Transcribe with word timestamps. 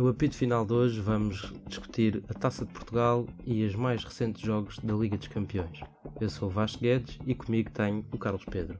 No 0.00 0.08
apito 0.08 0.34
final 0.34 0.64
de 0.64 0.72
hoje 0.72 0.98
vamos 0.98 1.52
discutir 1.66 2.24
a 2.26 2.32
Taça 2.32 2.64
de 2.64 2.72
Portugal 2.72 3.26
e 3.44 3.62
os 3.66 3.74
mais 3.74 4.02
recentes 4.02 4.40
jogos 4.40 4.78
da 4.78 4.94
Liga 4.94 5.18
dos 5.18 5.28
Campeões. 5.28 5.78
Eu 6.18 6.30
sou 6.30 6.48
o 6.48 6.50
Vasco 6.50 6.80
Guedes 6.80 7.18
e 7.26 7.34
comigo 7.34 7.70
tenho 7.70 8.02
o 8.10 8.16
Carlos 8.16 8.46
Pedro. 8.46 8.78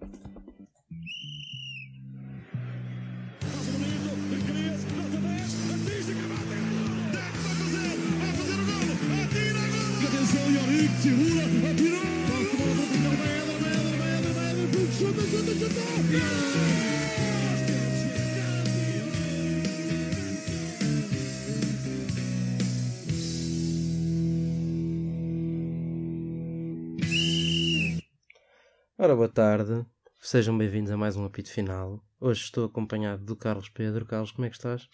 Tarde. 29.30 29.86
Sejam 30.18 30.58
bem-vindos 30.58 30.90
a 30.90 30.96
mais 30.96 31.16
um 31.16 31.24
apito 31.24 31.50
final. 31.50 32.04
Hoje 32.20 32.42
estou 32.42 32.66
acompanhado 32.66 33.24
do 33.24 33.36
Carlos 33.36 33.68
Pedro. 33.68 34.04
Carlos, 34.04 34.32
como 34.32 34.44
é 34.44 34.50
que 34.50 34.56
estás? 34.56 34.88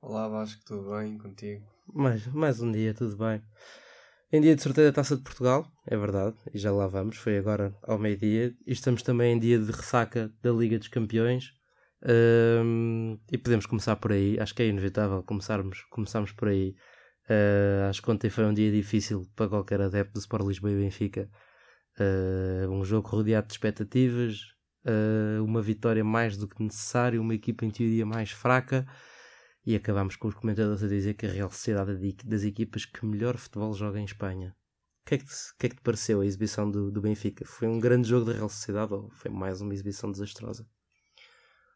Olá 0.00 0.28
Vasco, 0.28 0.62
tudo 0.66 0.90
bem 0.90 1.16
contigo? 1.16 1.64
Mais, 1.92 2.26
mais 2.26 2.60
um 2.60 2.70
dia, 2.70 2.92
tudo 2.92 3.16
bem. 3.16 3.42
Em 4.30 4.42
dia 4.42 4.54
de 4.54 4.62
sorteio 4.62 4.88
da 4.88 4.92
Taça 4.92 5.16
de 5.16 5.22
Portugal, 5.22 5.66
é 5.86 5.96
verdade, 5.96 6.36
e 6.52 6.58
já 6.58 6.70
lá 6.70 6.86
vamos, 6.86 7.16
foi 7.16 7.38
agora 7.38 7.74
ao 7.82 7.98
meio-dia. 7.98 8.54
E 8.66 8.72
estamos 8.72 9.02
também 9.02 9.34
em 9.34 9.38
dia 9.38 9.58
de 9.58 9.72
ressaca 9.72 10.30
da 10.42 10.52
Liga 10.52 10.78
dos 10.78 10.88
Campeões. 10.88 11.52
Um, 12.04 13.18
e 13.32 13.38
podemos 13.38 13.64
começar 13.64 13.96
por 13.96 14.12
aí, 14.12 14.38
acho 14.38 14.54
que 14.54 14.62
é 14.62 14.66
inevitável 14.66 15.22
começarmos, 15.22 15.82
começarmos 15.90 16.30
por 16.32 16.48
aí. 16.48 16.76
Uh, 17.28 17.88
acho 17.88 18.02
que 18.02 18.10
ontem 18.10 18.28
foi 18.28 18.44
um 18.44 18.52
dia 18.52 18.70
difícil 18.70 19.26
para 19.34 19.48
qualquer 19.48 19.80
adepto 19.80 20.12
do 20.12 20.20
Sport 20.20 20.46
Lisboa 20.46 20.72
e 20.72 20.76
Benfica. 20.76 21.30
Uh, 21.98 22.70
um 22.70 22.84
jogo 22.84 23.08
rodeado 23.08 23.46
de 23.46 23.54
expectativas, 23.54 24.40
uh, 24.84 25.42
uma 25.42 25.62
vitória 25.62 26.04
mais 26.04 26.36
do 26.36 26.46
que 26.46 26.62
necessária, 26.62 27.20
uma 27.20 27.34
equipa 27.34 27.64
em 27.64 27.70
teoria 27.70 28.04
mais 28.04 28.30
fraca. 28.30 28.86
E 29.64 29.74
acabamos 29.74 30.14
com 30.14 30.28
os 30.28 30.34
comentadores 30.34 30.82
a 30.82 30.88
dizer 30.88 31.14
que 31.14 31.26
a 31.26 31.30
Real 31.30 31.50
Sociedade 31.50 31.90
é 31.92 32.28
das 32.28 32.44
equipas 32.44 32.84
que 32.84 33.04
melhor 33.04 33.36
futebol 33.36 33.74
joga 33.74 33.98
em 33.98 34.04
Espanha. 34.04 34.54
O 35.02 35.08
que 35.08 35.14
é 35.16 35.18
que 35.18 35.24
te, 35.24 35.34
que 35.58 35.66
é 35.66 35.68
que 35.70 35.76
te 35.76 35.82
pareceu 35.82 36.20
a 36.20 36.26
exibição 36.26 36.70
do, 36.70 36.90
do 36.90 37.00
Benfica? 37.00 37.44
Foi 37.44 37.66
um 37.66 37.80
grande 37.80 38.08
jogo 38.08 38.26
da 38.26 38.32
Real 38.32 38.48
Sociedade 38.48 38.92
ou 38.92 39.10
foi 39.10 39.30
mais 39.30 39.60
uma 39.60 39.74
exibição 39.74 40.10
desastrosa? 40.10 40.68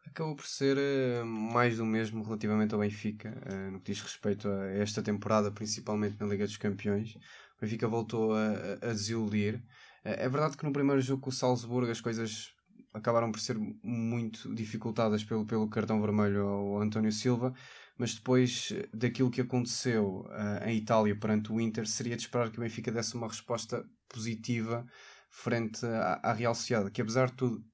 Acabou 0.06 0.34
por 0.34 0.46
ser 0.46 0.76
uh, 0.76 1.24
mais 1.24 1.76
do 1.76 1.84
mesmo 1.84 2.22
relativamente 2.22 2.74
ao 2.74 2.80
Benfica, 2.80 3.30
uh, 3.46 3.70
no 3.70 3.80
que 3.80 3.92
diz 3.92 4.02
respeito 4.02 4.48
a 4.48 4.66
esta 4.70 5.02
temporada, 5.02 5.50
principalmente 5.52 6.18
na 6.18 6.26
Liga 6.26 6.44
dos 6.44 6.56
Campeões. 6.56 7.16
O 7.56 7.60
Benfica 7.60 7.86
voltou 7.86 8.34
a, 8.34 8.78
a 8.82 8.92
desiludir. 8.92 9.62
Uh, 10.04 10.16
é 10.16 10.28
verdade 10.28 10.56
que 10.56 10.64
no 10.64 10.72
primeiro 10.72 11.00
jogo 11.00 11.22
com 11.22 11.30
o 11.30 11.32
Salzburgo 11.32 11.90
as 11.90 12.00
coisas 12.00 12.54
acabaram 12.92 13.30
por 13.30 13.40
ser 13.40 13.56
muito 13.82 14.52
dificultadas 14.54 15.22
pelo, 15.22 15.46
pelo 15.46 15.68
cartão 15.68 16.00
vermelho 16.00 16.42
ao 16.42 16.80
António 16.80 17.12
Silva, 17.12 17.54
mas 17.96 18.14
depois 18.14 18.72
daquilo 18.92 19.30
que 19.30 19.40
aconteceu 19.40 20.26
uh, 20.26 20.66
em 20.66 20.76
Itália 20.78 21.16
perante 21.16 21.52
o 21.52 21.60
Inter, 21.60 21.86
seria 21.86 22.16
de 22.16 22.22
esperar 22.22 22.50
que 22.50 22.58
o 22.58 22.62
Benfica 22.62 22.90
desse 22.90 23.14
uma 23.14 23.28
resposta 23.28 23.84
positiva 24.08 24.84
frente 25.30 25.86
à, 25.86 26.20
à 26.22 26.32
Real 26.32 26.54
Sociedade, 26.54 26.90
que 26.90 27.00
apesar 27.00 27.30
de 27.30 27.34
tudo 27.34 27.64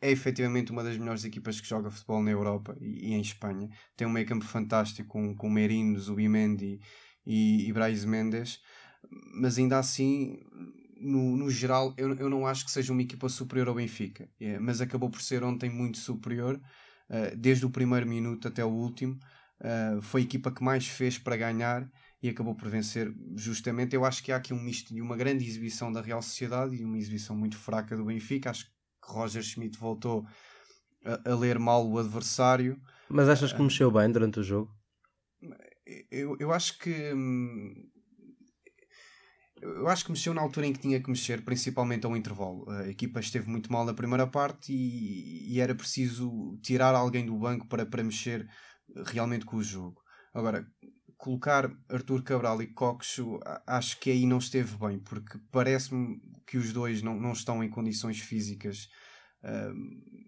é 0.00 0.10
efetivamente 0.10 0.72
uma 0.72 0.82
das 0.82 0.98
melhores 0.98 1.24
equipas 1.24 1.60
que 1.60 1.68
joga 1.68 1.90
futebol 1.90 2.22
na 2.22 2.30
Europa 2.32 2.76
e, 2.80 3.10
e 3.10 3.12
em 3.12 3.20
Espanha. 3.20 3.68
Tem 3.96 4.06
um 4.06 4.10
meio 4.10 4.26
campo 4.26 4.44
fantástico 4.44 5.08
com, 5.08 5.36
com 5.36 5.48
Merino, 5.48 5.98
Zubimendi 5.98 6.80
e, 7.24 7.68
e 7.68 7.72
Brais 7.72 8.04
Mendes, 8.04 8.60
mas 9.40 9.58
ainda 9.58 9.78
assim 9.78 10.40
no, 11.02 11.36
no 11.36 11.50
geral, 11.50 11.92
eu, 11.96 12.14
eu 12.14 12.30
não 12.30 12.46
acho 12.46 12.64
que 12.64 12.70
seja 12.70 12.92
uma 12.92 13.02
equipa 13.02 13.28
superior 13.28 13.68
ao 13.68 13.74
Benfica, 13.74 14.28
é, 14.40 14.58
mas 14.58 14.80
acabou 14.80 15.10
por 15.10 15.20
ser 15.20 15.42
ontem 15.42 15.68
muito 15.68 15.98
superior, 15.98 16.60
uh, 17.10 17.36
desde 17.36 17.66
o 17.66 17.70
primeiro 17.70 18.06
minuto 18.06 18.48
até 18.48 18.64
o 18.64 18.70
último. 18.70 19.18
Uh, 19.60 20.00
foi 20.02 20.22
a 20.22 20.24
equipa 20.24 20.50
que 20.50 20.62
mais 20.62 20.86
fez 20.86 21.18
para 21.18 21.36
ganhar 21.36 21.88
e 22.22 22.28
acabou 22.28 22.54
por 22.54 22.68
vencer 22.68 23.12
justamente. 23.36 23.94
Eu 23.94 24.04
acho 24.04 24.22
que 24.22 24.32
há 24.32 24.36
aqui 24.36 24.54
um 24.54 24.60
misto 24.60 24.94
de 24.94 25.00
uma 25.00 25.16
grande 25.16 25.44
exibição 25.44 25.92
da 25.92 26.00
Real 26.00 26.22
Sociedade 26.22 26.76
e 26.76 26.84
uma 26.84 26.98
exibição 26.98 27.36
muito 27.36 27.56
fraca 27.56 27.96
do 27.96 28.04
Benfica. 28.04 28.50
Acho 28.50 28.66
que 28.66 28.72
Roger 29.04 29.42
Schmidt 29.42 29.78
voltou 29.78 30.24
a, 31.04 31.30
a 31.30 31.34
ler 31.34 31.58
mal 31.58 31.88
o 31.88 31.98
adversário. 31.98 32.80
Mas 33.08 33.28
achas 33.28 33.52
que 33.52 33.60
mexeu 33.60 33.90
bem 33.90 34.10
durante 34.10 34.40
o 34.40 34.42
jogo? 34.42 34.72
Eu, 36.10 36.36
eu 36.38 36.52
acho 36.52 36.78
que. 36.78 37.12
Hum, 37.12 37.90
eu 39.62 39.88
acho 39.88 40.04
que 40.04 40.10
mexeu 40.10 40.34
na 40.34 40.42
altura 40.42 40.66
em 40.66 40.72
que 40.72 40.80
tinha 40.80 41.00
que 41.00 41.08
mexer, 41.08 41.44
principalmente 41.44 42.04
ao 42.04 42.16
intervalo. 42.16 42.68
A 42.68 42.88
equipa 42.88 43.20
esteve 43.20 43.48
muito 43.48 43.72
mal 43.72 43.84
na 43.84 43.94
primeira 43.94 44.26
parte 44.26 44.72
e, 44.72 45.54
e 45.54 45.60
era 45.60 45.74
preciso 45.74 46.58
tirar 46.60 46.94
alguém 46.94 47.24
do 47.24 47.38
banco 47.38 47.68
para, 47.68 47.86
para 47.86 48.02
mexer 48.02 48.48
realmente 49.06 49.44
com 49.44 49.56
o 49.56 49.62
jogo. 49.62 50.02
Agora, 50.34 50.66
colocar 51.16 51.70
Arthur 51.88 52.24
Cabral 52.24 52.60
e 52.60 52.66
Coxo, 52.66 53.38
acho 53.64 54.00
que 54.00 54.10
aí 54.10 54.26
não 54.26 54.38
esteve 54.38 54.76
bem, 54.76 54.98
porque 54.98 55.38
parece-me 55.52 56.20
que 56.44 56.58
os 56.58 56.72
dois 56.72 57.00
não, 57.00 57.18
não 57.18 57.32
estão 57.32 57.62
em 57.62 57.70
condições 57.70 58.18
físicas 58.18 58.88
uh, 59.44 59.72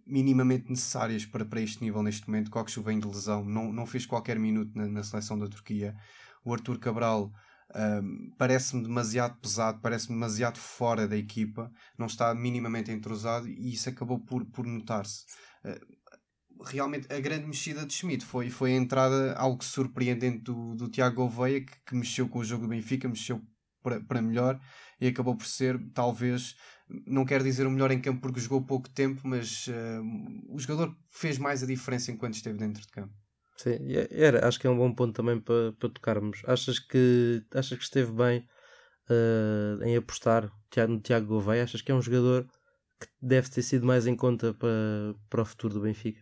minimamente 0.07 0.71
necessárias 0.71 1.27
para, 1.27 1.45
para 1.45 1.61
este 1.61 1.83
nível 1.83 2.05
neste 2.05 2.29
momento. 2.29 2.51
Coxo 2.51 2.83
vem 2.83 3.01
de 3.01 3.09
lesão, 3.09 3.45
não, 3.45 3.73
não 3.73 3.85
fez 3.85 4.07
qualquer 4.07 4.39
minuto 4.39 4.71
na, 4.77 4.87
na 4.87 5.03
seleção 5.03 5.37
da 5.37 5.49
Turquia. 5.49 5.97
O 6.45 6.53
Arthur 6.53 6.79
Cabral 6.79 7.33
parece-me 8.39 8.83
demasiado 8.83 9.37
pesado, 9.41 9.81
parece-me 9.81 10.15
demasiado 10.15 10.59
fora 10.59 11.09
da 11.09 11.17
equipa, 11.17 11.71
não 11.99 12.07
está 12.07 12.35
minimamente 12.35 12.91
entrosado 12.91 13.49
e 13.49 13.73
isso 13.73 13.89
acabou 13.89 14.21
por, 14.21 14.45
por 14.47 14.65
notar-se. 14.65 15.25
Uh, 15.65 16.65
realmente 16.65 17.13
a 17.13 17.19
grande 17.21 17.47
mexida 17.47 17.85
de 17.85 17.93
Schmidt 17.93 18.25
foi, 18.25 18.49
foi 18.49 18.73
a 18.73 18.77
entrada, 18.77 19.35
algo 19.35 19.65
surpreendente 19.65 20.39
do, 20.39 20.75
do 20.77 20.89
Tiago 20.89 21.17
Gouveia, 21.17 21.61
que, 21.61 21.73
que, 21.85 21.95
mexeu 21.97 22.29
com 22.29 22.39
o 22.39 22.45
jogo 22.45 22.63
do 22.63 22.69
Benfica, 22.69 23.09
mexeu 23.09 23.43
para, 23.83 24.01
para 24.01 24.23
melhor 24.23 24.61
e 25.01 25.09
acabou 25.09 25.37
por 25.37 25.47
ser, 25.47 25.79
talvez, 25.93 26.55
não 27.07 27.25
quero 27.25 27.43
dizer 27.43 27.67
o 27.67 27.71
melhor 27.71 27.91
em 27.91 28.01
campo 28.01 28.21
porque 28.21 28.41
jogou 28.41 28.63
pouco 28.63 28.89
tempo, 28.89 29.23
mas 29.25 29.67
uh, 29.67 30.55
o 30.55 30.59
jogador 30.59 30.97
fez 31.09 31.39
mais 31.39 31.63
a 31.63 31.67
diferença 31.67 32.13
enquanto 32.13 32.35
esteve 32.35 32.57
dentro 32.57 32.83
de 32.83 32.89
campo. 32.89 33.24
Sim, 33.57 33.79
era, 34.11 34.47
acho 34.47 34.59
que 34.59 34.67
é 34.67 34.71
um 34.71 34.77
bom 34.77 34.93
ponto 34.93 35.15
também 35.15 35.41
para, 35.41 35.73
para 35.73 35.89
tocarmos. 35.89 36.43
Achas 36.47 36.79
que, 36.79 37.45
achas 37.55 37.79
que 37.79 37.85
esteve 37.85 38.13
bem 38.13 38.47
uh, 39.09 39.83
em 39.85 39.97
apostar 39.97 40.51
no 40.89 41.01
Tiago 41.01 41.27
Gouveia? 41.27 41.65
Achas 41.65 41.81
que 41.81 41.93
é 41.93 41.95
um 41.95 42.03
jogador 42.03 42.47
que 43.01 43.07
deve 43.23 43.49
ter 43.49 43.63
sido 43.63 43.87
mais 43.87 44.07
em 44.07 44.17
conta 44.17 44.53
para, 44.55 45.15
para 45.31 45.43
o 45.43 45.45
futuro 45.45 45.75
do 45.75 45.81
Benfica? 45.83 46.21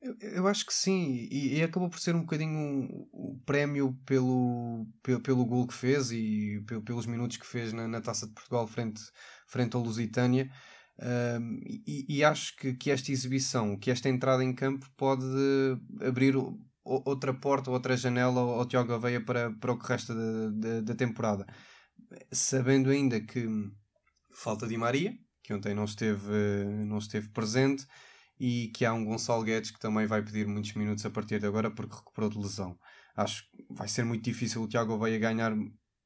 Eu, 0.00 0.16
eu 0.20 0.46
acho 0.46 0.64
que 0.64 0.74
sim, 0.74 1.26
e, 1.30 1.58
e, 1.58 1.62
acabou 1.62 1.88
por 1.88 1.98
ser 1.98 2.14
um 2.14 2.20
bocadinho 2.20 3.08
o 3.12 3.40
prémio 3.44 3.98
pelo, 4.06 4.86
pelo, 5.02 5.20
pelo 5.20 5.44
gol 5.44 5.66
que 5.66 5.74
fez 5.74 6.12
e 6.12 6.62
pelos 6.84 7.06
minutos 7.06 7.38
que 7.38 7.46
fez 7.46 7.72
na, 7.72 7.88
na 7.88 8.00
Taça 8.00 8.26
de 8.26 8.32
Portugal 8.32 8.66
frente, 8.66 9.02
frente 9.46 9.74
ao 9.74 9.82
Lusitânia. 9.82 10.50
Um, 10.98 11.60
e, 11.86 12.06
e, 12.08 12.24
acho 12.24 12.56
que, 12.56 12.72
que 12.72 12.90
esta 12.90 13.12
exibição, 13.12 13.76
que 13.76 13.90
esta 13.90 14.08
entrada 14.08 14.42
em 14.42 14.54
campo 14.54 14.88
pode 14.96 15.26
abrir 16.00 16.34
outra 16.82 17.34
porta, 17.34 17.70
outra 17.70 17.96
janela 17.96 18.40
ao, 18.40 18.64
Tiago 18.64 18.94
Aveia 18.94 19.20
para, 19.20 19.52
para 19.52 19.72
o 19.72 19.78
que 19.78 19.86
resta 19.86 20.14
da, 20.14 20.50
da, 20.50 20.80
da, 20.80 20.94
temporada. 20.94 21.46
Sabendo 22.32 22.90
ainda 22.90 23.20
que 23.20 23.46
falta 24.32 24.66
Di 24.66 24.78
Maria, 24.78 25.12
que 25.42 25.52
ontem 25.52 25.74
não 25.74 25.84
esteve, 25.84 26.64
não 26.86 26.98
esteve 26.98 27.28
presente, 27.28 27.86
e 28.38 28.68
que 28.68 28.84
há 28.84 28.92
um 28.92 29.04
Gonçalo 29.04 29.42
Guedes 29.42 29.70
que 29.70 29.80
também 29.80 30.06
vai 30.06 30.22
pedir 30.22 30.46
muitos 30.46 30.74
minutos 30.74 31.04
a 31.04 31.10
partir 31.10 31.40
de 31.40 31.46
agora 31.46 31.70
porque 31.70 31.94
recuperou 31.94 32.30
de 32.30 32.38
lesão. 32.38 32.78
Acho 33.14 33.50
que 33.50 33.66
vai 33.70 33.88
ser 33.88 34.04
muito 34.04 34.24
difícil 34.24 34.62
o 34.62 34.68
Tiago 34.68 34.94
Aveia 34.94 35.18
ganhar 35.18 35.52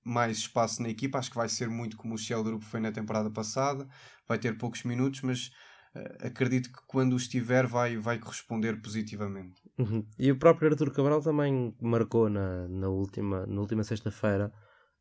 mais 0.04 0.38
espaço 0.38 0.82
na 0.82 0.88
equipa. 0.88 1.18
Acho 1.18 1.30
que 1.30 1.36
vai 1.36 1.48
ser 1.48 1.68
muito 1.68 1.96
como 1.96 2.14
o 2.14 2.18
Ciel 2.18 2.42
Grupo 2.42 2.64
foi 2.64 2.80
na 2.80 2.92
temporada 2.92 3.30
passada. 3.30 3.86
Vai 4.26 4.38
ter 4.38 4.56
poucos 4.56 4.82
minutos, 4.84 5.22
mas 5.22 5.50
uh, 5.94 6.26
acredito 6.26 6.72
que 6.72 6.80
quando 6.86 7.16
estiver 7.16 7.66
vai, 7.66 7.96
vai 7.96 8.18
corresponder 8.18 8.80
positivamente. 8.80 9.62
Uhum. 9.78 10.06
E 10.18 10.30
o 10.30 10.38
próprio 10.38 10.70
Arthur 10.70 10.92
Cabral 10.92 11.20
também 11.20 11.74
marcou 11.80 12.28
na, 12.28 12.68
na 12.68 12.88
última, 12.88 13.46
na 13.46 13.60
última 13.60 13.84
sexta-feira, 13.84 14.52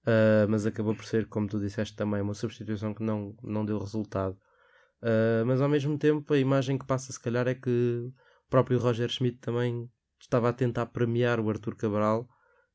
uh, 0.04 0.50
mas 0.50 0.66
acabou 0.66 0.96
por 0.96 1.06
ser, 1.06 1.28
como 1.28 1.48
tu 1.48 1.60
disseste, 1.60 1.96
também 1.96 2.22
uma 2.22 2.34
substituição 2.34 2.94
que 2.94 3.04
não, 3.04 3.36
não 3.42 3.66
deu 3.66 3.80
resultado. 3.80 4.38
Uh, 5.02 5.46
mas 5.46 5.62
ao 5.62 5.70
mesmo 5.70 5.98
tempo, 5.98 6.34
a 6.34 6.38
imagem 6.38 6.78
que 6.78 6.86
passa, 6.86 7.12
se 7.12 7.20
calhar, 7.20 7.48
é 7.48 7.56
que 7.56 7.70
o 7.70 8.50
próprio 8.50 8.80
Roger 8.80 9.10
Schmidt 9.10 9.38
também 9.38 9.90
estava 10.20 10.50
a 10.50 10.54
tentar 10.54 10.88
premiar 10.88 11.40
o 11.40 11.50
Arthur 11.50 11.76
Cabral 11.76 12.28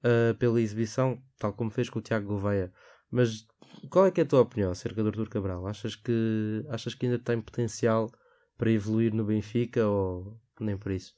uh, 0.05 0.35
pela 0.37 0.61
exibição, 0.61 1.21
tal 1.39 1.53
como 1.53 1.71
fez 1.71 1.89
com 1.89 1.99
o 1.99 2.03
Tiago 2.03 2.29
Gouveia. 2.29 2.73
Mas 3.11 3.47
qual 3.91 4.07
é, 4.07 4.11
que 4.11 4.21
é 4.21 4.25
a 4.25 4.27
tua 4.27 4.41
opinião 4.43 4.71
acerca 4.71 5.03
do 5.03 5.09
Artur 5.09 5.29
Cabral? 5.29 5.67
Achas 5.67 5.97
que, 5.97 6.65
achas 6.69 6.95
que 6.95 7.07
ainda 7.07 7.19
tem 7.19 7.41
potencial 7.41 8.11
para 8.57 8.71
evoluir 8.71 9.13
no 9.15 9.25
Benfica 9.25 9.87
ou 9.87 10.41
nem 10.61 10.77
por 10.77 10.93
isso? 10.93 11.15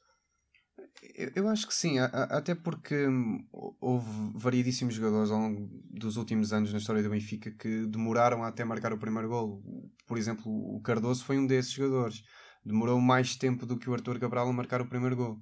Eu, 1.34 1.48
acho 1.48 1.66
que 1.66 1.74
sim, 1.74 1.98
até 1.98 2.54
porque 2.54 3.06
hum, 3.06 3.46
houve 3.80 4.08
variedíssimos 4.34 4.94
jogadores 4.94 5.30
ao 5.30 5.38
longo 5.38 5.68
dos 5.90 6.16
últimos 6.16 6.52
anos 6.52 6.72
na 6.72 6.78
história 6.78 7.02
do 7.02 7.10
Benfica 7.10 7.50
que 7.50 7.86
demoraram 7.86 8.42
até 8.42 8.64
marcar 8.64 8.92
o 8.92 8.98
primeiro 8.98 9.28
gol. 9.28 9.62
Por 10.06 10.18
exemplo, 10.18 10.44
o 10.46 10.80
Cardoso 10.80 11.24
foi 11.24 11.38
um 11.38 11.46
desses 11.46 11.72
jogadores. 11.72 12.22
Demorou 12.64 13.00
mais 13.00 13.36
tempo 13.36 13.64
do 13.64 13.78
que 13.78 13.88
o 13.88 13.94
Arthur 13.94 14.18
Cabral 14.18 14.48
a 14.48 14.52
marcar 14.52 14.80
o 14.80 14.88
primeiro 14.88 15.16
gol. 15.16 15.40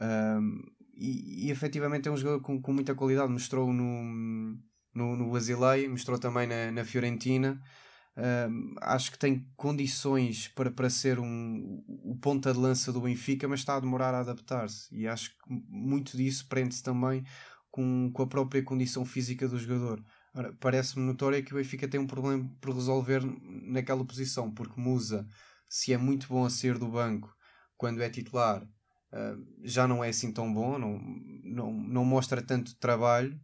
Um, 0.00 0.62
e, 1.46 1.50
efetivamente 1.50 2.08
é 2.08 2.12
um 2.12 2.16
jogador 2.16 2.40
com, 2.40 2.60
com 2.60 2.72
muita 2.72 2.94
qualidade. 2.94 3.32
Mostrou 3.32 3.72
no, 3.72 4.02
no, 4.94 5.16
no 5.16 5.26
mostrou 5.90 6.18
também 6.18 6.46
na, 6.46 6.70
na 6.70 6.84
Fiorentina. 6.84 7.60
Acho 8.82 9.12
que 9.12 9.18
tem 9.18 9.46
condições 9.56 10.48
para, 10.48 10.70
para 10.70 10.90
ser 10.90 11.18
um, 11.18 11.82
o 11.86 12.16
ponta 12.20 12.52
de 12.52 12.58
lança 12.58 12.92
do 12.92 13.00
Benfica, 13.00 13.48
mas 13.48 13.60
está 13.60 13.76
a 13.76 13.80
demorar 13.80 14.14
a 14.14 14.20
adaptar-se. 14.20 14.94
E 14.94 15.08
acho 15.08 15.30
que 15.30 15.36
muito 15.48 16.16
disso 16.16 16.46
prende-se 16.46 16.82
também 16.82 17.24
com, 17.70 18.10
com 18.12 18.22
a 18.22 18.26
própria 18.26 18.62
condição 18.62 19.04
física 19.04 19.48
do 19.48 19.58
jogador. 19.58 20.04
Parece-me 20.60 21.04
notório 21.04 21.42
que 21.42 21.52
o 21.52 21.56
Benfica 21.56 21.88
tem 21.88 21.98
um 21.98 22.06
problema 22.06 22.48
por 22.60 22.74
resolver 22.74 23.22
naquela 23.66 24.04
posição, 24.04 24.50
porque 24.52 24.80
Musa, 24.80 25.26
se 25.68 25.92
é 25.92 25.96
muito 25.96 26.28
bom 26.28 26.44
a 26.44 26.50
ser 26.50 26.78
do 26.78 26.88
banco 26.88 27.34
quando 27.76 28.02
é 28.02 28.10
titular, 28.10 28.66
uh, 29.12 29.46
já 29.62 29.86
não 29.86 30.02
é 30.02 30.08
assim 30.08 30.32
tão 30.32 30.52
bom, 30.52 30.78
não, 30.78 30.98
não, 31.44 31.72
não 31.72 32.04
mostra 32.04 32.42
tanto 32.42 32.76
trabalho. 32.76 33.38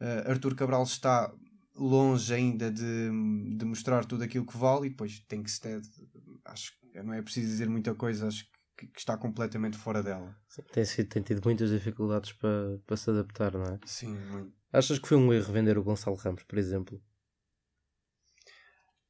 Uh, 0.00 0.30
Arthur 0.30 0.54
Cabral 0.54 0.82
está 0.84 1.32
longe 1.78 2.32
ainda 2.34 2.70
de, 2.70 3.10
de 3.56 3.64
mostrar 3.64 4.04
tudo 4.04 4.24
aquilo 4.24 4.46
que 4.46 4.56
vale 4.56 4.86
e 4.86 4.90
depois 4.90 5.20
tem 5.28 5.42
que 5.42 5.50
se 5.50 5.60
acho 6.44 6.72
que 6.80 7.02
não 7.02 7.14
é 7.14 7.22
preciso 7.22 7.46
dizer 7.46 7.68
muita 7.68 7.94
coisa 7.94 8.26
acho 8.26 8.44
que, 8.76 8.86
que 8.88 8.98
está 8.98 9.16
completamente 9.16 9.76
fora 9.76 10.02
dela 10.02 10.36
Sim, 10.48 10.62
tem, 10.72 10.84
sido, 10.84 11.08
tem 11.08 11.22
tido 11.22 11.44
muitas 11.44 11.70
dificuldades 11.70 12.32
para, 12.32 12.78
para 12.84 12.96
se 12.96 13.10
adaptar 13.10 13.52
não 13.52 13.64
é? 13.64 13.78
Sim, 13.86 14.16
muito. 14.30 14.52
Achas 14.72 14.98
que 14.98 15.08
foi 15.08 15.16
um 15.16 15.32
erro 15.32 15.52
vender 15.52 15.78
o 15.78 15.82
Gonçalo 15.82 16.16
Ramos, 16.16 16.42
por 16.42 16.58
exemplo? 16.58 17.00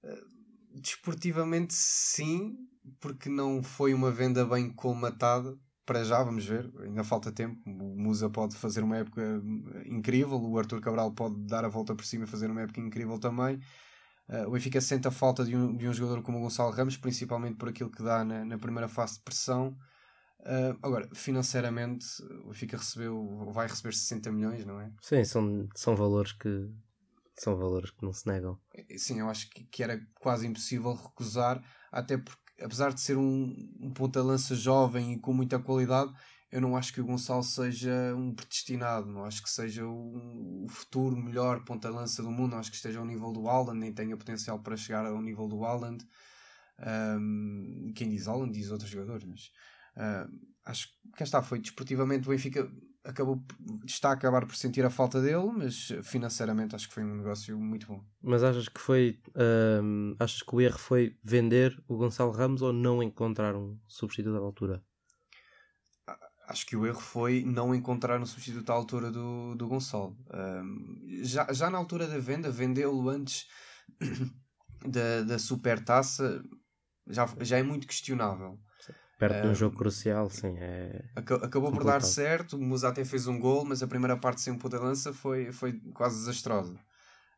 Uh, 0.05 0.81
desportivamente 0.81 1.75
sim 1.75 2.57
porque 3.01 3.29
não 3.29 3.63
foi 3.63 3.93
uma 3.93 4.11
venda 4.11 4.45
bem 4.45 4.71
colmatada 4.71 5.59
para 5.89 6.05
já, 6.05 6.23
vamos 6.23 6.45
ver, 6.45 6.71
ainda 6.81 7.03
falta 7.03 7.33
tempo. 7.33 7.59
O 7.65 7.97
Musa 7.97 8.29
pode 8.29 8.55
fazer 8.55 8.83
uma 8.83 8.99
época 8.99 9.23
incrível, 9.87 10.39
o 10.39 10.59
Arthur 10.59 10.83
Cabral 10.83 11.11
pode 11.13 11.35
dar 11.47 11.65
a 11.65 11.69
volta 11.69 11.95
por 11.95 12.05
cima 12.05 12.25
e 12.25 12.27
fazer 12.27 12.51
uma 12.51 12.61
época 12.61 12.79
incrível 12.79 13.19
também. 13.19 13.59
Uh, 14.29 14.47
o 14.47 14.51
Benfica 14.51 14.83
sente 14.83 15.09
a 15.09 15.11
falta 15.11 15.47
de 15.47 15.57
um, 15.57 15.75
de 15.75 15.89
um 15.89 15.93
jogador 15.95 16.23
como 16.23 16.37
o 16.37 16.43
Gonçalo 16.43 16.71
Ramos, 16.73 16.99
principalmente 16.99 17.57
por 17.57 17.71
aquilo 17.71 17.91
que 17.91 18.03
dá 18.03 18.23
na, 18.23 18.45
na 18.45 18.59
primeira 18.59 18.87
fase 18.87 19.15
de 19.15 19.21
pressão. 19.21 19.75
Uh, 20.41 20.77
agora, 20.83 21.09
financeiramente, 21.15 22.07
o 22.45 22.49
Benfica 22.49 22.77
recebeu, 22.77 23.51
vai 23.51 23.67
receber 23.67 23.95
60 23.95 24.31
milhões, 24.31 24.67
não 24.67 24.79
é? 24.79 24.93
Sim, 25.01 25.25
são, 25.25 25.67
são 25.75 25.97
valores 25.97 26.33
que 26.33 26.69
são 27.35 27.57
valores 27.57 27.91
que 27.93 28.05
não 28.05 28.13
se 28.13 28.27
negam. 28.27 28.59
Sim, 28.99 29.21
eu 29.21 29.31
acho 29.31 29.49
que, 29.49 29.65
que 29.65 29.83
era 29.83 29.99
quase 30.21 30.47
impossível 30.47 30.93
recusar, 30.93 31.65
até 31.91 32.19
porque 32.19 32.48
apesar 32.61 32.93
de 32.93 33.01
ser 33.01 33.17
um, 33.17 33.55
um 33.81 33.91
ponta-lança 33.93 34.55
jovem 34.55 35.15
e 35.15 35.19
com 35.19 35.33
muita 35.33 35.59
qualidade, 35.59 36.13
eu 36.51 36.61
não 36.61 36.77
acho 36.77 36.93
que 36.93 37.01
o 37.01 37.05
Gonçalo 37.05 37.43
seja 37.43 38.15
um 38.17 38.35
predestinado, 38.35 39.13
não 39.13 39.25
acho 39.25 39.43
que 39.43 39.51
seja 39.51 39.87
o, 39.87 40.65
o 40.65 40.69
futuro 40.69 41.17
melhor 41.17 41.63
ponta-lança 41.65 42.23
do 42.23 42.31
mundo, 42.31 42.53
não 42.53 42.59
acho 42.59 42.71
que 42.71 42.77
esteja 42.77 42.99
ao 42.99 43.05
nível 43.05 43.33
do 43.33 43.49
Haaland, 43.49 43.79
nem 43.79 43.93
tenha 43.93 44.17
potencial 44.17 44.59
para 44.59 44.77
chegar 44.77 45.05
ao 45.05 45.21
nível 45.21 45.47
do 45.47 45.63
Haaland. 45.65 46.05
Um, 46.81 47.93
quem 47.95 48.09
diz 48.09 48.27
Haaland 48.27 48.53
diz 48.53 48.71
outros 48.71 48.89
jogadores, 48.89 49.25
mas 49.25 49.51
uh, 49.97 50.33
acho 50.65 50.89
que 50.89 51.19
cá 51.19 51.25
está, 51.25 51.43
foi 51.43 51.59
desportivamente 51.59 52.27
o 52.27 52.31
Benfica 52.31 52.71
acabou, 53.09 53.43
está 53.87 54.11
a 54.11 54.13
acabar 54.13 54.47
por 54.47 54.55
sentir 54.55 54.85
a 54.85 54.91
falta 54.91 55.21
dele, 55.21 55.51
mas 55.57 55.93
financeiramente 56.03 56.77
acho 56.77 56.89
que 56.89 56.95
foi 56.95 57.03
um 57.03 57.17
negócio 57.17 57.59
muito 57.59 57.87
bom. 57.87 58.05
Mas 58.23 58.43
achas 58.43 58.69
que 58.69 58.81
foi 58.81 59.19
hum, 59.83 60.15
achas 60.19 60.43
que 60.43 60.55
o 60.55 60.61
erro 60.61 60.79
foi 60.79 61.17
vender 61.23 61.83
o 61.89 61.97
Gonçalo 61.97 62.31
Ramos 62.31 62.61
ou 62.61 62.73
não 62.73 63.03
encontrar 63.03 63.57
um 63.57 63.79
substituto 63.87 64.37
à 64.37 64.41
altura? 64.41 64.85
Acho 66.47 66.67
que 66.67 66.77
o 66.77 66.87
erro 66.87 67.01
foi 67.01 67.45
não 67.45 67.75
encontrar 67.75 68.21
um 68.21 68.27
substituto 68.27 68.71
à 68.71 68.75
altura 68.75 69.11
do, 69.11 69.55
do 69.55 69.69
Gonçalo. 69.69 70.17
Já, 71.23 71.53
já 71.53 71.71
na 71.71 71.79
altura 71.79 72.07
da 72.07 72.19
venda, 72.19 72.51
vendê-lo 72.51 73.09
antes 73.09 73.47
da, 74.87 75.23
da 75.23 75.39
super 75.39 75.83
taça 75.83 76.43
já, 77.07 77.27
já 77.41 77.59
é 77.59 77.63
muito 77.63 77.87
questionável. 77.87 78.59
Perto 79.19 79.43
de 79.43 79.49
um 79.49 79.55
jogo 79.55 79.77
crucial, 79.77 80.31
sim. 80.31 80.55
É 80.59 81.03
acabou 81.19 81.73
por 81.73 81.85
dar 81.85 82.03
certo, 82.03 82.57
o 82.57 82.61
Musa 82.61 82.89
até 82.89 83.05
fez 83.05 83.27
um 83.27 83.39
gol, 83.39 83.65
mas 83.65 83.83
a 83.83 83.89
primeira 83.89 84.17
parte 84.17 84.41
sem 84.41 84.57
ponta 84.57 84.79
lança 84.79 85.13
foi, 85.13 85.53
foi 85.53 85.81
quase 85.93 86.19
desastrosa. 86.19 86.79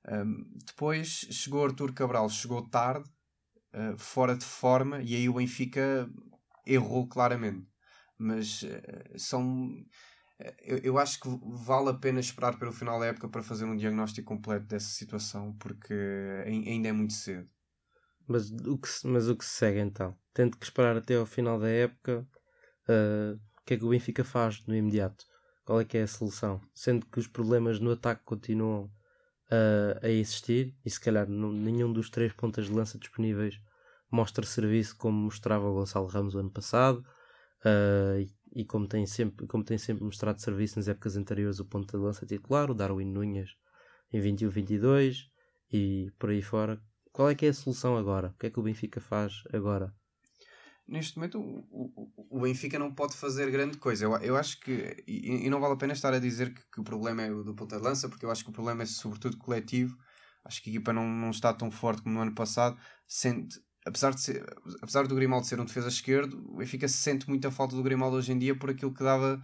Um, 0.09 0.45
depois 0.67 1.27
chegou 1.31 1.65
Artur 1.65 1.93
Cabral, 1.93 2.29
chegou 2.29 2.63
tarde, 2.63 3.09
uh, 3.75 3.99
fora 3.99 4.37
de 4.37 4.45
forma, 4.45 5.03
e 5.03 5.15
aí 5.15 5.29
o 5.29 5.35
Benfica 5.35 6.09
errou 6.67 7.07
claramente. 7.07 7.67
Mas 8.19 8.63
uh, 8.63 9.19
são. 9.19 9.85
Eu, 10.63 10.79
eu, 10.79 10.99
acho 10.99 11.21
que 11.21 11.29
vale 11.45 11.91
a 11.91 11.95
pena 11.95 12.19
esperar 12.19 12.59
pelo 12.59 12.73
final 12.73 12.99
da 12.99 13.07
época 13.07 13.29
para 13.29 13.43
fazer 13.43 13.67
um 13.67 13.77
diagnóstico 13.77 14.27
completo 14.27 14.67
dessa 14.67 14.89
situação, 14.89 15.55
porque 15.59 15.95
ainda 16.47 16.89
é 16.89 16.93
muito 16.93 17.13
cedo. 17.13 17.47
Mas 18.27 18.51
o 18.51 18.79
que, 18.79 18.89
mas 19.05 19.29
o 19.29 19.37
que 19.37 19.45
se 19.45 19.51
segue 19.51 19.81
então? 19.81 20.17
Tendo 20.33 20.57
que 20.57 20.65
esperar 20.65 20.97
até 20.97 21.17
ao 21.17 21.27
final 21.27 21.59
da 21.59 21.69
época, 21.69 22.27
uh, 22.89 23.35
o 23.35 23.65
que 23.65 23.75
é 23.75 23.77
que 23.77 23.85
o 23.85 23.91
Benfica 23.91 24.25
faz 24.25 24.65
no 24.67 24.75
imediato? 24.75 25.25
Qual 25.65 25.81
é 25.81 25.85
que 25.85 25.99
é 25.99 26.03
a 26.03 26.09
solução? 26.09 26.61
Sendo 26.75 27.07
que 27.07 27.19
os 27.19 27.27
problemas 27.27 27.79
no 27.81 27.93
ataque 27.93 28.23
continuam 28.25 28.91
uh, 29.51 29.99
a 30.03 30.09
existir 30.09 30.75
e 30.85 30.91
se 30.91 31.01
calhar 31.01 31.29
nenhum 31.29 31.93
dos 31.93 32.11
três 32.11 32.33
pontas 32.33 32.67
de 32.67 32.73
lança 32.73 32.99
disponíveis 32.99 33.61
mostra 34.11 34.45
serviço 34.45 34.97
como 34.97 35.17
mostrava 35.17 35.69
o 35.69 35.75
Gonçalo 35.75 36.07
Ramos 36.07 36.35
o 36.35 36.39
ano 36.39 36.51
passado 36.51 37.05
uh, 37.65 38.19
e, 38.19 38.61
e, 38.63 38.65
como, 38.65 38.87
tem 38.87 39.07
sempre, 39.07 39.47
como 39.47 39.63
tem 39.63 39.79
sempre 39.79 40.05
mostrado 40.05 40.41
serviço 40.41 40.79
nas 40.79 40.89
épocas 40.89 41.17
anteriores 41.17 41.61
o 41.61 41.65
ponta 41.65 41.97
de 41.97 42.03
lança 42.03 42.27
titular, 42.27 42.71
o 42.71 42.75
Darwin 42.75 43.07
Nunes 43.07 43.51
em 44.13 44.21
21-22 44.21 45.27
e 45.73 46.11
por 46.19 46.31
aí 46.31 46.43
fora 46.43 46.81
qual 47.13 47.29
é 47.29 47.35
que 47.35 47.47
é 47.47 47.49
a 47.49 47.55
solução 47.55 47.97
agora? 47.97 48.29
O 48.29 48.39
que 48.39 48.47
é 48.47 48.51
que 48.51 48.61
o 48.61 48.63
Benfica 48.63 49.01
faz 49.01 49.43
agora? 49.53 49.93
Neste 50.91 51.17
momento, 51.17 51.39
o, 51.39 51.65
o, 51.71 52.37
o 52.39 52.41
Benfica 52.41 52.77
não 52.77 52.93
pode 52.93 53.15
fazer 53.15 53.49
grande 53.49 53.79
coisa. 53.79 54.05
Eu, 54.05 54.17
eu 54.17 54.37
acho 54.37 54.59
que. 54.59 54.97
E, 55.07 55.47
e 55.47 55.49
não 55.49 55.61
vale 55.61 55.75
a 55.75 55.77
pena 55.77 55.93
estar 55.93 56.13
a 56.13 56.19
dizer 56.19 56.53
que, 56.53 56.63
que, 56.69 56.81
o 56.81 56.85
problema 56.85 57.23
é 57.23 57.31
o 57.31 57.45
do 57.45 57.55
ponta 57.55 57.77
de 57.77 57.83
lança, 57.85 58.09
porque 58.09 58.25
eu 58.27 58.31
acho 58.31 58.43
que 58.43 58.51
o 58.51 58.53
problema 58.53 58.83
é 58.83 58.87
sobretudo 58.87 59.37
coletivo. 59.37 59.97
Acho 60.45 60.61
que 60.61 60.69
a 60.69 60.73
equipa 60.73 60.93
não, 60.93 61.09
não 61.09 61.31
está 61.31 61.55
tão 61.55 61.71
forte 61.71 62.03
como 62.03 62.17
no 62.17 62.21
ano 62.23 62.35
passado. 62.35 62.77
Sente, 63.07 63.61
apesar, 63.87 64.13
de 64.13 64.21
ser, 64.21 64.45
apesar 64.83 65.07
do 65.07 65.15
Grimaldo 65.15 65.47
ser 65.47 65.61
um 65.61 65.65
defesa 65.65 65.89
esquerdo, 65.89 66.43
o 66.49 66.57
Benfica 66.57 66.89
se 66.89 66.97
sente 66.97 67.29
muita 67.29 67.53
falta 67.53 67.77
do 67.77 67.83
Grimaldo 67.85 68.17
hoje 68.17 68.33
em 68.33 68.39
dia 68.39 68.59
por 68.59 68.71
aquilo 68.71 68.93
que 68.93 69.05
dava 69.05 69.41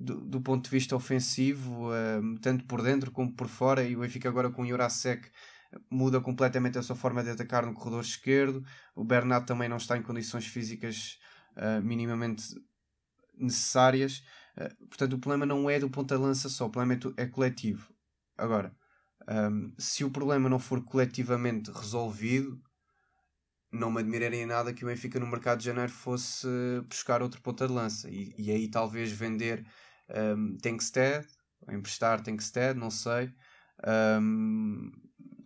do, 0.00 0.20
do 0.20 0.40
ponto 0.40 0.64
de 0.64 0.70
vista 0.70 0.96
ofensivo, 0.96 1.90
uh, 1.90 2.40
tanto 2.40 2.64
por 2.64 2.82
dentro 2.82 3.12
como 3.12 3.32
por 3.32 3.46
fora. 3.46 3.84
E 3.84 3.94
o 3.94 4.00
Benfica 4.00 4.28
agora 4.28 4.50
com 4.50 4.62
o 4.62 4.66
Jurasek 4.66 5.30
muda 5.90 6.20
completamente 6.20 6.78
a 6.78 6.82
sua 6.82 6.96
forma 6.96 7.22
de 7.22 7.30
atacar 7.30 7.66
no 7.66 7.74
corredor 7.74 8.02
esquerdo. 8.02 8.64
O 8.94 9.04
Bernat 9.04 9.46
também 9.46 9.68
não 9.68 9.76
está 9.76 9.96
em 9.96 10.02
condições 10.02 10.46
físicas 10.46 11.18
uh, 11.56 11.82
minimamente 11.82 12.44
necessárias. 13.34 14.22
Uh, 14.56 14.86
portanto, 14.86 15.14
o 15.14 15.18
problema 15.18 15.46
não 15.46 15.68
é 15.68 15.78
do 15.78 15.90
ponta-lança 15.90 16.48
só, 16.48 16.66
o 16.66 16.70
problema 16.70 17.00
é, 17.16 17.22
é 17.22 17.26
coletivo. 17.26 17.92
Agora, 18.36 18.74
um, 19.28 19.74
se 19.78 20.04
o 20.04 20.10
problema 20.10 20.48
não 20.48 20.58
for 20.58 20.82
coletivamente 20.82 21.70
resolvido, 21.70 22.60
não 23.70 23.90
me 23.90 24.00
admiraria 24.00 24.46
nada 24.46 24.72
que 24.72 24.84
o 24.84 24.88
Benfica 24.88 25.20
no 25.20 25.26
mercado 25.26 25.58
de 25.58 25.66
janeiro 25.66 25.92
fosse 25.92 26.48
buscar 26.88 27.20
outro 27.20 27.42
ponta 27.42 27.66
de 27.66 27.72
lança 27.74 28.08
e, 28.08 28.34
e 28.38 28.50
aí 28.50 28.68
talvez 28.68 29.12
vender 29.12 29.66
um, 30.08 30.56
Tankstead, 30.56 31.26
emprestar 31.68 32.22
Tankstead, 32.22 32.78
não 32.78 32.90
sei. 32.90 33.30
Um, 33.86 34.90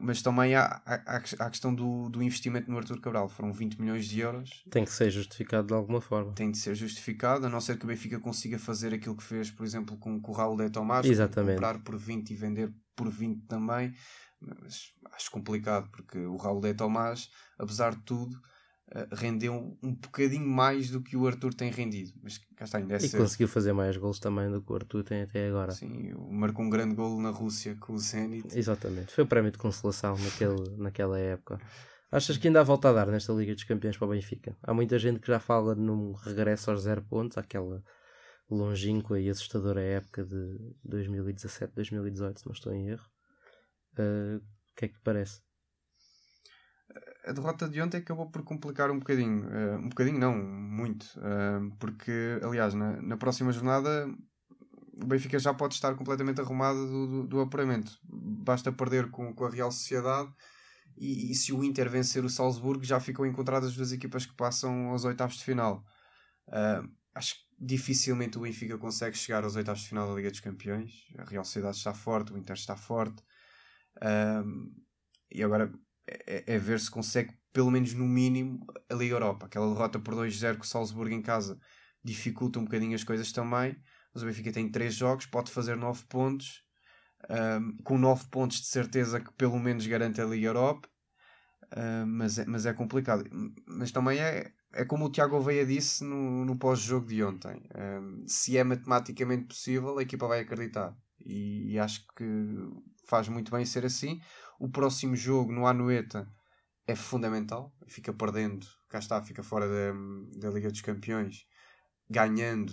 mas 0.03 0.21
também 0.21 0.55
há, 0.55 0.83
há, 0.85 0.95
há 1.07 1.47
a 1.47 1.51
questão 1.51 1.75
do, 1.75 2.09
do 2.09 2.23
investimento 2.23 2.71
no 2.71 2.77
Arthur 2.77 3.01
Cabral. 3.01 3.29
Foram 3.29 3.53
20 3.53 3.81
milhões 3.81 4.07
de 4.07 4.21
euros. 4.21 4.65
Tem 4.71 4.85
que 4.85 4.91
ser 4.91 5.11
justificado 5.11 5.69
de 5.69 5.75
alguma 5.75 6.01
forma. 6.01 6.33
Tem 6.33 6.51
de 6.51 6.59
ser 6.59 6.75
justificado, 6.75 7.47
a 7.47 7.49
não 7.49 7.61
ser 7.61 7.79
que 7.79 7.85
o 7.85 7.89
Benfica 7.89 8.19
consiga 8.19 8.59
fazer 8.59 8.93
aquilo 8.93 9.17
que 9.17 9.23
fez, 9.23 9.51
por 9.51 9.65
exemplo, 9.65 9.97
com, 9.97 10.21
com 10.21 10.33
o 10.33 10.35
Raul 10.35 10.57
de 10.57 10.69
Tomás. 10.71 11.07
Exatamente. 11.07 11.55
Comprar 11.55 11.79
por 11.79 11.97
20 11.97 12.31
e 12.31 12.35
vender 12.35 12.75
por 12.97 13.09
20 13.09 13.47
também. 13.47 13.95
Mas 14.41 14.93
acho 15.13 15.31
complicado, 15.31 15.89
porque 15.91 16.19
o 16.19 16.37
Raul 16.37 16.61
de 16.61 16.75
Tomás, 16.75 17.31
apesar 17.59 17.95
de 17.95 18.03
tudo, 18.03 18.37
rendeu 19.13 19.77
um 19.83 19.95
bocadinho 19.95 20.47
mais 20.47 20.91
do 20.91 21.01
que 21.01 21.17
o 21.17 21.27
Arthur 21.27 21.55
tem 21.55 21.71
rendido. 21.71 22.13
Mas 22.23 22.39
cá 22.57 22.65
está, 22.65 22.79
ainda 22.79 22.97
é 22.97 22.99
E 22.99 23.11
conseguiu 23.11 23.49
fazer 23.49 23.73
mais 23.73 23.97
gols 23.97 24.19
também 24.19 24.51
do 24.51 24.61
que 24.61 24.73
o 24.73 24.75
Arthur 24.75 25.03
tem 25.03 25.23
até 25.23 25.49
agora. 25.49 25.73
Sim, 25.73 26.13
marcou 26.31 26.65
um 26.65 26.71
grande 26.71 26.95
gol 26.95 27.21
na 27.21 27.31
Rússia 27.31 27.77
com 27.77 27.95
o 27.95 27.99
Zenit. 27.99 28.57
Exatamente, 28.57 29.13
foi 29.13 29.25
o 29.25 29.27
prémio 29.27 29.51
de 29.51 29.59
consolação 29.59 30.17
naquele, 30.19 30.77
naquela 30.77 31.19
época. 31.19 31.61
Achas 32.11 32.37
que 32.37 32.47
ainda 32.47 32.61
há 32.61 32.63
volta 32.63 32.91
a 32.91 32.93
dar 32.93 33.07
nesta 33.07 33.33
Liga 33.33 33.55
dos 33.55 33.65
Campeões 33.65 33.97
para 33.97 34.07
o 34.07 34.11
Benfica? 34.11 34.55
Há 34.63 34.75
muita 34.75 34.99
gente 34.99 35.19
que 35.19 35.29
já 35.29 35.41
fala 35.41 35.75
num 35.75 36.13
regresso 36.13 36.71
aos 36.71 36.83
zero 36.83 37.03
pontos, 37.03 37.39
aquela 37.39 37.83
longínqua 38.51 39.19
e 39.19 39.31
assustadora 39.31 39.81
época 39.81 40.23
de 40.23 40.59
2017-2018, 40.87 42.39
se 42.39 42.47
não 42.47 42.53
estou 42.53 42.75
em 42.75 42.89
erro. 42.89 43.07
Uh, 43.99 44.37
o 44.37 44.75
que 44.77 44.85
é 44.85 44.89
que 44.89 44.95
te 44.95 45.01
parece? 45.03 45.41
A 47.25 47.33
derrota 47.33 47.69
de 47.69 47.81
ontem 47.81 47.99
acabou 47.99 48.29
por 48.31 48.43
complicar 48.43 48.91
um 48.91 48.99
bocadinho. 48.99 49.47
Uh, 49.47 49.79
um 49.79 49.89
bocadinho, 49.89 50.19
não, 50.19 50.37
muito. 50.37 51.05
Uh, 51.19 51.75
porque, 51.79 52.41
aliás, 52.43 52.75
na, 52.75 53.01
na 53.01 53.17
próxima 53.17 53.53
jornada 53.53 54.09
o 55.01 55.07
Benfica 55.07 55.39
já 55.39 55.55
pode 55.55 55.75
estar 55.75 55.95
completamente 55.95 56.41
arrumado 56.41 56.87
do, 56.87 57.07
do, 57.07 57.27
do 57.27 57.41
apuramento. 57.41 57.99
Basta 58.05 58.73
perder 58.73 59.11
com, 59.11 59.33
com 59.35 59.45
a 59.45 59.51
Real 59.51 59.71
Sociedade 59.71 60.31
e, 60.97 61.31
e, 61.31 61.35
se 61.35 61.53
o 61.53 61.65
Inter 61.65 61.89
vencer 61.89 62.25
o 62.25 62.29
Salzburgo 62.29 62.85
já 62.85 63.01
ficam 63.01 63.25
encontradas 63.25 63.71
as 63.71 63.77
duas 63.77 63.93
equipas 63.93 64.27
que 64.27 64.35
passam 64.35 64.89
aos 64.89 65.05
oitavos 65.05 65.37
de 65.37 65.45
final. 65.45 65.85
Uh, 66.49 66.89
acho 67.15 67.37
que 67.37 67.43
dificilmente 67.59 68.37
o 68.37 68.43
Benfica 68.43 68.77
consegue 68.77 69.17
chegar 69.17 69.45
aos 69.45 69.57
oitavos 69.57 69.83
de 69.83 69.89
final 69.89 70.09
da 70.09 70.15
Liga 70.15 70.31
dos 70.31 70.41
Campeões. 70.41 70.93
A 71.19 71.25
Real 71.25 71.45
Sociedade 71.45 71.77
está 71.77 71.95
forte, 71.95 72.33
o 72.33 72.39
Inter 72.39 72.57
está 72.57 72.77
forte. 72.77 73.23
E 75.31 75.43
agora 75.43 75.73
é, 76.07 76.55
é, 76.55 76.59
ver 76.59 76.81
se 76.81 76.91
consegue, 76.91 77.33
pelo 77.53 77.71
menos 77.71 77.95
no 77.95 78.05
mínimo, 78.05 78.65
a 78.91 78.95
Liga 78.95 79.15
Europa. 79.15 79.47
Aquela 79.47 79.73
derrota 79.73 79.99
por 79.99 80.15
2-0 80.15 80.57
com 80.57 80.65
o 80.65 80.67
Salzburgo 80.67 81.15
em 81.15 81.23
casa 81.23 81.59
dificulta 82.05 82.59
um 82.59 82.65
bocadinho 82.65 82.95
as 82.95 83.05
coisas 83.05 83.31
também. 83.33 83.77
Mas 84.13 84.23
o 84.23 84.27
Benfica 84.27 84.53
tem 84.53 84.71
3 84.71 84.95
jogos, 84.95 85.27
pode 85.27 85.51
fazer 85.51 85.77
9 85.77 86.05
pontos. 86.09 86.63
Um, 87.31 87.77
com 87.85 87.97
9 87.97 88.27
pontos 88.31 88.61
de 88.61 88.67
certeza 88.67 89.21
que 89.21 89.33
pelo 89.35 89.59
menos 89.59 89.87
garante 89.87 90.21
a 90.21 90.25
Liga 90.25 90.49
Europa. 90.49 90.89
Uh, 91.73 92.07
mas, 92.07 92.39
é, 92.39 92.45
mas 92.45 92.67
é 92.67 92.73
complicado. 92.73 93.25
Mas 93.67 93.91
também 93.91 94.19
é, 94.19 94.53
é 94.75 94.85
como 94.85 95.07
o 95.07 95.11
Tiago 95.11 95.37
Oveia 95.37 95.65
disse 95.65 96.05
no, 96.05 96.45
no 96.45 96.59
pós-jogo 96.59 97.07
de 97.07 97.23
ontem. 97.23 97.63
Um, 97.75 98.25
se 98.27 98.59
é 98.59 98.65
matematicamente 98.65 99.47
possível, 99.47 99.99
a 99.99 100.03
equipa 100.03 100.27
vai 100.27 100.41
acreditar. 100.41 100.95
E, 101.25 101.73
e, 101.73 101.79
acho 101.79 102.05
que 102.17 102.25
faz 103.07 103.29
muito 103.29 103.53
bem 103.53 103.65
ser 103.65 103.85
assim. 103.85 104.21
O 104.63 104.71
próximo 104.71 105.17
jogo 105.17 105.51
no 105.51 105.67
Anueta 105.67 106.25
é 106.87 106.95
fundamental. 106.95 107.75
Fica 107.89 108.13
perdendo, 108.13 108.65
cá 108.89 109.01
está, 109.01 109.21
fica 109.21 109.43
fora 109.43 109.67
da, 109.67 109.93
da 110.39 110.51
Liga 110.55 110.71
dos 110.71 110.81
Campeões, 110.81 111.45
ganhando. 112.09 112.71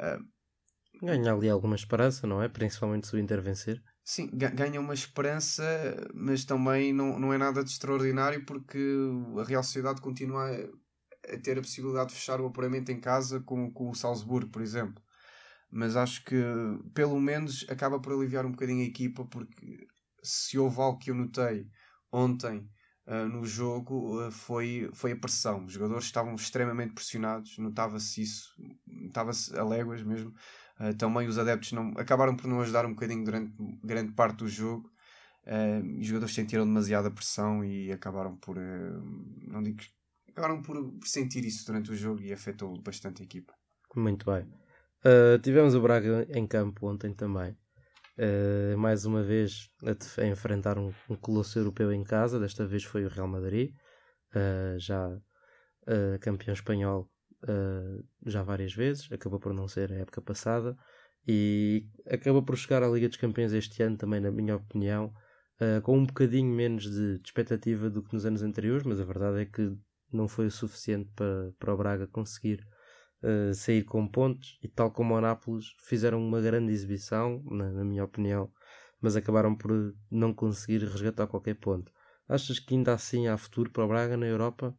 Uh, 0.00 0.18
Ganha 1.00 1.32
ali 1.32 1.48
alguma 1.48 1.76
esperança, 1.76 2.26
não 2.26 2.42
é? 2.42 2.48
Principalmente 2.48 3.06
se 3.06 3.14
o 3.14 3.18
Inter 3.20 3.40
vencer. 3.40 3.80
Sim, 4.02 4.28
ganha 4.32 4.80
uma 4.80 4.92
esperança, 4.92 5.62
mas 6.12 6.44
também 6.44 6.92
não, 6.92 7.16
não 7.16 7.32
é 7.32 7.38
nada 7.38 7.62
de 7.62 7.70
extraordinário 7.70 8.44
porque 8.44 8.76
a 9.38 9.44
Real 9.44 9.62
Sociedade 9.62 10.00
continua 10.00 10.50
a, 10.50 11.32
a 11.32 11.38
ter 11.38 11.56
a 11.56 11.62
possibilidade 11.62 12.08
de 12.08 12.16
fechar 12.16 12.40
o 12.40 12.46
apuramento 12.46 12.90
em 12.90 13.00
casa 13.00 13.38
com, 13.38 13.72
com 13.72 13.88
o 13.88 13.94
Salzburgo, 13.94 14.50
por 14.50 14.62
exemplo. 14.62 15.00
Mas 15.70 15.94
acho 15.94 16.24
que 16.24 16.42
pelo 16.92 17.20
menos 17.20 17.64
acaba 17.70 18.00
por 18.00 18.12
aliviar 18.14 18.44
um 18.44 18.50
bocadinho 18.50 18.82
a 18.82 18.88
equipa 18.88 19.24
porque 19.24 19.86
se 20.24 20.58
houve 20.58 20.80
algo 20.80 20.98
que 20.98 21.10
eu 21.10 21.14
notei 21.14 21.68
ontem 22.10 22.68
uh, 23.06 23.28
no 23.28 23.44
jogo 23.44 24.26
uh, 24.26 24.30
foi, 24.30 24.88
foi 24.92 25.12
a 25.12 25.16
pressão. 25.16 25.64
Os 25.64 25.72
jogadores 25.72 26.04
estavam 26.04 26.34
extremamente 26.34 26.94
pressionados, 26.94 27.58
notava-se 27.58 28.22
isso, 28.22 28.54
notava-se 28.86 29.56
a 29.58 29.64
léguas 29.64 30.02
mesmo. 30.02 30.34
Uh, 30.80 30.94
também 30.96 31.28
os 31.28 31.38
adeptos 31.38 31.72
não, 31.72 31.92
acabaram 31.96 32.36
por 32.36 32.46
não 32.46 32.60
ajudar 32.60 32.86
um 32.86 32.94
bocadinho 32.94 33.24
durante 33.24 33.56
grande 33.82 34.12
parte 34.12 34.38
do 34.38 34.48
jogo. 34.48 34.90
Os 36.00 36.06
jogadores 36.06 36.34
sentiram 36.34 36.64
demasiada 36.64 37.10
pressão 37.10 37.62
e 37.62 37.92
acabaram 37.92 38.34
por. 38.34 38.56
Não 38.56 39.62
digo 39.62 39.82
acabaram 40.30 40.62
por, 40.62 40.90
sentir 41.04 41.44
isso 41.44 41.66
durante 41.66 41.90
o 41.90 41.94
jogo 41.94 42.22
e 42.22 42.32
afetou 42.32 42.80
bastante 42.80 43.20
a 43.20 43.26
equipa. 43.26 43.52
Muito 43.94 44.24
bem. 44.24 44.48
Tivemos 45.42 45.74
o 45.74 45.82
Braga 45.82 46.26
em 46.30 46.46
campo 46.46 46.88
ontem 46.88 47.12
também. 47.12 47.54
Uh, 48.16 48.78
mais 48.78 49.04
uma 49.04 49.22
vez 49.22 49.68
a, 49.82 50.22
a 50.22 50.26
enfrentar 50.26 50.78
um, 50.78 50.92
um, 51.10 51.16
colosso 51.16 51.58
europeu 51.58 51.92
em 51.92 52.04
casa. 52.04 52.38
Desta 52.38 52.64
vez 52.64 52.84
foi 52.84 53.04
o 53.04 53.08
Real 53.08 53.26
Madrid, 53.26 53.74
uh, 54.34 54.78
já 54.78 55.18
campeão 56.20 56.54
espanhol 56.54 57.10
uh, 57.44 58.04
já 58.24 58.42
várias 58.42 58.72
vezes, 58.72 59.10
acabou 59.12 59.38
por 59.38 59.52
não 59.52 59.68
ser 59.68 59.92
a 59.92 59.96
época 59.96 60.20
passada. 60.22 60.76
E 61.26 61.86
acabou 62.06 62.42
por 62.42 62.56
chegar 62.56 62.82
à 62.82 62.88
Liga 62.88 63.08
dos 63.08 63.16
Campeões 63.16 63.52
este 63.52 63.82
ano 63.82 63.96
também, 63.96 64.20
na 64.20 64.30
minha 64.30 64.56
opinião, 64.56 65.12
uh, 65.60 65.80
com 65.82 65.98
um 65.98 66.04
bocadinho 66.04 66.54
menos 66.54 66.84
de, 66.84 67.18
de, 67.18 67.26
expectativa 67.26 67.88
do 67.88 68.02
que 68.02 68.12
nos 68.12 68.26
anos 68.26 68.42
anteriores, 68.42 68.84
mas 68.84 69.00
a 69.00 69.04
verdade 69.04 69.40
é 69.40 69.46
que 69.46 69.74
não 70.12 70.28
foi 70.28 70.46
o 70.46 70.50
suficiente 70.50 71.10
para, 71.16 71.50
para 71.58 71.74
o 71.74 71.76
Braga 71.76 72.06
conseguir 72.06 72.66
uh, 73.24 73.54
sair 73.54 73.82
com 73.84 74.06
pontos 74.06 74.58
e 74.62 74.68
tal 74.68 74.90
como 74.90 75.14
o 75.14 75.20
Nápoles 75.20 75.74
fizeram 75.80 76.24
uma 76.24 76.40
grande 76.40 76.72
exibição, 76.72 77.42
na, 77.50 77.70
na 77.70 77.84
minha 77.84 78.04
opinião, 78.04 78.52
mas 79.00 79.16
acabaram 79.16 79.54
por 79.56 79.94
não 80.10 80.32
conseguir 80.32 80.78
resgatar 80.84 81.26
qualquer 81.26 81.54
ponto. 81.54 81.92
Achas 82.28 82.58
que 82.58 82.74
ainda 82.74 82.94
assim 82.94 83.26
há 83.26 83.36
futuro 83.36 83.70
para 83.70 83.84
o 83.84 83.88
Braga 83.88 84.16
na 84.16 84.26
Europa? 84.26 84.76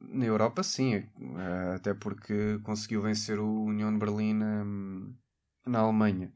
Na 0.00 0.24
Europa, 0.24 0.62
sim, 0.62 0.94
eh, 0.94 1.74
até 1.76 1.94
porque 1.94 2.58
conseguiu 2.62 3.02
vencer 3.02 3.38
o 3.38 3.64
União 3.64 3.92
de 3.92 3.98
Berlim 3.98 4.34
na, 4.34 4.64
na 5.66 5.78
Alemanha. 5.80 6.32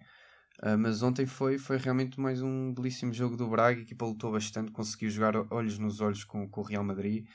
Eh, 0.62 0.76
mas 0.76 1.02
ontem 1.02 1.26
foi, 1.26 1.58
foi 1.58 1.78
realmente 1.78 2.20
mais 2.20 2.42
um 2.42 2.72
belíssimo 2.74 3.12
jogo 3.12 3.36
do 3.36 3.48
Braga. 3.48 3.80
A 3.80 3.82
equipa 3.82 4.04
lutou 4.06 4.32
bastante, 4.32 4.72
conseguiu 4.72 5.10
jogar 5.10 5.36
olhos 5.52 5.78
nos 5.78 6.00
olhos 6.00 6.24
com, 6.24 6.48
com 6.48 6.60
o 6.60 6.64
Real 6.64 6.84
Madrid 6.84 7.26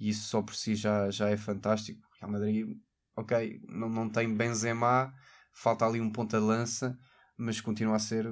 e 0.00 0.08
isso 0.08 0.28
só 0.28 0.42
por 0.42 0.54
si 0.54 0.74
já, 0.74 1.10
já 1.10 1.28
é 1.28 1.36
fantástico. 1.36 2.00
O 2.08 2.20
Real 2.20 2.32
Madrid, 2.32 2.76
ok, 3.14 3.60
não, 3.68 3.88
não 3.88 4.08
tem 4.08 4.34
Benzema, 4.34 5.14
falta 5.52 5.84
ali 5.84 6.00
um 6.00 6.10
ponta 6.10 6.40
de 6.40 6.46
lança, 6.46 6.98
mas 7.36 7.60
continua 7.60 7.96
a 7.96 8.00
ser 8.00 8.26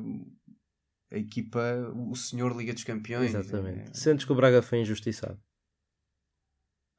a 1.11 1.17
equipa, 1.17 1.61
o 1.95 2.17
senhor 2.17 2.57
Liga 2.57 2.73
dos 2.73 2.85
Campeões. 2.85 3.35
Exatamente. 3.35 3.91
É... 3.91 3.95
Sentes 3.95 4.25
que 4.25 4.33
o 4.33 4.35
Braga 4.35 4.63
foi 4.63 4.81
injustiçado? 4.81 5.39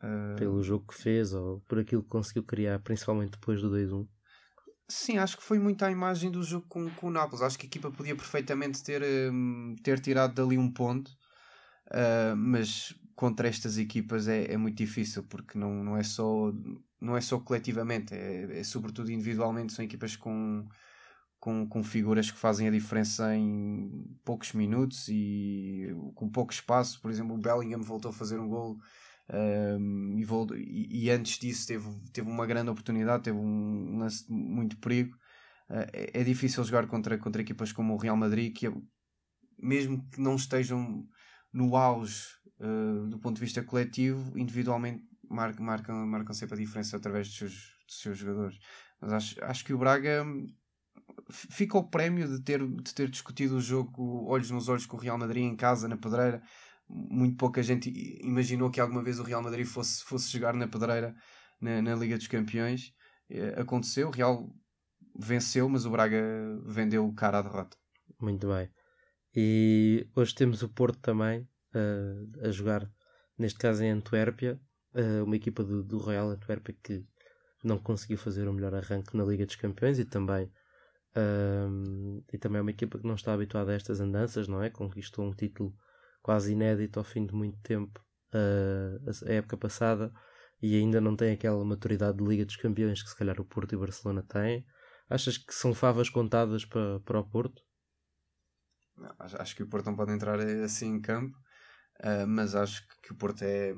Uh... 0.01 0.35
Pelo 0.37 0.63
jogo 0.63 0.85
que 0.87 0.95
fez 0.95 1.33
ou 1.33 1.61
por 1.61 1.79
aquilo 1.79 2.03
que 2.03 2.09
conseguiu 2.09 2.43
criar, 2.43 2.79
principalmente 2.79 3.31
depois 3.31 3.61
do 3.61 3.71
2-1. 3.71 4.07
Sim, 4.87 5.17
acho 5.17 5.37
que 5.37 5.43
foi 5.43 5.59
muito 5.59 5.83
à 5.83 5.91
imagem 5.91 6.31
do 6.31 6.41
jogo 6.41 6.65
com, 6.67 6.89
com 6.91 7.07
o 7.07 7.11
Nápoles. 7.11 7.43
Acho 7.43 7.59
que 7.59 7.65
a 7.65 7.69
equipa 7.69 7.91
podia 7.91 8.15
perfeitamente 8.15 8.83
ter, 8.83 9.03
um, 9.31 9.75
ter 9.83 9.99
tirado 9.99 10.33
dali 10.33 10.57
um 10.57 10.71
ponto, 10.71 11.09
uh, 11.91 12.35
mas 12.35 12.95
contra 13.19 13.49
estas 13.49 13.77
equipas 13.77 14.29
é, 14.29 14.53
é 14.53 14.55
muito 14.55 14.77
difícil 14.77 15.23
porque 15.23 15.57
não, 15.57 15.83
não, 15.83 15.97
é, 15.97 16.03
só, 16.03 16.53
não 17.01 17.17
é 17.17 17.19
só 17.19 17.37
coletivamente, 17.37 18.15
é, 18.15 18.59
é 18.59 18.63
sobretudo 18.63 19.11
individualmente. 19.11 19.73
São 19.73 19.83
equipas 19.83 20.15
com, 20.15 20.65
com, 21.37 21.67
com 21.67 21.83
figuras 21.83 22.31
que 22.31 22.37
fazem 22.37 22.69
a 22.69 22.71
diferença 22.71 23.35
em 23.35 24.17
poucos 24.23 24.53
minutos 24.53 25.09
e 25.09 25.89
com 26.15 26.29
pouco 26.29 26.53
espaço. 26.53 27.01
Por 27.01 27.11
exemplo, 27.11 27.35
o 27.35 27.37
Bellingham 27.37 27.81
voltou 27.81 28.07
a 28.07 28.13
fazer 28.13 28.39
um 28.39 28.47
gol 28.47 28.77
um, 29.29 30.17
e, 30.17 30.23
vou, 30.23 30.47
e, 30.55 31.03
e, 31.03 31.09
antes 31.11 31.37
disso 31.39 31.67
teve, 31.67 31.89
teve 32.13 32.29
uma 32.29 32.45
grande 32.45 32.69
oportunidade, 32.69 33.23
teve 33.23 33.37
um 33.37 33.97
lance 33.97 34.31
muito 34.31 34.77
perigo. 34.77 35.13
Uh, 35.69 35.91
é, 35.91 36.21
é, 36.21 36.23
difícil 36.23 36.63
jogar 36.63 36.87
contra, 36.87 37.17
contra 37.17 37.41
equipas 37.41 37.73
como 37.73 37.95
o 37.95 37.97
Real 37.97 38.15
Madrid, 38.15 38.55
que 38.55 38.71
mesmo 39.61 40.09
que 40.09 40.21
não 40.21 40.37
estejam 40.37 41.05
no 41.51 41.75
auge 41.75 42.38
uh, 42.59 43.07
do 43.07 43.19
ponto 43.19 43.35
de 43.35 43.41
vista 43.41 43.63
coletivo, 43.63 44.37
individualmente 44.37 45.03
marcam, 45.29 45.65
marcam, 45.65 46.05
marcam 46.05 46.33
sempre 46.33 46.55
a 46.55 46.57
diferença 46.57 46.97
através 46.97 47.27
dos 47.27 47.37
seus, 47.37 47.53
dos 47.87 48.01
seus 48.01 48.17
jogadores. 48.17 48.59
Mas 49.01 49.13
acho, 49.13 49.43
acho 49.43 49.65
que 49.65 49.73
o 49.73 49.77
Braga 49.77 50.25
fica 51.29 51.77
o 51.77 51.89
prémio 51.89 52.27
de 52.27 52.43
ter, 52.43 52.65
de 52.67 52.93
ter 52.93 53.09
discutido 53.09 53.57
o 53.57 53.61
jogo 53.61 54.25
olhos 54.27 54.51
nos 54.51 54.67
olhos 54.67 54.85
com 54.85 54.97
o 54.97 54.99
Real 54.99 55.17
Madrid 55.17 55.43
em 55.43 55.55
casa, 55.55 55.87
na 55.87 55.97
pedreira 55.97 56.41
muito 56.89 57.37
pouca 57.37 57.61
gente 57.61 57.91
imaginou 58.21 58.71
que 58.71 58.79
alguma 58.79 59.03
vez 59.03 59.19
o 59.19 59.23
Real 59.23 59.43
Madrid 59.43 59.65
fosse, 59.65 60.03
fosse 60.03 60.31
jogar 60.31 60.55
na 60.55 60.67
pedreira 60.67 61.15
na, 61.61 61.81
na 61.81 61.95
Liga 61.95 62.17
dos 62.17 62.27
Campeões. 62.27 62.93
É, 63.29 63.59
aconteceu, 63.61 64.07
o 64.07 64.11
Real 64.11 64.49
venceu, 65.15 65.69
mas 65.69 65.85
o 65.85 65.91
Braga 65.91 66.19
vendeu 66.65 67.05
o 67.05 67.13
cara 67.13 67.39
à 67.39 67.41
derrota. 67.43 67.77
Muito 68.19 68.47
bem. 68.47 68.69
E 69.35 70.07
hoje 70.15 70.33
temos 70.33 70.63
o 70.63 70.69
Porto 70.69 70.97
também 70.99 71.47
uh, 71.73 72.47
a 72.47 72.51
jogar, 72.51 72.89
neste 73.37 73.59
caso 73.59 73.83
em 73.83 73.91
Antuérpia, 73.91 74.59
uh, 74.93 75.23
uma 75.23 75.35
equipa 75.35 75.63
do, 75.63 75.83
do 75.83 75.97
Real 75.97 76.29
Antuérpia 76.29 76.75
que 76.83 77.05
não 77.63 77.77
conseguiu 77.77 78.17
fazer 78.17 78.47
o 78.47 78.53
melhor 78.53 78.73
arranque 78.73 79.15
na 79.15 79.23
Liga 79.23 79.45
dos 79.45 79.55
Campeões 79.55 79.99
e 79.99 80.05
também, 80.05 80.45
uh, 81.15 82.23
e 82.31 82.37
também 82.37 82.59
é 82.59 82.61
uma 82.61 82.71
equipa 82.71 82.97
que 82.97 83.07
não 83.07 83.15
está 83.15 83.33
habituada 83.33 83.71
a 83.71 83.75
estas 83.75 83.99
andanças, 83.99 84.47
não 84.47 84.63
é? 84.63 84.69
Conquistou 84.69 85.25
um 85.25 85.33
título 85.33 85.75
quase 86.21 86.53
inédito 86.53 86.99
ao 86.99 87.03
fim 87.03 87.25
de 87.25 87.33
muito 87.33 87.57
tempo 87.61 87.99
uh, 88.33 89.27
a 89.27 89.33
época 89.33 89.57
passada 89.57 90.11
e 90.61 90.75
ainda 90.75 90.99
não 90.99 91.15
tem 91.15 91.31
aquela 91.31 91.63
maturidade 91.63 92.17
de 92.17 92.23
Liga 92.23 92.45
dos 92.45 92.57
Campeões 92.57 93.01
que 93.01 93.09
se 93.09 93.15
calhar 93.15 93.39
o 93.39 93.45
Porto 93.45 93.73
e 93.73 93.75
o 93.75 93.79
Barcelona 93.79 94.23
têm. 94.23 94.65
Achas 95.09 95.37
que 95.37 95.53
são 95.53 95.73
favas 95.73 96.09
contadas 96.09 96.65
para, 96.65 96.99
para 96.99 97.19
o 97.19 97.23
Porto? 97.23 97.61
Não, 98.95 99.15
acho 99.17 99.55
que 99.55 99.63
o 99.63 99.67
Porto 99.67 99.85
não 99.85 99.95
pode 99.95 100.11
entrar 100.11 100.39
assim 100.39 100.95
em 100.95 101.01
campo, 101.01 101.35
uh, 102.03 102.27
mas 102.27 102.55
acho 102.55 102.85
que 103.01 103.11
o 103.11 103.15
Porto 103.15 103.43
é 103.43 103.73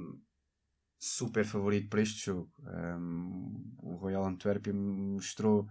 super 1.01 1.43
favorito 1.43 1.89
para 1.89 2.01
este 2.01 2.25
jogo. 2.25 2.51
Um, 2.59 3.75
o 3.79 3.95
Royal 3.95 4.23
Antwerp 4.23 4.67
mostrou 4.67 5.67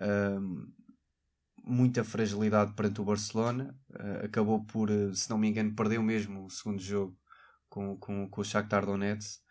um, 0.00 0.72
muita 1.62 2.02
fragilidade 2.02 2.72
perante 2.72 3.00
o 3.00 3.04
Barcelona. 3.04 3.78
Uh, 3.90 4.24
acabou 4.24 4.64
por, 4.64 4.88
se 5.14 5.28
não 5.28 5.36
me 5.36 5.48
engano, 5.48 5.74
perdeu 5.76 6.02
mesmo 6.02 6.46
o 6.46 6.50
segundo 6.50 6.80
jogo 6.80 7.14
com, 7.68 7.96
com, 7.98 8.28
com 8.28 8.40
o 8.40 8.44
Shakhtar 8.44 8.86
Donetsk. 8.86 9.42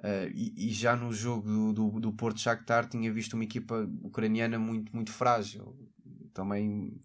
Uh, 0.00 0.30
e, 0.32 0.68
e, 0.68 0.72
já 0.72 0.94
no 0.94 1.12
jogo 1.12 1.48
do, 1.48 1.72
do, 1.72 2.00
do 2.00 2.12
Porto 2.12 2.38
Shakhtar 2.38 2.88
tinha 2.88 3.12
visto 3.12 3.32
uma 3.34 3.42
equipa 3.42 3.88
ucraniana 4.02 4.58
muito, 4.58 4.94
muito 4.94 5.10
frágil. 5.10 5.74
Também 6.34 7.02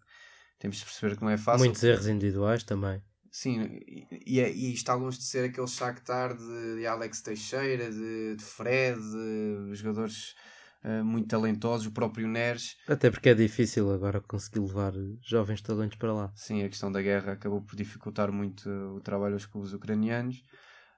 temos 0.59 0.77
de 0.77 0.85
perceber 0.85 1.15
que 1.15 1.23
não 1.23 1.29
é 1.29 1.37
fácil. 1.37 1.65
Muitos 1.65 1.81
erros 1.81 2.07
individuais 2.07 2.63
também. 2.63 3.01
Sim, 3.35 3.63
e, 3.87 4.05
e, 4.27 4.39
é, 4.39 4.53
e 4.53 4.71
está 4.75 4.93
longe 4.93 5.17
de 5.17 5.23
ser 5.23 5.45
aquele 5.45 5.65
Shakhtar 5.65 6.37
de, 6.37 6.75
de 6.77 6.85
Alex 6.85 7.19
Teixeira, 7.23 7.89
de, 7.89 8.35
de 8.35 8.43
Fred, 8.43 9.01
de 9.01 9.73
jogadores 9.73 10.35
uh, 10.83 11.03
muito 11.03 11.29
talentosos, 11.29 11.87
o 11.87 11.91
próprio 11.91 12.27
Neres. 12.27 12.77
Até 12.87 13.09
porque 13.09 13.29
é 13.29 13.33
difícil 13.33 13.91
agora 13.91 14.21
conseguir 14.21 14.59
levar 14.59 14.93
jovens 15.19 15.63
talentos 15.63 15.97
para 15.97 16.13
lá. 16.13 16.31
Sim, 16.35 16.61
a 16.61 16.69
questão 16.69 16.91
da 16.91 17.01
guerra 17.01 17.31
acabou 17.31 17.63
por 17.63 17.75
dificultar 17.75 18.31
muito 18.31 18.69
o 18.69 19.01
trabalho 19.01 19.33
aos 19.33 19.47
clubes 19.47 19.73
ucranianos, 19.73 20.43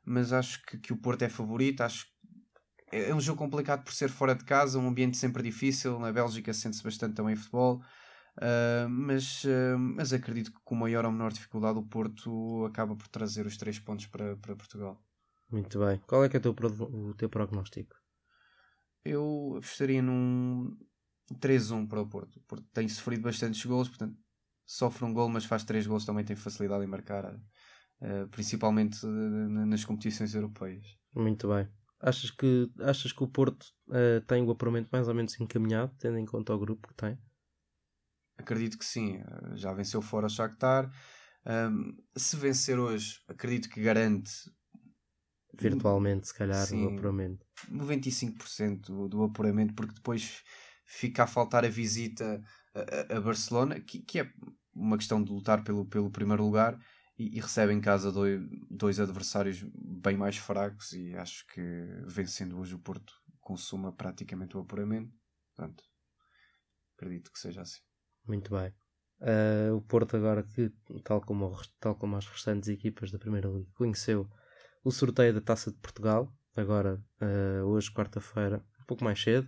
mas 0.03 0.33
acho 0.33 0.61
que, 0.65 0.77
que 0.77 0.91
o 0.91 0.97
Porto 0.97 1.21
é 1.21 1.29
favorito, 1.29 1.83
acho 1.83 2.05
é, 2.91 3.11
é 3.11 3.15
um 3.15 3.21
jogo 3.21 3.39
complicado 3.39 3.85
por 3.85 3.93
ser 3.93 4.09
fora 4.09 4.35
de 4.35 4.43
casa, 4.43 4.77
um 4.77 4.89
ambiente 4.89 5.15
sempre 5.15 5.41
difícil, 5.41 5.97
na 5.99 6.11
Bélgica 6.11 6.53
sente-se 6.53 6.83
bastante 6.83 7.15
também 7.15 7.37
futebol, 7.37 7.81
Uh, 8.37 8.89
mas, 8.89 9.45
uh, 9.45 9.77
mas 9.77 10.11
acredito 10.11 10.51
que 10.51 10.59
com 10.63 10.75
maior 10.75 11.05
ou 11.05 11.11
menor 11.11 11.31
dificuldade 11.31 11.79
o 11.79 11.83
Porto 11.83 12.65
acaba 12.65 12.95
por 12.95 13.07
trazer 13.07 13.45
os 13.45 13.55
três 13.55 13.79
pontos 13.79 14.07
para, 14.07 14.35
para 14.37 14.55
Portugal. 14.55 15.01
Muito 15.49 15.79
bem. 15.79 16.01
Qual 16.05 16.23
é 16.23 16.27
que 16.27 16.35
é 16.35 16.39
o 16.39 16.41
teu, 16.41 16.51
o 16.51 17.13
teu 17.13 17.29
prognóstico? 17.29 17.95
Eu 19.05 19.55
apostaria 19.57 20.01
num 20.01 20.75
3-1 21.39 21.87
para 21.87 22.01
o 22.01 22.07
Porto. 22.07 22.35
O 22.37 22.41
Porto 22.41 22.65
tem 22.73 22.89
sofrido 22.89 23.21
bastantes 23.21 23.63
gols, 23.65 23.87
portanto 23.87 24.17
sofre 24.65 25.05
um 25.05 25.13
gol, 25.13 25.29
mas 25.29 25.45
faz 25.45 25.63
três 25.63 25.85
gols, 25.87 26.05
também 26.05 26.25
tem 26.25 26.35
facilidade 26.35 26.83
em 26.83 26.87
marcar, 26.87 27.35
uh, 27.35 28.27
principalmente 28.31 29.05
nas 29.05 29.85
competições 29.85 30.33
europeias. 30.35 30.85
Muito 31.13 31.47
bem. 31.47 31.69
Achas 32.01 32.31
que, 32.31 32.69
achas 32.81 33.13
que 33.13 33.23
o 33.23 33.27
Porto 33.27 33.65
tem 34.27 34.43
o 34.43 34.51
apuramento 34.51 34.89
mais 34.91 35.07
ou 35.07 35.13
menos 35.13 35.39
encaminhado, 35.39 35.95
tendo 35.97 36.17
em 36.17 36.25
conta 36.25 36.53
o 36.53 36.59
grupo 36.59 36.89
que 36.89 36.93
tem? 36.93 37.17
Acredito 38.37 38.77
que 38.77 38.85
sim. 38.85 39.21
Já 39.55 39.73
venceu 39.73 40.01
fora 40.01 40.27
o 40.27 40.29
Shakhtar. 40.29 40.91
Um, 41.45 41.95
se 42.15 42.35
vencer 42.35 42.79
hoje, 42.79 43.19
acredito 43.27 43.69
que 43.69 43.81
garante 43.81 44.31
virtualmente, 45.53 46.27
se 46.27 46.33
calhar, 46.33 46.65
sim, 46.65 46.83
o 46.83 46.89
apuramento. 46.89 47.45
95% 47.71 48.81
do, 48.81 49.07
do 49.07 49.23
apuramento, 49.23 49.73
porque 49.73 49.93
depois 49.93 50.43
fica 50.85 51.23
a 51.23 51.27
faltar 51.27 51.65
a 51.65 51.69
visita 51.69 52.43
a, 52.73 53.17
a 53.17 53.21
Barcelona, 53.21 53.79
que, 53.79 53.99
que, 53.99 54.19
é 54.19 54.31
uma 54.73 54.97
questão 54.97 55.23
de 55.23 55.31
lutar 55.31 55.63
pelo, 55.63 55.85
pelo 55.85 56.11
primeiro 56.11 56.43
lugar, 56.43 56.77
e, 57.17 57.37
e 57.37 57.39
recebe 57.39 57.73
em 57.73 57.79
casa 57.79 58.11
dois, 58.11 58.41
dois 58.69 58.99
adversários 58.99 59.63
bem 59.73 60.17
mais 60.17 60.37
fracos, 60.37 60.91
e 60.93 61.15
acho 61.15 61.45
que 61.47 61.61
vencendo 62.05 62.59
hoje 62.59 62.75
o 62.75 62.79
Porto 62.79 63.13
consuma 63.39 63.91
praticamente 63.91 64.57
o 64.57 64.59
apuramento. 64.59 65.13
Portanto, 65.55 65.83
acredito 66.97 67.31
que 67.31 67.39
seja 67.39 67.61
assim. 67.61 67.79
Muito 68.27 68.51
bem. 68.51 68.73
Uh, 69.21 69.75
o 69.75 69.81
Porto 69.81 70.17
agora 70.17 70.43
que, 70.43 70.71
tal 71.03 71.21
como, 71.21 71.55
tal 71.79 71.95
como 71.95 72.17
as 72.17 72.27
restantes 72.27 72.67
equipas 72.69 73.11
da 73.11 73.19
Primeira 73.19 73.47
Liga, 73.47 73.69
conheceu 73.75 74.29
o 74.83 74.91
sorteio 74.91 75.33
da 75.33 75.41
Taça 75.41 75.71
de 75.71 75.77
Portugal, 75.77 76.31
agora 76.55 77.01
uh, 77.21 77.65
hoje, 77.65 77.91
quarta-feira, 77.91 78.63
um 78.81 78.85
pouco 78.85 79.03
mais 79.03 79.21
cedo, 79.21 79.47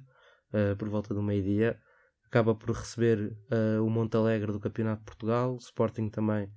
uh, 0.53 0.75
por 0.77 0.89
volta 0.89 1.13
do 1.13 1.21
meio-dia, 1.21 1.79
acaba 2.25 2.55
por 2.55 2.71
receber 2.71 3.37
o 3.81 3.89
Montalegre 3.89 4.51
do 4.51 4.59
Campeonato 4.59 4.99
de 4.99 5.05
Portugal, 5.05 5.53
o 5.53 5.57
Sporting 5.57 6.09
também 6.09 6.51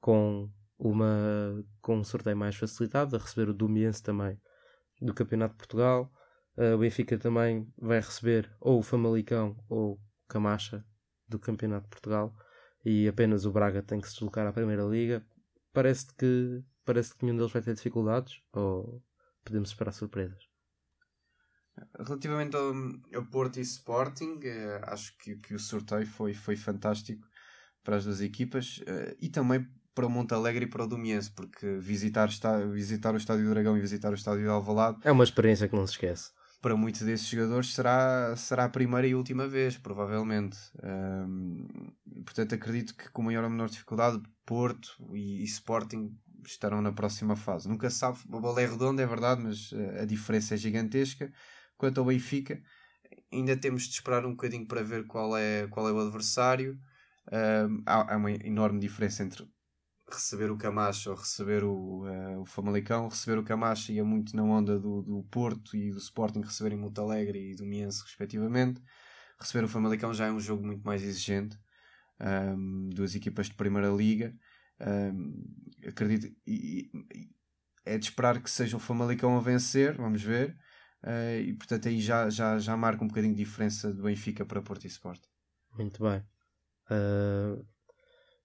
com 0.00 0.50
uma 0.76 1.64
com 1.80 1.98
um 1.98 2.02
sorteio 2.02 2.36
mais 2.36 2.56
facilitado, 2.56 3.14
a 3.14 3.20
receber 3.20 3.48
o 3.48 3.54
Domiense 3.54 4.02
também 4.02 4.36
do 5.00 5.14
Campeonato 5.14 5.52
de 5.52 5.58
Portugal, 5.58 6.10
o 6.74 6.78
Benfica 6.78 7.16
também 7.16 7.72
vai 7.78 8.00
receber 8.00 8.50
ou 8.60 8.80
o 8.80 8.82
Famalicão 8.82 9.56
ou 9.68 9.92
o 9.92 10.00
Camacha 10.26 10.84
do 11.28 11.38
Campeonato 11.38 11.84
de 11.84 11.90
Portugal 11.90 12.34
e 12.84 13.08
apenas 13.08 13.44
o 13.44 13.52
Braga 13.52 13.82
tem 13.82 14.00
que 14.00 14.08
se 14.08 14.14
deslocar 14.14 14.46
à 14.46 14.52
Primeira 14.52 14.84
Liga. 14.84 15.24
Parece 15.72 16.14
que 16.14 16.62
parece 16.84 17.14
que 17.14 17.24
nenhum 17.24 17.36
deles 17.36 17.52
vai 17.52 17.62
ter 17.62 17.74
dificuldades 17.74 18.40
ou 18.52 19.02
podemos 19.42 19.70
esperar 19.70 19.92
surpresas. 19.92 20.44
Relativamente 21.98 22.54
ao, 22.56 22.72
ao 23.14 23.24
Porto 23.30 23.58
e 23.58 23.62
Sporting, 23.62 24.38
eh, 24.44 24.80
acho 24.84 25.16
que, 25.18 25.36
que 25.36 25.54
o 25.54 25.58
sorteio 25.58 26.06
foi, 26.06 26.32
foi 26.32 26.56
fantástico 26.56 27.26
para 27.82 27.96
as 27.96 28.04
duas 28.04 28.20
equipas 28.20 28.80
eh, 28.86 29.16
e 29.20 29.28
também 29.28 29.66
para 29.94 30.06
o 30.06 30.10
Montalegre 30.10 30.66
e 30.66 30.68
para 30.68 30.84
o 30.84 30.86
Domiense, 30.86 31.30
porque 31.30 31.78
visitar, 31.78 32.28
está, 32.28 32.58
visitar 32.66 33.14
o 33.14 33.16
Estádio 33.16 33.44
do 33.44 33.50
Dragão 33.50 33.76
e 33.76 33.80
visitar 33.80 34.10
o 34.10 34.14
Estádio 34.14 34.42
de 34.42 34.48
Alvalade 34.48 34.98
é 35.02 35.10
uma 35.10 35.24
experiência 35.24 35.68
que 35.68 35.74
não 35.74 35.86
se 35.86 35.94
esquece 35.94 36.30
para 36.64 36.74
muitos 36.74 37.02
desses 37.02 37.28
jogadores 37.28 37.74
será, 37.74 38.34
será 38.38 38.64
a 38.64 38.68
primeira 38.70 39.06
e 39.06 39.14
última 39.14 39.46
vez, 39.46 39.76
provavelmente. 39.76 40.56
Um, 40.82 41.66
portanto, 42.24 42.54
acredito 42.54 42.96
que 42.96 43.10
com 43.10 43.20
maior 43.20 43.44
ou 43.44 43.50
menor 43.50 43.68
dificuldade, 43.68 44.22
Porto 44.46 44.96
e, 45.12 45.42
e, 45.42 45.44
Sporting 45.44 46.18
estarão 46.42 46.80
na 46.80 46.90
próxima 46.90 47.36
fase. 47.36 47.68
Nunca 47.68 47.90
sabe, 47.90 48.18
a 48.32 48.40
bola 48.40 48.62
é 48.62 48.66
redonda, 48.66 49.02
é 49.02 49.06
verdade, 49.06 49.42
mas 49.42 49.74
eh, 49.74 50.00
a 50.00 50.04
diferença 50.06 50.54
é 50.54 50.56
gigantesca. 50.56 51.30
Quanto 51.76 52.00
ao 52.00 52.06
Benfica, 52.06 52.58
ainda 53.30 53.54
temos 53.58 53.82
de 53.82 53.96
esperar 53.96 54.24
um 54.24 54.30
bocadinho 54.30 54.66
para 54.66 54.82
ver 54.82 55.06
qual 55.06 55.36
é, 55.36 55.66
qual 55.68 55.86
é 55.86 55.92
o 55.92 56.00
adversário. 56.00 56.80
Um, 57.30 57.82
há, 57.84 58.14
há 58.14 58.16
uma 58.16 58.30
enorme 58.30 58.80
diferença 58.80 59.22
entre 59.22 59.46
receber 60.10 60.50
o 60.50 60.56
Camacho 60.56 61.10
ou 61.10 61.16
receber 61.16 61.64
o, 61.64 62.04
uh, 62.04 62.40
o 62.40 62.44
Famalicão, 62.44 63.08
receber 63.08 63.38
o 63.38 63.44
Camacho 63.44 63.92
ia 63.92 64.04
muito 64.04 64.36
na 64.36 64.42
onda 64.42 64.78
do, 64.78 65.02
do 65.02 65.22
Porto 65.24 65.76
e 65.76 65.90
do 65.90 65.98
Sporting 65.98 66.40
receberem 66.40 66.78
Monte 66.78 67.00
Alegre 67.00 67.52
e 67.52 67.54
do 67.54 67.64
Miense, 67.64 68.02
respectivamente. 68.02 68.82
Receber 69.38 69.64
o 69.64 69.68
Famalicão 69.68 70.12
já 70.12 70.26
é 70.26 70.32
um 70.32 70.40
jogo 70.40 70.64
muito 70.64 70.82
mais 70.84 71.02
exigente, 71.02 71.58
um, 72.20 72.90
duas 72.90 73.14
equipas 73.14 73.46
de 73.46 73.54
Primeira 73.54 73.88
Liga. 73.88 74.34
Um, 74.80 75.44
acredito, 75.86 76.34
e, 76.46 76.90
e, 77.12 77.30
é 77.84 77.98
de 77.98 78.04
esperar 78.04 78.42
que 78.42 78.50
seja 78.50 78.76
o 78.76 78.80
Famalicão 78.80 79.36
a 79.36 79.40
vencer, 79.40 79.96
vamos 79.96 80.22
ver. 80.22 80.56
Uh, 81.02 81.40
e 81.40 81.52
portanto 81.54 81.88
aí 81.88 82.00
já, 82.00 82.30
já, 82.30 82.58
já 82.58 82.76
marca 82.76 83.04
um 83.04 83.08
bocadinho 83.08 83.34
de 83.34 83.44
diferença 83.44 83.92
do 83.92 84.04
Benfica 84.04 84.44
para 84.44 84.62
Porto 84.62 84.84
e 84.84 84.88
Sporting. 84.88 85.28
Muito 85.76 86.02
bem. 86.02 86.24
Uh, 86.90 87.64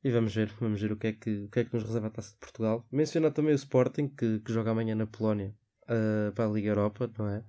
e 0.04 0.12
vamos 0.12 0.34
ver, 0.34 0.48
vamos 0.60 0.82
ver 0.82 0.92
o 0.92 0.98
que 0.98 1.08
é 1.08 1.14
que, 1.14 1.44
o 1.46 1.50
que, 1.50 1.60
é 1.60 1.66
que 1.66 1.74
nos 1.74 1.84
reserva 1.84 2.08
a 2.08 2.12
Taça 2.12 2.32
de 2.32 2.40
Portugal. 2.40 2.86
Mencionar 2.92 3.32
também 3.32 3.54
o 3.54 3.56
Sporting, 3.56 4.08
que, 4.08 4.40
que 4.40 4.54
joga 4.54 4.72
amanhã 4.72 4.96
na 4.96 5.06
Polónia 5.06 5.54
uh, 5.84 6.32
para 6.34 6.46
a 6.46 6.50
Liga 6.50 6.70
Europa, 6.70 7.12
não 7.18 7.28
é? 7.28 7.44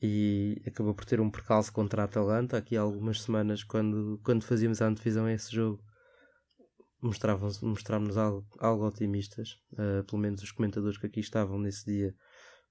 E 0.00 0.62
acabou 0.66 0.94
por 0.94 1.04
ter 1.04 1.20
um 1.20 1.30
percalço 1.30 1.72
contra 1.72 2.02
a 2.02 2.04
Atalanta 2.04 2.56
aqui 2.56 2.76
há 2.76 2.80
algumas 2.80 3.22
semanas, 3.22 3.62
quando, 3.62 4.20
quando 4.24 4.44
fazíamos 4.44 4.82
a 4.82 4.86
antevisão 4.86 5.26
a 5.26 5.32
esse 5.32 5.54
jogo. 5.54 5.82
Mostrámos-nos 7.02 8.16
algo, 8.16 8.46
algo 8.58 8.86
otimistas, 8.86 9.58
uh, 9.72 10.04
pelo 10.04 10.22
menos 10.22 10.42
os 10.42 10.52
comentadores 10.52 10.96
que 10.96 11.06
aqui 11.06 11.20
estavam 11.20 11.58
nesse 11.58 11.84
dia 11.84 12.14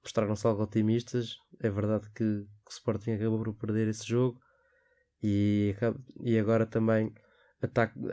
mostraram-se 0.04 0.46
algo 0.46 0.64
otimistas. 0.64 1.38
É 1.62 1.70
verdade 1.70 2.08
que, 2.10 2.16
que 2.16 2.70
o 2.70 2.72
Sporting 2.72 3.12
acabou 3.12 3.44
por 3.44 3.54
perder 3.54 3.88
esse 3.88 4.06
jogo 4.08 4.40
e, 5.22 5.76
e 6.22 6.38
agora 6.38 6.66
também 6.66 7.14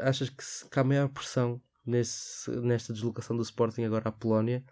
Achas 0.00 0.30
que, 0.30 0.44
se, 0.44 0.68
que 0.68 0.78
há 0.78 0.84
maior 0.84 1.08
pressão 1.08 1.60
nesse, 1.84 2.50
nesta 2.60 2.92
deslocação 2.92 3.36
do 3.36 3.42
Sporting 3.42 3.82
agora 3.82 4.08
à 4.08 4.12
Polónia? 4.12 4.64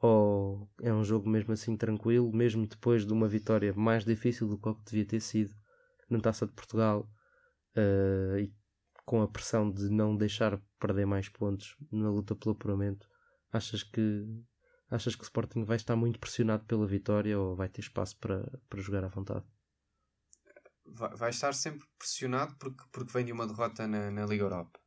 Ou 0.00 0.68
é 0.82 0.92
um 0.92 1.04
jogo 1.04 1.28
mesmo 1.28 1.52
assim 1.52 1.76
tranquilo, 1.76 2.32
mesmo 2.32 2.66
depois 2.66 3.06
de 3.06 3.12
uma 3.12 3.28
vitória 3.28 3.72
mais 3.74 4.04
difícil 4.04 4.48
do 4.48 4.58
que 4.58 4.74
devia 4.84 5.06
ter 5.06 5.20
sido 5.20 5.54
na 6.10 6.20
Taça 6.20 6.46
de 6.46 6.52
Portugal 6.52 7.08
uh, 7.76 8.38
e 8.38 8.52
com 9.06 9.22
a 9.22 9.28
pressão 9.28 9.70
de 9.70 9.88
não 9.88 10.16
deixar 10.16 10.60
perder 10.78 11.06
mais 11.06 11.28
pontos 11.28 11.76
na 11.90 12.10
luta 12.10 12.34
pelo 12.34 12.54
apuramento? 12.54 13.08
Achas 13.52 13.82
que 13.82 14.26
achas 14.90 15.14
que 15.14 15.22
o 15.22 15.24
Sporting 15.24 15.64
vai 15.64 15.76
estar 15.76 15.96
muito 15.96 16.20
pressionado 16.20 16.64
pela 16.64 16.86
vitória 16.86 17.38
ou 17.38 17.56
vai 17.56 17.68
ter 17.68 17.80
espaço 17.80 18.18
para, 18.18 18.60
para 18.68 18.80
jogar 18.80 19.04
à 19.04 19.08
vontade? 19.08 19.44
Vai 20.86 21.30
estar 21.30 21.54
sempre 21.54 21.86
pressionado 21.98 22.54
porque, 22.58 22.84
porque 22.92 23.12
vem 23.12 23.24
de 23.24 23.32
uma 23.32 23.46
derrota 23.46 23.86
na, 23.86 24.10
na 24.10 24.26
Liga 24.26 24.44
Europa. 24.44 24.78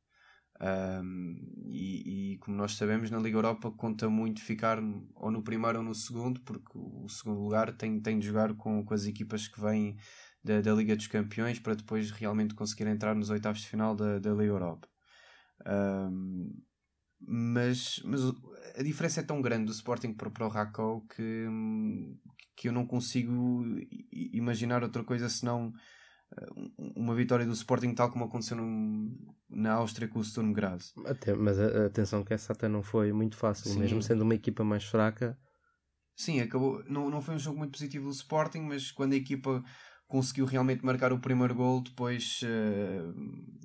Um, 0.60 1.36
e, 1.68 2.34
e, 2.34 2.38
como 2.40 2.58
nós 2.58 2.76
sabemos, 2.76 3.12
na 3.12 3.20
Liga 3.20 3.38
Europa 3.38 3.72
conta 3.72 4.10
muito 4.10 4.42
ficar 4.42 4.80
ou 5.16 5.30
no 5.30 5.44
primeiro 5.44 5.80
ou 5.80 5.84
no 5.84 5.94
segundo, 5.94 6.42
porque 6.42 6.72
o 6.74 7.08
segundo 7.08 7.42
lugar 7.42 7.72
tem, 7.74 8.00
tem 8.00 8.18
de 8.18 8.28
jogar 8.28 8.56
com, 8.56 8.84
com 8.84 8.94
as 8.94 9.06
equipas 9.06 9.48
que 9.48 9.62
vêm 9.62 9.98
da, 10.44 10.62
da 10.62 10.74
Liga 10.74 10.96
dos 10.96 11.08
Campeões 11.08 11.60
para 11.60 11.76
depois 11.76 12.10
realmente 12.12 12.56
conseguir 12.56 12.88
entrar 12.88 13.14
nos 13.16 13.30
oitavos 13.30 13.62
de 13.62 13.68
final 13.68 13.96
da, 13.96 14.18
da 14.18 14.32
Liga 14.32 14.46
Europa. 14.46 14.88
Um, 15.66 16.67
mas, 17.20 18.02
mas 18.06 18.22
a 18.78 18.84
diferença 18.84 19.22
é 19.22 19.24
tão 19.24 19.42
grande 19.42 19.66
do 19.66 19.72
Sporting 19.72 20.14
para, 20.14 20.30
para 20.30 20.46
o 20.46 20.50
Rakow 20.50 21.02
que, 21.08 21.46
que 22.56 22.68
eu 22.68 22.72
não 22.72 22.86
consigo 22.86 23.66
imaginar 24.12 24.84
outra 24.84 25.04
coisa 25.04 25.28
senão 25.30 25.74
eh, 26.38 26.48
uma 26.96 27.16
vitória 27.16 27.46
do 27.46 27.54
Sporting 27.54 27.94
tal 27.94 28.12
como 28.12 28.26
aconteceu 28.26 28.58
no, 28.58 29.12
na 29.50 29.74
Áustria 29.74 30.08
com 30.08 30.20
o 30.20 30.24
Sturm 30.24 30.54
Graz. 30.54 30.94
Até, 31.06 31.34
mas 31.34 31.60
a, 31.60 31.86
atenção 31.86 32.24
que 32.24 32.34
essa 32.34 32.54
até 32.54 32.68
não 32.68 32.84
foi 32.84 33.12
muito 33.12 33.36
fácil, 33.36 33.72
Sim. 33.72 33.80
mesmo 33.80 34.02
sendo 34.02 34.22
uma 34.22 34.36
equipa 34.36 34.64
mais 34.64 34.84
fraca. 34.84 35.38
Sim, 36.16 36.42
acabou. 36.42 36.84
Não, 36.86 37.10
não 37.10 37.22
foi 37.22 37.36
um 37.36 37.40
jogo 37.40 37.60
muito 37.60 37.72
positivo 37.72 38.06
do 38.06 38.12
Sporting, 38.12 38.62
mas 38.62 38.92
quando 38.92 39.14
a 39.14 39.18
equipa 39.18 39.64
conseguiu 40.08 40.46
realmente 40.46 40.86
marcar 40.86 41.12
o 41.12 41.20
primeiro 41.20 41.54
gol, 41.54 41.82
depois 41.82 42.42
uh, 42.44 43.14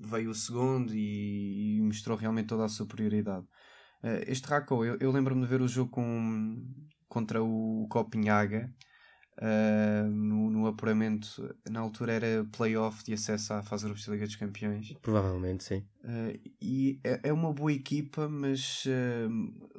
veio 0.04 0.30
o 0.30 0.34
segundo 0.34 0.94
e, 0.94 1.78
e, 1.78 1.82
mostrou 1.82 2.16
realmente 2.16 2.48
toda 2.48 2.64
a 2.64 2.68
superioridade. 2.68 3.46
Uh, 4.02 4.22
este 4.26 4.46
Raco, 4.48 4.84
eu, 4.84 4.96
eu 5.00 5.12
lembro-me 5.12 5.42
de 5.42 5.46
ver 5.46 5.62
o 5.62 5.68
jogo 5.68 5.90
com, 5.90 6.66
contra 7.08 7.40
o 7.40 7.86
Copenhaga 7.88 8.74
uh, 9.38 10.10
no, 10.10 10.50
no 10.50 10.66
apuramento, 10.66 11.54
na 11.70 11.78
altura 11.78 12.14
era 12.14 12.44
playoff 12.50 13.04
de 13.04 13.12
acesso 13.12 13.54
à 13.54 13.62
fase 13.62 13.86
da 13.86 13.94
Liga 14.12 14.26
dos 14.26 14.36
Campeões. 14.36 14.94
Provavelmente, 15.00 15.62
sim. 15.62 15.84
E 16.60 16.98
é, 17.04 17.28
é, 17.28 17.32
uma 17.32 17.52
boa 17.52 17.72
equipa, 17.72 18.28
mas 18.28 18.84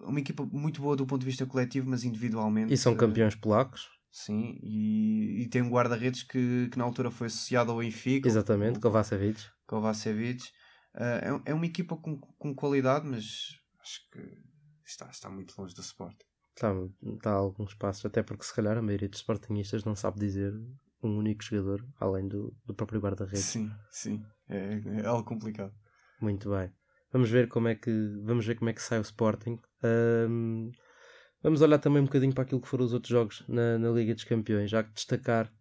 uma 0.02 0.21
equipa 0.21 0.45
muito 0.45 0.82
boa 0.82 0.95
do 0.95 1.06
ponto 1.06 1.19
de 1.19 1.26
vista 1.26 1.45
coletivo, 1.45 1.89
mas 1.89 2.06
individualmente. 2.06 2.73
E 2.73 2.78
são 2.78 2.95
campeões 2.95 3.36
polacos? 3.36 3.89
Sim, 4.13 4.60
e, 4.62 5.41
e 5.41 5.47
tem 5.49 5.63
um 5.63 5.71
guarda-redes 5.71 6.21
que, 6.21 6.69
que 6.71 6.78
na 6.78 6.84
altura 6.84 7.10
foi 7.10 7.26
associado 7.26 7.71
ao 7.71 7.80
Benfica. 7.80 8.28
Exatamente, 8.28 8.80
Kovacevic. 8.80 9.43
Kovacevic. 9.65 10.43
Uh, 10.93 11.41
é, 11.47 11.52
é 11.52 11.54
uma 11.56 11.65
equipa 11.65 11.97
com, 11.97 12.19
com 12.19 12.54
qualidade, 12.54 13.08
mas 13.08 13.60
acho 13.82 14.08
que 14.12 14.19
está, 14.86 15.10
está 15.10 15.32
muito 15.32 15.60
longe 15.60 15.73
do 15.73 15.82
Sport. 15.82 16.15
Está, 16.56 16.71
está 17.15 17.32
a 17.32 17.38
alguns 17.38 17.73
passos, 17.73 18.06
até 18.06 18.21
porque 18.21 18.43
se 18.43 18.54
calhar 18.54 18.78
a 18.78 18.84
maioria 18.84 19.10
dos 19.10 19.17
Sportingistas 19.17 19.84
não 19.84 19.95
sabe 19.95 20.19
dizer 20.19 20.54
um 21.02 21.17
único 21.17 21.43
jogador 21.43 21.84
além 21.99 22.28
do, 22.28 22.56
do 22.67 22.76
próprio 22.76 23.02
guarda-redes. 23.02 23.45
Sim, 23.45 23.71
sim, 23.89 24.23
é, 24.47 24.80
é, 25.02 25.06
algo 25.08 25.28
complicado. 25.28 25.73
Muito 26.21 26.52
bem. 26.52 26.71
Vamos 27.12 27.32
ver 27.32 27.47
como 27.47 27.67
é 27.67 27.73
que 27.73 27.91
vamos 28.23 28.45
ver 28.45 28.60
como 28.60 28.69
é 28.69 28.73
que 28.73 28.82
sai 28.82 28.99
o 28.99 29.02
Sporting. 29.02 29.60
Um, 29.84 30.71
vamos 31.43 31.62
olhar 31.62 31.77
também 31.77 32.01
um 32.01 32.06
bocadinho 32.06 32.34
para 32.34 32.43
aquilo 32.43 32.62
que 32.62 32.67
foram 32.67 32.86
os 32.86 32.93
outros 32.93 33.12
jogos 33.12 33.43
na, 33.47 33.77
na 33.77 33.89
Liga 33.89 34.15
dos 34.15 34.23
Campeões. 34.23 34.73
Há 34.73 34.84
que 34.84 34.93
destacar 34.93 35.51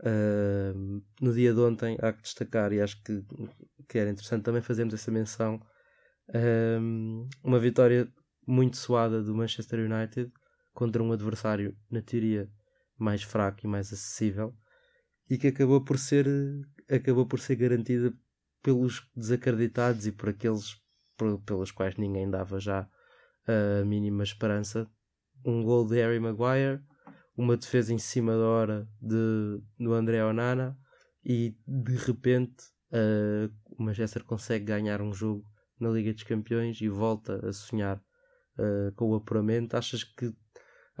uh, 0.00 1.02
no 1.20 1.32
dia 1.32 1.52
de 1.52 1.60
ontem, 1.60 1.96
há 2.00 2.12
que 2.12 2.22
destacar, 2.22 2.72
e 2.72 2.80
acho 2.80 3.02
que, 3.02 3.24
que 3.88 3.98
era 3.98 4.10
interessante 4.10 4.44
também 4.44 4.62
fazermos 4.62 4.94
essa 4.94 5.10
menção. 5.10 5.60
Um, 6.32 7.28
uma 7.42 7.58
vitória 7.58 8.06
muito 8.46 8.76
suada 8.76 9.22
do 9.22 9.34
Manchester 9.34 9.80
United 9.80 10.30
contra 10.72 11.02
um 11.02 11.10
adversário, 11.10 11.76
na 11.90 12.00
teoria, 12.00 12.48
mais 12.96 13.22
fraco 13.22 13.60
e 13.64 13.66
mais 13.66 13.92
acessível 13.92 14.54
e 15.30 15.38
que 15.38 15.46
acabou 15.46 15.80
por 15.80 15.96
ser, 15.96 16.26
acabou 16.90 17.24
por 17.24 17.38
ser 17.38 17.54
garantida 17.54 18.12
pelos 18.60 19.08
desacreditados 19.14 20.06
e 20.06 20.12
por 20.12 20.28
aqueles 20.28 20.76
pelos 21.46 21.70
quais 21.70 21.96
ninguém 21.96 22.28
dava 22.28 22.58
já 22.58 22.88
a 23.46 23.84
mínima 23.84 24.24
esperança. 24.24 24.90
Um 25.44 25.62
gol 25.62 25.86
de 25.86 25.96
Harry 25.96 26.20
Maguire, 26.20 26.80
uma 27.36 27.56
defesa 27.56 27.92
em 27.92 27.98
cima 27.98 28.32
da 28.32 28.46
hora 28.46 28.88
de, 29.00 29.62
do 29.78 29.92
André 29.92 30.24
Onana 30.24 30.78
e 31.24 31.56
de 31.66 31.96
repente 31.96 32.64
uh, 32.92 33.52
o 33.78 33.82
Manchester 33.82 34.24
consegue 34.24 34.64
ganhar 34.64 35.00
um 35.00 35.12
jogo 35.12 35.44
na 35.78 35.88
Liga 35.88 36.12
dos 36.12 36.22
Campeões 36.22 36.80
e 36.80 36.88
volta 36.88 37.46
a 37.46 37.52
sonhar 37.52 37.96
uh, 38.58 38.92
com 38.94 39.10
o 39.10 39.14
apuramento. 39.14 39.76
Achas 39.76 40.04
que 40.04 40.34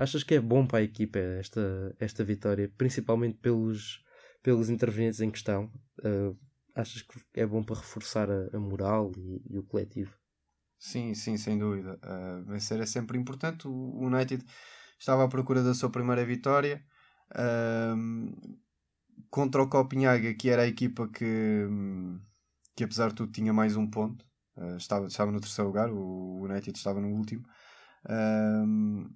Achas 0.00 0.22
que 0.24 0.34
é 0.34 0.40
bom 0.40 0.66
para 0.66 0.78
a 0.78 0.82
equipa 0.82 1.18
esta, 1.18 1.94
esta 2.00 2.24
vitória, 2.24 2.72
principalmente 2.78 3.36
pelos, 3.36 4.02
pelos 4.42 4.70
intervenientes 4.70 5.20
em 5.20 5.30
questão? 5.30 5.70
Uh, 5.98 6.34
achas 6.74 7.02
que 7.02 7.20
é 7.38 7.44
bom 7.44 7.62
para 7.62 7.76
reforçar 7.76 8.30
a, 8.30 8.48
a 8.56 8.58
moral 8.58 9.12
e, 9.14 9.42
e, 9.50 9.58
o 9.58 9.62
coletivo? 9.62 10.16
Sim, 10.80 11.14
sim, 11.14 11.36
sem 11.36 11.58
dúvida. 11.58 12.00
Uh, 12.02 12.42
vencer 12.46 12.80
é 12.80 12.86
sempre 12.86 13.18
importante. 13.18 13.68
O 13.68 13.98
United 14.00 14.42
estava 14.98 15.24
à 15.24 15.28
procura 15.28 15.62
da 15.62 15.74
sua 15.74 15.90
primeira 15.90 16.24
vitória 16.24 16.82
uh, 17.32 18.56
contra 19.30 19.62
o 19.62 19.68
Copenhaga, 19.68 20.32
que 20.32 20.48
era 20.48 20.62
a 20.62 20.66
equipa 20.66 21.06
que, 21.06 21.68
que 22.74 22.82
apesar 22.82 23.10
de 23.10 23.14
tudo 23.16 23.30
tinha 23.30 23.52
mais 23.52 23.76
um 23.76 23.86
ponto. 23.86 24.24
Uh, 24.56 24.76
estava, 24.78 25.06
estava 25.06 25.30
no 25.30 25.38
terceiro 25.38 25.68
lugar, 25.68 25.90
o 25.92 26.42
United 26.44 26.76
estava 26.76 26.98
no 26.98 27.08
último. 27.08 27.44
Uh, 28.06 29.06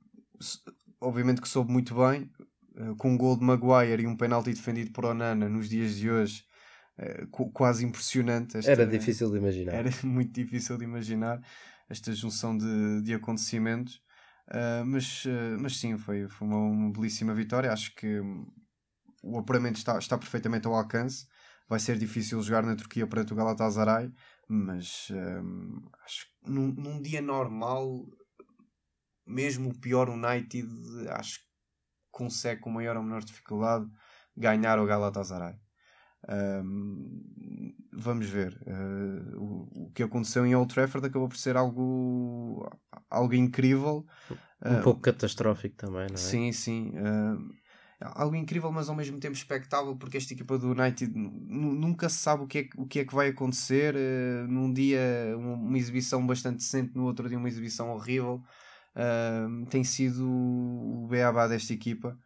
obviamente 1.00 1.40
que 1.40 1.48
soube 1.48 1.72
muito 1.72 1.94
bem, 1.94 2.30
uh, 2.76 2.94
com 2.96 3.12
um 3.12 3.16
gol 3.16 3.38
de 3.38 3.44
Maguire 3.44 4.02
e 4.02 4.06
um 4.06 4.16
penalti 4.16 4.52
defendido 4.52 4.92
por 4.92 5.06
Onana 5.06 5.48
nos 5.48 5.70
dias 5.70 5.96
de 5.96 6.10
hoje, 6.10 6.44
uh, 6.98 7.50
quase 7.52 7.84
impressionante. 7.84 8.56
Esta, 8.56 8.70
era 8.70 8.86
difícil 8.86 9.30
de 9.30 9.38
imaginar. 9.38 9.74
Era 9.74 9.90
muito 10.02 10.32
difícil 10.32 10.76
de 10.78 10.84
imaginar 10.84 11.40
esta 11.88 12.12
junção 12.12 12.56
de, 12.56 13.02
de 13.02 13.14
acontecimentos. 13.14 14.02
Uh, 14.48 14.84
mas, 14.84 15.24
mas 15.58 15.78
sim, 15.78 15.96
foi, 15.96 16.28
foi 16.28 16.46
uma, 16.46 16.58
uma, 16.58 16.92
belíssima 16.92 17.34
vitória. 17.34 17.72
Acho 17.72 17.94
que 17.94 18.20
o 19.22 19.38
apuramento 19.38 19.78
está, 19.78 19.98
está 19.98 20.18
perfeitamente 20.18 20.66
ao 20.66 20.74
alcance. 20.74 21.26
Vai 21.68 21.80
ser 21.80 21.96
difícil 21.96 22.42
jogar 22.42 22.62
na 22.62 22.76
Turquia 22.76 23.06
perante 23.06 23.32
o 23.32 23.36
Galatasaray, 23.36 24.12
mas 24.46 25.08
acho 26.04 26.26
que 26.26 26.50
num, 26.50 26.66
num 26.72 27.00
dia 27.00 27.22
normal 27.22 28.04
mesmo 29.26 29.70
o 29.70 29.78
pior 29.78 30.08
United, 30.08 30.68
acho 31.10 31.40
que 31.40 31.46
consegue 32.10 32.60
com 32.60 32.70
maior 32.70 32.96
ou 32.96 33.02
menor 33.02 33.24
dificuldade 33.24 33.86
ganhar 34.36 34.78
o 34.78 34.86
Galatasaray. 34.86 35.56
Um, 36.28 37.74
vamos 37.92 38.28
ver. 38.28 38.58
Uh, 38.66 39.38
o, 39.38 39.84
o, 39.84 39.90
que 39.92 40.02
aconteceu 40.02 40.46
em 40.46 40.54
Old 40.54 40.72
Trafford 40.72 41.06
acabou 41.06 41.28
por 41.28 41.36
ser 41.36 41.56
algo, 41.56 42.68
algo 43.10 43.34
incrível. 43.34 44.06
Um 44.64 44.78
uh, 44.78 44.82
pouco 44.82 45.00
catastrófico 45.00 45.76
também, 45.76 46.06
não 46.08 46.14
é? 46.14 46.16
Sim, 46.16 46.52
sim. 46.52 46.90
Uh, 46.90 47.54
algo 48.00 48.34
incrível, 48.34 48.70
mas 48.72 48.88
ao 48.88 48.96
mesmo 48.96 49.18
tempo 49.18 49.34
expectável, 49.34 49.96
porque 49.96 50.16
esta 50.16 50.32
equipa 50.32 50.58
do 50.58 50.72
United 50.72 51.12
nunca 51.14 52.08
se 52.08 52.18
sabe 52.18 52.44
o 52.44 52.46
que 52.46 52.58
é, 52.58 52.68
o 52.76 52.86
que, 52.86 53.00
é 53.00 53.04
que 53.04 53.14
vai 53.14 53.28
acontecer. 53.28 53.94
num 54.48 54.72
dia, 54.72 55.00
uma, 55.36 55.54
uma 55.54 55.78
exibição 55.78 56.26
bastante 56.26 56.58
decente, 56.58 56.94
no 56.94 57.04
outro 57.04 57.28
dia, 57.28 57.38
uma 57.38 57.48
exibição 57.48 57.90
horrível 57.90 58.42
tem 59.70 59.82
sido 59.82 60.24
o 60.24 61.08
beabá 61.10 61.48
desta 61.48 61.72
equipa 61.72 62.16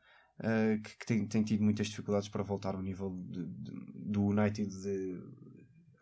uh, 0.40 0.82
que, 0.82 0.98
que 0.98 1.06
tem, 1.06 1.26
tem, 1.26 1.42
tido 1.42 1.62
muitas 1.62 1.88
dificuldades 1.88 2.28
para 2.28 2.42
voltar 2.42 2.74
ao 2.74 2.82
nível 2.82 3.10
de, 3.28 3.44
de, 3.44 3.72
do 3.94 4.26
United 4.26 4.68
de 4.68 5.20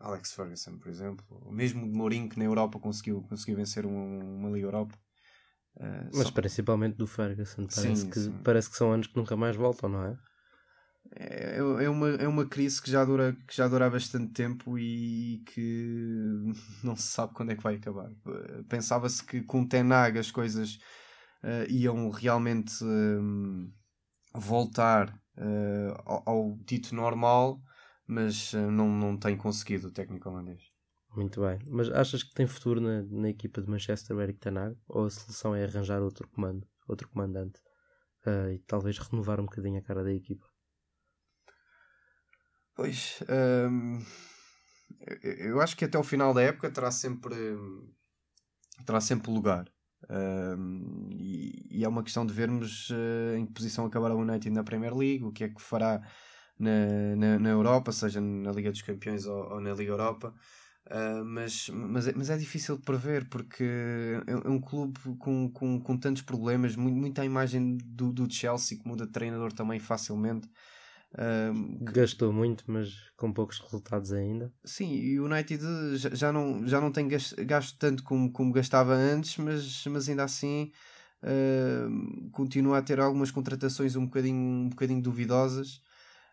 Alex 0.01 0.33
Ferguson, 0.33 0.79
por 0.79 0.89
exemplo, 0.89 1.25
ou 1.31 1.53
mesmo 1.53 1.91
de 1.91 1.97
Mourinho 1.97 2.29
que 2.29 2.39
na 2.39 2.45
Europa 2.45 2.79
conseguiu, 2.79 3.23
conseguiu 3.23 3.57
vencer 3.57 3.87
uma, 3.87 4.25
uma 4.25 4.51
Liga 4.51 4.67
Europa. 4.67 4.97
Uh, 5.77 6.11
Mas 6.15 6.29
só... 6.29 6.33
principalmente 6.33 6.97
do 6.97 7.07
Ferguson, 7.07 7.67
parece, 7.67 8.03
sim, 8.03 8.11
que, 8.11 8.21
sim. 8.21 8.39
parece 8.43 8.71
que 8.71 8.77
são 8.77 8.93
anos 8.93 9.07
que 9.07 9.17
nunca 9.17 9.37
mais 9.37 9.57
voltam, 9.57 9.89
não 9.89 10.05
é? 10.05 10.19
É, 11.15 11.59
é, 11.59 11.89
uma, 11.89 12.09
é 12.11 12.27
uma 12.27 12.47
crise 12.47 12.83
que 12.83 12.91
já, 12.91 13.05
dura, 13.05 13.37
que 13.47 13.57
já 13.57 13.69
dura 13.69 13.87
há 13.87 13.91
bastante 13.91 14.33
tempo 14.33 14.79
e 14.79 15.43
que 15.47 16.53
não 16.83 16.97
se 16.97 17.09
sabe 17.09 17.35
quando 17.35 17.53
é 17.53 17.57
que 17.57 17.63
vai 17.63 17.77
acabar. 17.77 18.11
Pensava-se 18.69 19.23
que 19.25 19.43
com 19.43 19.67
Tenag 19.67 20.19
as 20.19 20.31
coisas 20.31 20.79
uh, 21.45 21.71
iam 21.71 22.11
realmente 22.11 22.83
uh, 22.83 23.73
voltar 24.39 25.11
uh, 25.37 26.03
ao, 26.05 26.23
ao 26.27 26.59
dito 26.65 26.95
normal, 26.95 27.61
mas 28.07 28.53
não, 28.53 28.89
não 28.89 29.17
tem 29.17 29.37
conseguido 29.37 29.89
o 29.89 29.93
técnico 29.93 30.29
holandês. 30.29 30.63
Muito 31.17 31.41
bem. 31.41 31.59
Mas 31.69 31.91
achas 31.91 32.23
que 32.23 32.35
tem 32.35 32.47
futuro 32.47 32.81
na, 32.81 33.03
na 33.03 33.29
equipa 33.31 33.61
de 33.61 33.69
Manchester 33.69 34.17
o 34.17 34.21
Eric 34.21 34.39
Tenag? 34.39 34.77
Ou 34.87 35.07
a 35.07 35.11
solução 35.11 35.55
é 35.55 35.65
arranjar 35.65 36.03
outro 36.03 36.29
comando, 36.29 36.67
outro 36.87 37.09
comandante 37.09 37.61
e 38.53 38.59
talvez 38.67 38.99
renovar 38.99 39.41
um 39.41 39.45
bocadinho 39.45 39.79
a 39.79 39.83
cara 39.83 40.03
da 40.03 40.13
equipa? 40.13 40.47
Pois, 42.75 43.23
hum, 43.71 44.05
eu 45.23 45.61
acho 45.61 45.77
que 45.77 45.85
até 45.85 45.99
o 45.99 46.05
final 46.05 46.35
da 46.35 46.43
época 46.43 46.71
terá 46.71 46.91
sempre, 46.91 47.35
terá 48.85 49.01
sempre 49.01 49.31
lugar. 49.31 49.73
E, 51.11 51.85
é 51.85 51.89
uma 51.89 52.03
questão 52.03 52.25
de 52.25 52.33
vermos 52.33 52.91
uh, 52.91 53.37
em 53.37 53.47
que 53.47 53.53
posição 53.53 53.87
acabará 53.87 54.15
o 54.15 54.21
United 54.21 54.51
na 54.51 54.65
Premier 54.65 54.95
League, 54.95 55.25
o 55.25 55.33
que 55.33 55.45
é 55.45 55.49
que 55.49 55.61
fará 55.61 56.01
na, 56.59 57.17
na, 57.17 57.39
na 57.39 57.49
Europa, 57.51 57.93
seja 57.93 58.21
na 58.21 58.53
Liga 58.53 58.71
dos 58.71 58.83
Campeões 58.83 59.27
ou, 59.27 59.55
ou 59.55 59.61
na 59.61 59.73
Liga 59.73 59.93
Europa. 59.93 60.35
Uh, 60.87 61.25
mas, 61.25 61.69
mas, 61.69 62.07
é, 62.07 62.13
mas 62.15 62.31
é 62.31 62.37
difícil 62.37 62.77
de 62.77 62.83
prever 62.85 63.29
porque 63.29 63.65
é, 63.65 64.33
é 64.33 64.49
um 64.49 64.61
clube 64.61 64.99
com, 65.19 65.51
com, 65.51 65.81
com 65.81 65.97
tantos 65.97 66.23
problemas, 66.23 66.77
muito, 66.77 66.97
muita 66.97 67.25
imagem 67.25 67.77
do, 67.85 68.13
do 68.13 68.33
Chelsea 68.33 68.79
que 68.79 68.87
muda 68.87 69.05
de 69.05 69.13
treinador 69.13 69.53
também 69.53 69.81
facilmente. 69.81 70.49
Um, 71.19 71.79
Gastou 71.81 72.31
muito, 72.31 72.65
mas 72.67 72.93
com 73.17 73.33
poucos 73.33 73.59
resultados 73.59 74.13
ainda. 74.13 74.53
Sim, 74.65 74.93
e 74.93 75.19
o 75.19 75.25
United 75.25 75.63
já, 75.97 76.31
não, 76.31 76.67
já 76.67 76.81
não 76.81 76.93
tem 76.93 77.09
gasto, 77.09 77.35
gasto 77.45 77.79
tanto 77.79 78.03
como, 78.03 78.31
como 78.31 78.53
gastava 78.53 78.93
antes, 78.93 79.39
mas, 79.39 79.87
mas 79.87 80.09
ainda 80.09 80.25
assim 80.25 80.71
uh, 81.23 82.31
continua 82.33 82.79
a 82.79 82.83
ter 82.83 83.01
algumas 83.01 83.31
contratações 83.31 83.97
um 83.97 84.05
bocadinho, 84.05 84.37
um 84.37 84.69
bocadinho 84.69 85.01
duvidosas. 85.01 85.81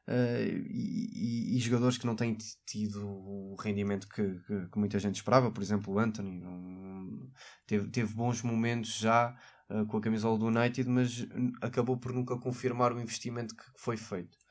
Uh, 0.05 0.67
e, 0.69 1.53
e, 1.53 1.57
e, 1.57 1.59
jogadores 1.61 1.97
que 1.97 2.05
não 2.05 2.13
têm 2.13 2.37
tido 2.65 3.07
o 3.07 3.55
rendimento 3.57 4.05
que, 4.09 4.35
que, 4.41 4.67
que, 4.67 4.77
muita 4.77 4.99
gente 4.99 5.15
esperava, 5.15 5.49
por 5.49 5.63
exemplo, 5.63 5.93
o 5.93 5.97
Anthony 5.97 6.45
um, 6.45 7.31
teve, 7.65 7.87
teve 7.87 8.13
bons 8.13 8.41
momentos 8.41 8.97
já 8.97 9.33
uh, 9.69 9.85
com 9.85 9.95
a 9.95 10.01
camisola 10.01 10.37
do 10.37 10.47
United, 10.47 10.89
mas 10.89 11.25
acabou 11.61 11.95
por 11.95 12.11
nunca 12.11 12.37
confirmar 12.37 12.91
o 12.91 12.99
investimento 12.99 13.55
que 13.55 13.63
foi 13.77 13.95
feito. 13.95 14.42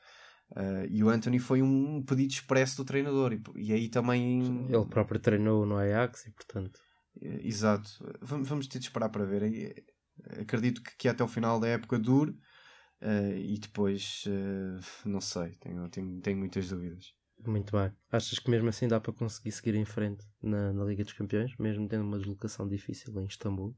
Uh, 0.55 0.85
e 0.89 1.03
o 1.03 1.09
Anthony 1.09 1.39
foi 1.39 1.61
um 1.61 2.03
pedido 2.03 2.31
expresso 2.31 2.77
do 2.77 2.85
treinador, 2.85 3.33
e, 3.33 3.41
e 3.55 3.73
aí 3.73 3.89
também 3.89 4.67
ele 4.69 4.85
próprio 4.85 5.19
treinou 5.19 5.65
no 5.65 5.77
Ajax, 5.77 6.27
e 6.27 6.31
portanto, 6.31 6.79
exato. 7.19 7.89
Vamos, 8.21 8.47
vamos 8.47 8.67
ter 8.67 8.79
de 8.79 8.85
esperar 8.85 9.09
para 9.09 9.25
ver. 9.25 9.83
Acredito 10.39 10.83
que, 10.83 10.95
que 10.95 11.09
até 11.09 11.23
o 11.23 11.27
final 11.27 11.59
da 11.59 11.67
época 11.67 11.97
dure 11.97 12.37
Uh, 13.03 13.35
e 13.37 13.59
depois, 13.59 14.23
uh, 14.27 15.09
não 15.09 15.19
sei, 15.19 15.57
tenho, 15.59 15.89
tenho, 15.89 16.21
tenho 16.21 16.37
muitas 16.37 16.69
dúvidas. 16.69 17.13
Muito 17.45 17.77
bem. 17.77 17.91
Achas 18.09 18.39
que 18.39 18.49
mesmo 18.49 18.69
assim 18.69 18.87
dá 18.87 18.97
para 18.97 19.11
conseguir 19.11 19.51
seguir 19.51 19.75
em 19.75 19.83
frente 19.83 20.25
na, 20.41 20.71
na 20.71 20.85
Liga 20.85 21.03
dos 21.03 21.11
Campeões, 21.11 21.53
mesmo 21.59 21.85
tendo 21.89 22.05
uma 22.05 22.17
deslocação 22.17 22.65
difícil 22.65 23.13
em 23.19 23.25
Istambul? 23.25 23.75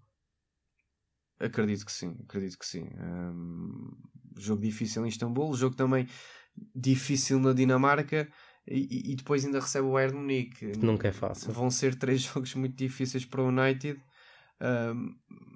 Acredito 1.39 1.85
que 1.87 1.91
sim, 1.91 2.15
acredito 2.23 2.59
que 2.59 2.65
sim. 2.67 2.87
Um, 2.99 3.89
jogo 4.37 4.61
difícil 4.61 5.03
em 5.03 5.09
Istambul, 5.09 5.55
jogo 5.55 5.75
também 5.75 6.07
difícil 6.75 7.39
na 7.39 7.53
Dinamarca 7.53 8.27
e, 8.67 9.11
e 9.11 9.15
depois 9.15 9.45
ainda 9.45 9.59
recebe 9.59 9.87
o 9.87 9.93
Bayern 9.93 10.17
Munique. 10.17 10.77
Nunca 10.77 11.07
é 11.07 11.11
fácil. 11.11 11.51
Vão 11.51 11.69
ser 11.69 11.95
três 11.95 12.21
jogos 12.23 12.53
muito 12.55 12.75
difíceis 12.75 13.25
para 13.25 13.41
o 13.41 13.47
United 13.47 13.99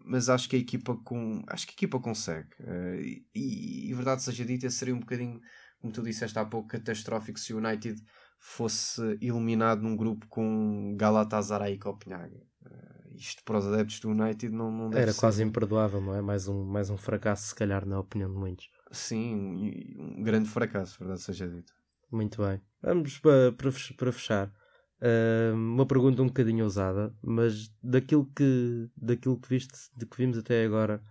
mas 0.06 0.30
acho 0.30 0.50
que 0.50 0.56
a 0.56 0.60
equipa 0.60 0.96
com 1.04 1.44
acho 1.48 1.66
que 1.68 1.72
a 1.72 1.78
equipa 1.78 2.00
consegue 2.00 2.50
uh, 2.60 3.00
e, 3.34 3.90
e, 3.90 3.94
verdade 3.94 4.24
seja 4.24 4.44
dita 4.44 4.70
seria 4.70 4.94
um 4.94 5.00
bocadinho 5.00 5.40
como 5.80 5.94
tu 5.94 6.02
disseste 6.02 6.38
há 6.38 6.46
pouco 6.46 6.68
catastrófico 6.68 7.40
se 7.40 7.54
o 7.54 7.58
United 7.58 8.02
fosse 8.38 9.02
eliminado 9.22 9.82
num 9.82 9.96
grupo 9.96 10.28
com 10.28 10.96
Galatasaray 10.98 11.76
e 11.76 11.78
Copenhague 11.78 12.44
uh, 12.66 13.16
isto 13.16 13.44
para 13.44 13.60
os 13.60 13.68
adeptos 13.68 14.00
do 14.00 14.10
United 14.10 14.54
não, 14.54 14.72
não 14.72 14.98
era 14.98 15.14
ser. 15.14 15.20
quase 15.20 15.44
imperdoável 15.44 16.02
não 16.02 16.16
é 16.16 16.22
mais 16.22 16.48
um 16.48 16.66
mais 16.66 16.90
um 16.90 16.98
fracasso 16.98 17.48
se 17.48 17.56
calhar 17.56 17.86
na 17.86 18.00
opinião 18.00 18.32
de 18.32 18.38
muitos 18.38 18.70
sim 18.91 19.36
um 19.97 20.23
grande 20.23 20.49
fracasso 20.49 20.97
verdade 20.99 21.21
seja 21.21 21.47
dita 21.47 21.73
muito 22.12 22.41
bem 22.43 22.62
vamos 22.82 23.19
para, 23.19 23.52
para 23.52 24.12
fechar 24.12 24.52
Uh, 25.02 25.56
uma 25.56 25.86
pergunta 25.86 26.21
um 26.21 26.28
bocadinho 26.28 26.65
ousada, 26.65 27.15
mas 27.21 27.69
daquilo 27.82 28.25
que, 28.36 28.89
daquilo 28.97 29.39
que 29.39 29.47
viste, 29.47 29.89
de 29.95 30.06
que 30.06 30.17
vimos 30.17 30.38
até 30.38 30.65
agora, 30.65 31.02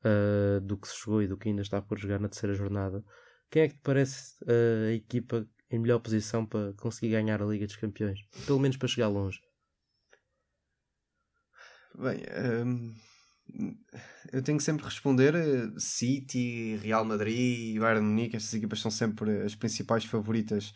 uh, 0.00 0.60
do 0.60 0.76
que 0.76 0.88
se 0.88 0.98
jogou 0.98 1.22
e 1.22 1.28
do 1.28 1.36
que 1.36 1.48
ainda 1.48 1.62
está 1.62 1.80
por 1.80 1.96
jogar 1.96 2.18
na 2.18 2.28
terceira 2.28 2.54
jornada, 2.54 3.04
quem 3.48 3.62
é 3.62 3.68
que 3.68 3.74
te 3.74 3.80
parece 3.82 4.34
uh, 4.44 4.88
a 4.88 4.92
equipa 4.92 5.46
em 5.70 5.78
melhor 5.78 6.00
posição 6.00 6.44
para 6.44 6.72
conseguir 6.74 7.10
ganhar 7.12 7.40
a 7.40 7.46
Liga 7.46 7.66
dos 7.66 7.76
Campeões? 7.76 8.18
Pelo 8.46 8.58
menos 8.58 8.76
para 8.76 8.88
chegar 8.88 9.08
longe. 9.08 9.40
Bem, 11.94 12.22
um, 12.66 12.94
eu 14.32 14.42
tenho 14.42 14.58
que 14.58 14.64
sempre 14.64 14.84
responder 14.84 15.34
City, 15.78 16.76
Real 16.82 17.04
Madrid 17.04 17.76
e 17.76 17.78
Bayern 17.78 18.06
Munique, 18.06 18.36
estas 18.36 18.54
equipas 18.54 18.80
são 18.80 18.90
sempre 18.90 19.42
as 19.42 19.54
principais 19.54 20.04
favoritas 20.04 20.72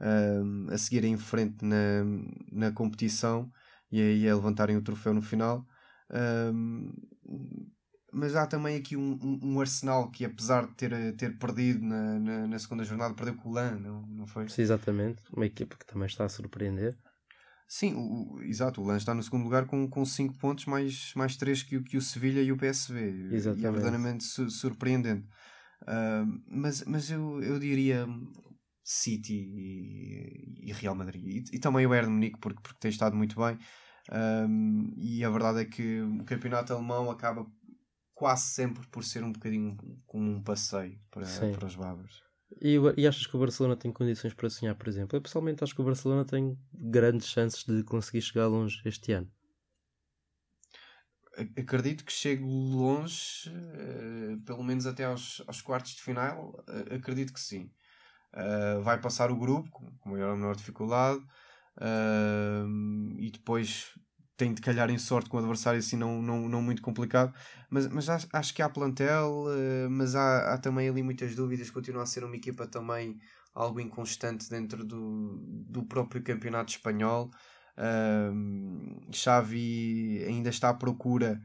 uh, 0.00 0.72
a 0.72 0.78
seguirem 0.78 1.12
em 1.12 1.18
frente 1.18 1.64
na, 1.64 2.04
na 2.50 2.72
competição 2.72 3.50
e 3.90 4.00
aí 4.00 4.28
a 4.28 4.34
levantarem 4.34 4.76
o 4.76 4.82
troféu 4.82 5.14
no 5.14 5.22
final. 5.22 5.66
Uh, 6.10 7.06
mas 8.12 8.34
há 8.34 8.46
também 8.46 8.76
aqui 8.76 8.96
um, 8.96 9.18
um, 9.22 9.40
um, 9.42 9.60
Arsenal 9.60 10.10
que, 10.10 10.24
apesar 10.24 10.66
de 10.66 10.74
ter, 10.74 11.16
ter 11.16 11.38
perdido 11.38 11.84
na, 11.84 12.18
na, 12.18 12.46
na 12.46 12.58
segunda 12.58 12.82
jornada, 12.82 13.14
perdeu 13.14 13.34
com 13.34 13.50
o 13.50 13.52
LAN, 13.52 13.78
não, 13.78 14.02
não 14.06 14.26
foi? 14.26 14.48
Sim, 14.48 14.62
exatamente. 14.62 15.22
Uma 15.30 15.44
equipa 15.44 15.76
que 15.76 15.84
também 15.84 16.06
está 16.06 16.24
a 16.24 16.28
surpreender. 16.28 16.96
Sim, 17.68 17.94
o, 17.96 18.40
exato. 18.42 18.80
O 18.80 18.84
LAN 18.84 18.96
está 18.96 19.14
no 19.14 19.22
segundo 19.22 19.44
lugar 19.44 19.66
com 19.66 19.78
5 19.82 19.90
com 19.90 20.04
cinco 20.04 20.38
pontos, 20.38 20.66
mais, 20.66 21.12
mais 21.14 21.36
3 21.36 21.62
que, 21.62 21.82
que 21.82 21.96
o 21.96 22.02
Sevilha 22.02 22.40
e 22.40 22.52
o 22.52 22.56
PSV. 22.56 23.28
Exatamente. 23.32 23.64
E 23.64 23.66
é 23.66 23.70
verdadeiramente 23.70 24.24
su 24.24 24.48
surpreendente. 24.50 25.26
Uh, 25.82 26.42
mas 26.48 26.84
mas 26.84 27.10
eu, 27.10 27.42
eu 27.42 27.58
diria 27.58 28.06
City 28.82 29.34
e, 29.34 30.70
e 30.70 30.72
Real 30.72 30.94
Madrid. 30.94 31.24
E, 31.24 31.56
e, 31.56 31.58
também 31.58 31.84
o 31.84 31.88
Bayern 31.88 32.12
Munique, 32.12 32.38
porque, 32.38 32.60
porque 32.62 32.78
tem 32.78 32.90
estado 32.90 33.16
muito 33.16 33.36
bem. 33.36 33.58
Um, 34.48 34.94
e 34.96 35.24
a 35.24 35.30
verdade 35.30 35.60
é 35.60 35.64
que 35.64 36.00
o 36.00 36.24
campeonato 36.24 36.72
alemão 36.72 37.10
acaba 37.10 37.44
quase 38.14 38.44
sempre 38.44 38.86
por 38.86 39.04
ser 39.04 39.24
um 39.24 39.32
bocadinho 39.32 39.76
como 40.06 40.30
um 40.30 40.42
passeio 40.42 40.98
para, 41.10 41.26
para 41.26 41.66
os 41.66 41.74
babas. 41.74 42.25
E, 42.60 42.76
e 42.96 43.06
achas 43.06 43.26
que 43.26 43.36
o 43.36 43.40
Barcelona 43.40 43.76
tem 43.76 43.92
condições 43.92 44.32
para 44.32 44.48
sonhar, 44.48 44.74
por 44.74 44.88
exemplo? 44.88 45.16
Eu 45.16 45.22
pessoalmente 45.22 45.62
acho 45.62 45.74
que 45.74 45.80
o 45.80 45.84
Barcelona 45.84 46.24
tem 46.24 46.58
grandes 46.72 47.28
chances 47.28 47.64
de 47.64 47.82
conseguir 47.82 48.22
chegar 48.22 48.46
longe 48.46 48.80
este 48.84 49.12
ano. 49.12 49.30
Acredito 51.58 52.04
que 52.04 52.12
chegue 52.12 52.42
longe, 52.42 53.50
uh, 53.50 54.40
pelo 54.42 54.64
menos 54.64 54.86
até 54.86 55.04
aos, 55.04 55.42
aos 55.46 55.60
quartos 55.60 55.92
de 55.92 56.02
final. 56.02 56.64
Uh, 56.66 56.94
acredito 56.94 57.32
que 57.32 57.40
sim. 57.40 57.70
Uh, 58.32 58.82
vai 58.82 58.98
passar 59.00 59.30
o 59.30 59.36
grupo 59.36 59.70
com 59.70 60.10
maior 60.10 60.30
ou 60.30 60.36
menor 60.36 60.56
dificuldade 60.56 61.20
uh, 61.78 63.18
e 63.18 63.30
depois 63.30 63.98
tem 64.36 64.52
de 64.52 64.60
calhar 64.60 64.90
em 64.90 64.98
sorte 64.98 65.30
com 65.30 65.36
o 65.36 65.40
adversário 65.40 65.78
assim 65.78 65.96
não, 65.96 66.20
não, 66.20 66.48
não 66.48 66.62
muito 66.62 66.82
complicado 66.82 67.32
mas, 67.70 67.86
mas 67.88 68.08
acho, 68.08 68.28
acho 68.32 68.54
que 68.54 68.62
há 68.62 68.68
plantel 68.68 69.44
uh, 69.46 69.90
mas 69.90 70.14
há, 70.14 70.54
há 70.54 70.58
também 70.58 70.88
ali 70.88 71.02
muitas 71.02 71.34
dúvidas 71.34 71.70
continua 71.70 72.02
a 72.02 72.06
ser 72.06 72.24
uma 72.24 72.36
equipa 72.36 72.66
também 72.66 73.18
algo 73.56 73.80
inconstante 73.80 74.50
dentro 74.50 74.84
do, 74.84 75.40
do 75.66 75.82
próprio 75.82 76.22
campeonato 76.22 76.72
espanhol. 76.72 77.30
Uh, 77.78 79.10
Xavi 79.10 80.22
ainda 80.26 80.50
está 80.50 80.68
à 80.68 80.74
procura 80.74 81.40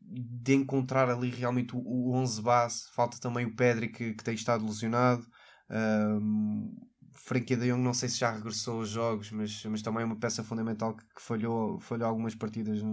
de 0.00 0.54
encontrar 0.54 1.08
ali 1.08 1.30
realmente 1.30 1.74
o, 1.74 1.78
o 1.78 2.14
11 2.14 2.42
base 2.42 2.82
falta 2.92 3.18
também 3.18 3.46
o 3.46 3.54
Pedri 3.54 3.88
que, 3.88 4.14
que 4.14 4.24
tem 4.24 4.34
estado 4.34 4.64
lesionado. 4.64 5.26
Um, 5.70 6.74
Frankie 7.24 7.56
de 7.56 7.70
Jong 7.70 7.82
não 7.82 7.94
sei 7.94 8.10
se 8.10 8.18
já 8.18 8.30
regressou 8.30 8.80
aos 8.80 8.90
jogos, 8.90 9.30
mas, 9.30 9.64
mas 9.64 9.80
também 9.80 10.02
é 10.02 10.04
uma 10.04 10.16
peça 10.16 10.44
fundamental 10.44 10.94
que, 10.94 11.04
que 11.06 11.22
falhou, 11.22 11.80
falhou 11.80 12.06
algumas 12.06 12.34
partidas 12.34 12.82
no, 12.82 12.92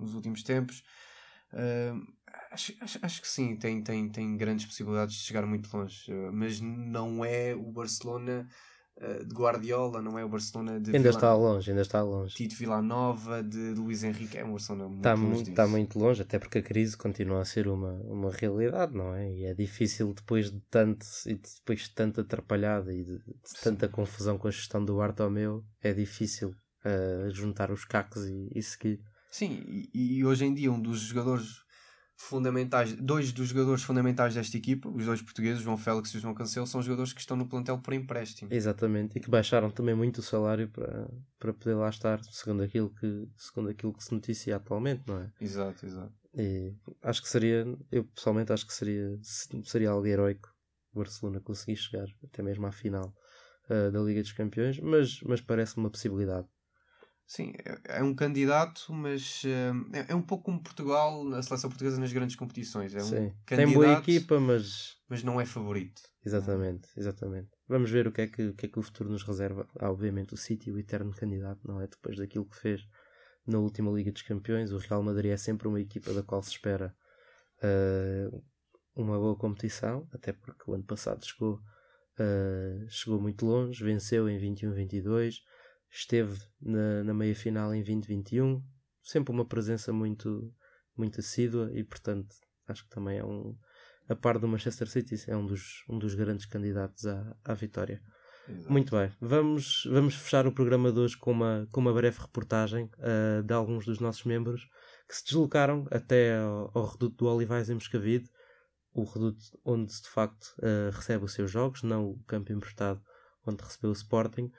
nos 0.00 0.14
últimos 0.14 0.42
tempos. 0.42 0.82
Uh, 1.52 2.10
acho, 2.50 2.72
acho, 2.80 2.98
acho, 3.02 3.20
que 3.20 3.28
sim, 3.28 3.56
tem, 3.56 3.82
tem, 3.82 4.08
tem 4.08 4.34
grandes 4.38 4.64
possibilidades 4.64 5.14
de 5.14 5.20
chegar 5.22 5.44
muito 5.44 5.68
longe, 5.76 6.10
mas 6.32 6.58
não 6.58 7.22
é 7.22 7.54
o 7.54 7.70
Barcelona 7.70 8.48
eh, 9.02 9.24
de 9.24 9.34
Guardiola, 9.34 10.02
não 10.02 10.18
é 10.18 10.24
o 10.24 10.28
Barcelona 10.28 10.78
de 10.78 10.90
Ainda 10.90 11.08
Vila... 11.08 11.10
está 11.10 11.34
longe, 11.34 11.70
ainda 11.70 11.80
está 11.80 12.02
longe. 12.02 12.34
Tito 12.34 12.54
Villanova, 12.54 13.42
de 13.42 13.72
Luís 13.72 14.04
Henrique, 14.04 14.36
é 14.36 14.44
um 14.44 14.50
Barcelona 14.50 14.88
muito 14.88 14.98
está 14.98 15.14
longe. 15.14 15.26
Muito, 15.26 15.50
está 15.50 15.66
muito 15.66 15.98
longe, 15.98 16.20
até 16.20 16.38
porque 16.38 16.58
a 16.58 16.62
crise 16.62 16.98
continua 16.98 17.40
a 17.40 17.44
ser 17.46 17.66
uma, 17.66 17.94
uma 18.04 18.30
realidade, 18.30 18.94
não 18.94 19.14
é? 19.14 19.32
E 19.32 19.44
é 19.46 19.54
difícil 19.54 20.12
depois 20.12 20.50
de 20.50 20.60
tanto 20.70 21.06
e 21.26 21.34
depois 21.34 21.80
de 21.80 21.94
tanta 21.94 22.20
atrapalhada 22.20 22.92
e 22.92 23.02
de, 23.02 23.16
de 23.18 23.60
tanta 23.62 23.88
confusão 23.88 24.36
com 24.36 24.48
a 24.48 24.50
gestão 24.50 24.84
do 24.84 24.98
Bartomeu, 24.98 25.64
é 25.82 25.94
difícil 25.94 26.50
uh, 26.50 27.30
juntar 27.30 27.70
os 27.70 27.86
cacos 27.86 28.26
e, 28.26 28.50
e 28.54 28.62
seguir. 28.62 29.00
Sim, 29.30 29.62
e, 29.66 30.18
e 30.18 30.24
hoje 30.26 30.44
em 30.44 30.52
dia 30.52 30.70
um 30.70 30.80
dos 30.80 31.00
jogadores 31.00 31.62
fundamentais, 32.20 32.92
dois 32.92 33.32
dos 33.32 33.48
jogadores 33.48 33.82
fundamentais 33.82 34.34
desta 34.34 34.54
equipa, 34.54 34.90
os 34.90 35.06
dois 35.06 35.22
portugueses, 35.22 35.62
João 35.62 35.78
Félix 35.78 36.14
e 36.14 36.18
João 36.18 36.34
Cancelo, 36.34 36.66
são 36.66 36.82
jogadores 36.82 37.14
que 37.14 37.20
estão 37.20 37.34
no 37.34 37.48
plantel 37.48 37.78
por 37.78 37.94
empréstimo. 37.94 38.52
Exatamente, 38.52 39.16
e 39.16 39.20
que 39.20 39.30
baixaram 39.30 39.70
também 39.70 39.94
muito 39.94 40.18
o 40.18 40.22
salário 40.22 40.68
para, 40.68 41.10
para 41.38 41.52
poder 41.54 41.74
lá 41.74 41.88
estar, 41.88 42.22
segundo 42.24 42.62
aquilo, 42.62 42.90
que, 42.90 43.26
segundo 43.38 43.70
aquilo 43.70 43.94
que 43.94 44.04
se 44.04 44.12
noticia 44.12 44.56
atualmente, 44.56 45.02
não 45.06 45.18
é? 45.18 45.32
Exato, 45.40 45.86
exato. 45.86 46.12
E 46.34 46.74
acho 47.02 47.22
que 47.22 47.28
seria, 47.28 47.66
eu 47.90 48.04
pessoalmente 48.04 48.52
acho 48.52 48.66
que 48.66 48.74
seria, 48.74 49.18
seria 49.64 49.90
algo 49.90 50.06
heroico 50.06 50.54
o 50.92 50.98
Barcelona 50.98 51.40
conseguir 51.40 51.76
chegar 51.76 52.06
até 52.22 52.42
mesmo 52.42 52.66
à 52.66 52.72
final 52.72 53.14
uh, 53.70 53.90
da 53.90 54.00
Liga 54.00 54.20
dos 54.20 54.32
Campeões, 54.32 54.78
mas, 54.78 55.20
mas 55.22 55.40
parece 55.40 55.78
uma 55.78 55.90
possibilidade. 55.90 56.46
Sim, 57.30 57.52
é, 57.64 58.00
é 58.00 58.02
um 58.02 58.12
candidato, 58.12 58.92
mas 58.92 59.44
uh, 59.44 59.96
é, 59.96 60.06
é, 60.08 60.14
um 60.16 60.20
pouco 60.20 60.46
como 60.46 60.60
Portugal, 60.60 61.32
a 61.32 61.40
seleção 61.40 61.70
portuguesa 61.70 62.00
nas 62.00 62.12
grandes 62.12 62.34
competições. 62.34 62.92
É 62.92 62.98
um 62.98 63.06
Sim. 63.06 63.32
Tem 63.46 63.72
boa 63.72 63.92
equipa, 63.92 64.40
mas. 64.40 64.96
Mas 65.08 65.22
não 65.22 65.40
é 65.40 65.46
favorito. 65.46 66.02
Exatamente, 66.26 66.88
exatamente. 66.96 67.48
Vamos 67.68 67.88
ver 67.88 68.08
o 68.08 68.12
que, 68.12 68.22
é 68.22 68.26
que, 68.26 68.48
o 68.48 68.54
que 68.54 68.66
é 68.66 68.68
que 68.68 68.80
o 68.80 68.82
futuro 68.82 69.10
nos 69.10 69.22
reserva. 69.22 69.64
Há, 69.78 69.88
obviamente, 69.88 70.34
o 70.34 70.36
City, 70.36 70.72
o 70.72 70.78
eterno 70.80 71.12
candidato, 71.12 71.60
não 71.64 71.80
é? 71.80 71.86
Depois 71.86 72.16
daquilo 72.16 72.46
que 72.46 72.56
fez 72.56 72.80
na 73.46 73.60
última 73.60 73.92
Liga 73.92 74.10
dos 74.10 74.22
Campeões. 74.22 74.72
O 74.72 74.78
Real 74.78 75.00
Madrid 75.00 75.30
é 75.30 75.36
sempre 75.36 75.68
uma 75.68 75.80
equipa 75.80 76.12
da 76.12 76.24
qual 76.24 76.42
se 76.42 76.50
espera 76.50 76.92
uh, 77.62 78.44
uma 78.96 79.16
boa 79.16 79.36
competição, 79.36 80.08
até 80.12 80.32
porque 80.32 80.68
o 80.68 80.74
ano 80.74 80.84
passado 80.84 81.24
chegou 81.24 81.60
uh, 82.18 82.88
chegou 82.88 83.20
muito 83.20 83.46
longe, 83.46 83.84
venceu 83.84 84.28
em 84.28 84.36
21-22, 84.36 85.36
esteve 85.90 86.40
na, 86.60 87.04
na 87.04 87.14
meia 87.14 87.34
final 87.34 87.74
em 87.74 87.82
2021, 87.82 88.62
sempre 89.02 89.32
uma 89.32 89.44
presença 89.44 89.92
muito, 89.92 90.54
muito 90.96 91.20
assídua 91.20 91.70
e, 91.74 91.82
portanto, 91.82 92.34
acho 92.68 92.84
que 92.84 92.90
também 92.90 93.18
é 93.18 93.24
um, 93.24 93.56
a 94.08 94.14
par 94.14 94.38
do 94.38 94.48
Manchester 94.48 94.88
City, 94.88 95.16
é 95.28 95.36
um 95.36 95.46
dos, 95.46 95.84
um 95.88 95.98
dos 95.98 96.14
grandes 96.14 96.46
candidatos 96.46 97.06
à, 97.06 97.36
à 97.44 97.54
vitória. 97.54 98.00
Exato. 98.48 98.72
Muito 98.72 98.96
bem, 98.96 99.12
vamos, 99.20 99.86
vamos 99.90 100.14
fechar 100.14 100.46
o 100.46 100.52
programa 100.52 100.90
de 100.90 100.98
hoje 100.98 101.16
com 101.16 101.30
uma, 101.30 101.68
com 101.70 101.80
uma 101.80 101.92
breve 101.92 102.20
reportagem 102.20 102.90
uh, 102.98 103.42
de 103.42 103.52
alguns 103.52 103.84
dos 103.84 104.00
nossos 104.00 104.24
membros 104.24 104.68
que 105.08 105.14
se 105.16 105.24
deslocaram 105.24 105.86
até 105.90 106.38
ao, 106.38 106.70
ao 106.74 106.86
reduto 106.86 107.16
do 107.16 107.30
Olivais 107.30 107.68
em 107.68 107.74
Moscavide, 107.74 108.28
o 108.92 109.04
reduto 109.04 109.44
onde 109.64 109.92
de 109.92 110.08
facto 110.08 110.54
uh, 110.58 110.90
recebe 110.92 111.24
os 111.24 111.32
seus 111.32 111.50
jogos, 111.50 111.82
não 111.82 112.10
o 112.10 112.18
campo 112.24 112.52
emprestado 112.52 113.00
onde 113.46 113.62
recebeu 113.62 113.90
o 113.90 113.94
Sporting, 113.94 114.50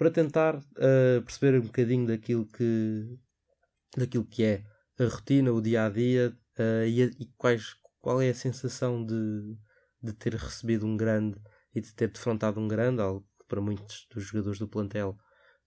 para 0.00 0.10
tentar 0.10 0.56
uh, 0.56 1.20
perceber 1.26 1.58
um 1.58 1.64
bocadinho 1.64 2.06
daquilo 2.06 2.46
que, 2.46 3.18
daquilo 3.94 4.24
que 4.24 4.42
é 4.42 4.64
a 4.98 5.04
rotina, 5.04 5.52
o 5.52 5.60
dia 5.60 5.84
a 5.84 5.90
dia 5.90 6.34
uh, 6.58 6.86
e, 6.86 7.02
e 7.02 7.26
quais, 7.36 7.76
qual 8.00 8.22
é 8.22 8.30
a 8.30 8.34
sensação 8.34 9.04
de, 9.04 9.58
de 10.02 10.14
ter 10.14 10.32
recebido 10.32 10.86
um 10.86 10.96
grande 10.96 11.38
e 11.74 11.82
de 11.82 11.92
ter 11.92 12.08
defrontado 12.08 12.58
um 12.58 12.66
grande, 12.66 13.02
algo 13.02 13.28
que 13.38 13.46
para 13.46 13.60
muitos 13.60 14.06
dos 14.10 14.24
jogadores 14.24 14.58
do 14.58 14.66
plantel 14.66 15.18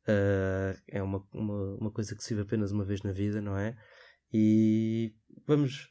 uh, 0.07 0.81
é 0.87 1.03
uma, 1.03 1.23
uma, 1.31 1.75
uma 1.75 1.91
coisa 1.91 2.15
que 2.15 2.23
se 2.23 2.33
vê 2.33 2.41
apenas 2.41 2.71
uma 2.71 2.83
vez 2.83 3.03
na 3.03 3.11
vida, 3.11 3.39
não 3.39 3.55
é? 3.55 3.77
E 4.33 5.13
vamos, 5.45 5.89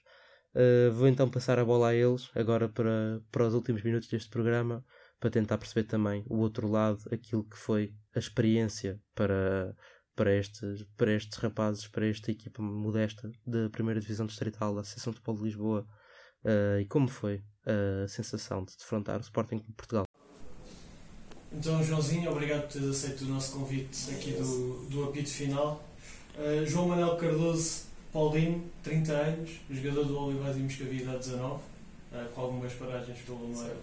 vou 0.94 1.06
então 1.06 1.30
passar 1.30 1.60
a 1.60 1.64
bola 1.64 1.90
a 1.90 1.94
eles 1.94 2.28
agora 2.34 2.68
para, 2.68 3.22
para 3.30 3.46
os 3.46 3.54
últimos 3.54 3.84
minutos 3.84 4.08
deste 4.08 4.30
programa 4.30 4.84
para 5.22 5.30
tentar 5.30 5.56
perceber 5.56 5.84
também 5.84 6.24
o 6.28 6.38
outro 6.38 6.66
lado, 6.68 6.98
aquilo 7.12 7.44
que 7.44 7.56
foi 7.56 7.94
a 8.12 8.18
experiência 8.18 9.00
para, 9.14 9.72
para, 10.16 10.34
estes, 10.36 10.84
para 10.96 11.12
estes 11.12 11.38
rapazes, 11.38 11.86
para 11.86 12.08
esta 12.08 12.32
equipa 12.32 12.60
modesta 12.60 13.30
da 13.46 13.70
primeira 13.70 14.00
divisão 14.00 14.26
distrital 14.26 14.74
da 14.74 14.80
Associação 14.80 15.12
de 15.12 15.18
Futebol 15.20 15.36
de 15.36 15.44
Lisboa 15.44 15.86
uh, 16.44 16.80
e 16.80 16.86
como 16.86 17.06
foi 17.06 17.40
a 17.64 18.08
sensação 18.08 18.64
de 18.64 18.76
defrontar 18.76 19.18
o 19.18 19.20
Sporting 19.20 19.58
de 19.58 19.72
Portugal. 19.74 20.04
Então, 21.52 21.80
Joãozinho, 21.84 22.28
obrigado 22.28 22.62
por 22.62 22.72
teres 22.72 22.88
aceito 22.88 23.22
o 23.22 23.28
nosso 23.28 23.52
convite 23.52 24.10
aqui 24.10 24.32
do, 24.32 24.88
do 24.88 25.04
apito 25.04 25.30
final. 25.30 25.88
Uh, 26.36 26.66
João 26.66 26.88
Manuel 26.88 27.16
Cardoso 27.16 27.84
Paulinho, 28.12 28.68
30 28.82 29.12
anos, 29.12 29.60
jogador 29.70 30.04
do 30.04 30.18
Olivais 30.18 30.56
e 30.56 30.60
Moscavide 30.60 31.08
há 31.08 31.16
19, 31.16 31.44
uh, 31.44 31.62
com 32.34 32.40
algumas 32.40 32.72
paragens 32.72 33.20
pelo 33.20 33.46
meio, 33.46 33.76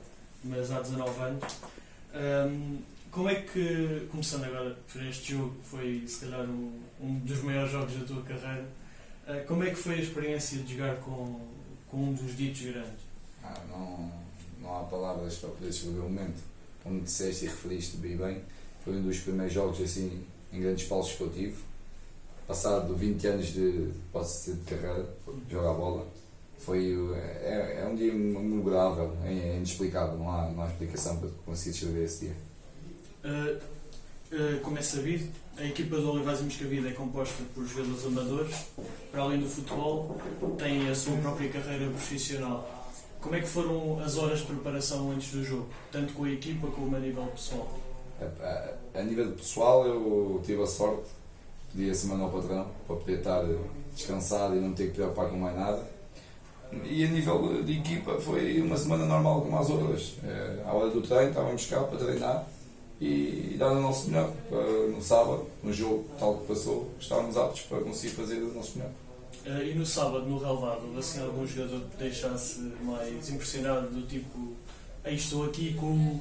mas 0.43 0.71
há 0.71 0.81
19 0.81 1.21
anos. 1.21 1.55
Um, 2.13 2.77
como 3.11 3.29
é 3.29 3.35
que, 3.35 4.07
começando 4.11 4.43
agora 4.45 4.77
por 4.91 5.03
este 5.03 5.33
jogo, 5.33 5.55
foi 5.63 6.03
se 6.07 6.25
calhar 6.25 6.47
um, 6.47 6.79
um 7.01 7.19
dos 7.19 7.41
maiores 7.41 7.71
jogos 7.71 7.95
da 7.95 8.05
tua 8.05 8.21
carreira, 8.21 8.65
uh, 9.27 9.47
como 9.47 9.63
é 9.63 9.69
que 9.69 9.75
foi 9.75 9.95
a 9.95 10.01
experiência 10.01 10.59
de 10.59 10.73
jogar 10.73 10.97
com, 10.97 11.39
com 11.87 11.97
um 11.97 12.13
dos 12.13 12.37
ditos 12.37 12.61
grandes? 12.61 13.01
Ah, 13.43 13.59
não, 13.69 14.11
não 14.61 14.79
há 14.79 14.83
palavras 14.83 15.35
para 15.37 15.49
poder 15.49 15.69
descrever 15.69 15.99
o 15.99 16.03
momento. 16.03 16.41
Como 16.83 17.01
disseste 17.01 17.45
e 17.45 17.47
referiste 17.47 17.97
bem 17.97 18.15
bem, 18.15 18.41
foi 18.83 18.95
um 18.95 19.01
dos 19.01 19.19
primeiros 19.19 19.53
jogos 19.53 19.81
assim 19.81 20.23
em 20.53 20.61
grandes 20.61 20.87
palcos 20.87 21.13
que 21.13 21.21
eu 21.21 21.29
tive 21.29 21.69
passado 22.49 22.95
20 22.95 23.27
anos 23.27 23.47
de, 23.53 23.91
posso 24.11 24.39
dizer, 24.39 24.55
de 24.55 24.75
carreira, 24.75 25.07
jogar 25.47 25.73
bola, 25.75 26.07
foi, 26.59 26.95
é, 27.15 27.79
é 27.81 27.87
um 27.89 27.95
dia 27.95 28.13
memorável, 28.13 29.15
é, 29.23 29.33
é 29.33 29.55
inexplicável, 29.55 30.17
não 30.17 30.29
há, 30.29 30.49
não 30.49 30.63
há 30.63 30.67
explicação 30.67 31.17
para 31.17 31.29
conseguir 31.45 31.71
descrever 31.71 32.03
esse 32.03 32.25
dia. 32.25 32.35
Uh, 33.23 33.57
uh, 34.35 34.59
como 34.61 34.77
é 34.77 34.81
sabido, 34.81 35.29
a 35.57 35.63
equipa 35.65 35.95
do 35.97 36.11
Olivais 36.11 36.39
e 36.41 36.43
Moscavide 36.43 36.87
é 36.87 36.91
composta 36.91 37.43
por 37.55 37.65
jogadores 37.65 38.05
amadores, 38.05 38.55
para 39.11 39.21
além 39.21 39.39
do 39.39 39.47
futebol, 39.47 40.17
tem 40.57 40.89
a 40.89 40.95
sua 40.95 41.17
própria 41.17 41.49
carreira 41.49 41.89
profissional. 41.89 42.75
Como 43.19 43.35
é 43.35 43.41
que 43.41 43.47
foram 43.47 43.99
as 43.99 44.17
horas 44.17 44.39
de 44.39 44.45
preparação 44.45 45.11
antes 45.11 45.31
do 45.31 45.43
jogo, 45.43 45.67
tanto 45.91 46.13
com 46.13 46.23
a 46.23 46.31
equipa 46.31 46.67
como 46.67 46.95
a 46.95 46.99
nível 46.99 47.25
pessoal? 47.27 47.77
A, 48.21 48.25
a, 48.95 48.99
a 48.99 49.03
nível 49.03 49.31
pessoal, 49.31 49.85
eu 49.85 50.41
tive 50.45 50.61
a 50.61 50.67
sorte 50.67 51.19
pedia 51.71 51.93
semana 51.93 52.23
ao 52.23 52.31
patrão 52.31 52.67
para 52.87 52.95
poder 52.95 53.19
estar 53.19 53.43
descansado 53.93 54.55
e 54.55 54.59
não 54.59 54.73
ter 54.73 54.87
que 54.87 54.93
preocupar 54.95 55.29
com 55.29 55.37
mais 55.37 55.55
nada. 55.55 55.98
E 56.83 57.03
a 57.03 57.07
nível 57.07 57.63
de 57.63 57.79
equipa 57.79 58.19
foi 58.19 58.61
uma 58.61 58.77
semana 58.77 59.05
normal 59.05 59.41
como 59.41 59.57
as 59.57 59.69
outras. 59.69 60.13
É, 60.23 60.63
à 60.65 60.73
hora 60.73 60.89
do 60.89 61.01
treino 61.01 61.29
estávamos 61.29 61.65
cá 61.65 61.81
para 61.81 61.97
treinar 61.97 62.47
e 63.01 63.55
dar 63.57 63.71
o 63.71 63.81
nosso 63.81 64.09
melhor 64.09 64.31
no 64.93 65.01
sábado, 65.01 65.47
no 65.63 65.71
jogo 65.71 66.05
tal 66.19 66.35
que 66.37 66.47
passou, 66.47 66.91
estávamos 66.99 67.37
aptos 67.37 67.61
para 67.61 67.79
conseguir 67.79 68.13
fazer 68.13 68.35
o 68.35 68.53
nosso 68.53 68.77
melhor. 68.77 68.91
Uh, 69.45 69.63
e 69.63 69.73
no 69.73 69.85
sábado, 69.85 70.25
no 70.25 70.37
relevado, 70.37 70.81
assim 70.97 71.21
algum 71.21 71.47
jogador 71.47 71.81
que 71.91 71.97
deixasse 71.97 72.59
mais 72.81 73.29
impressionado 73.29 73.87
do 73.87 74.05
tipo, 74.05 74.53
aí 75.03 75.15
estou 75.15 75.45
aqui 75.45 75.73
com 75.75 76.19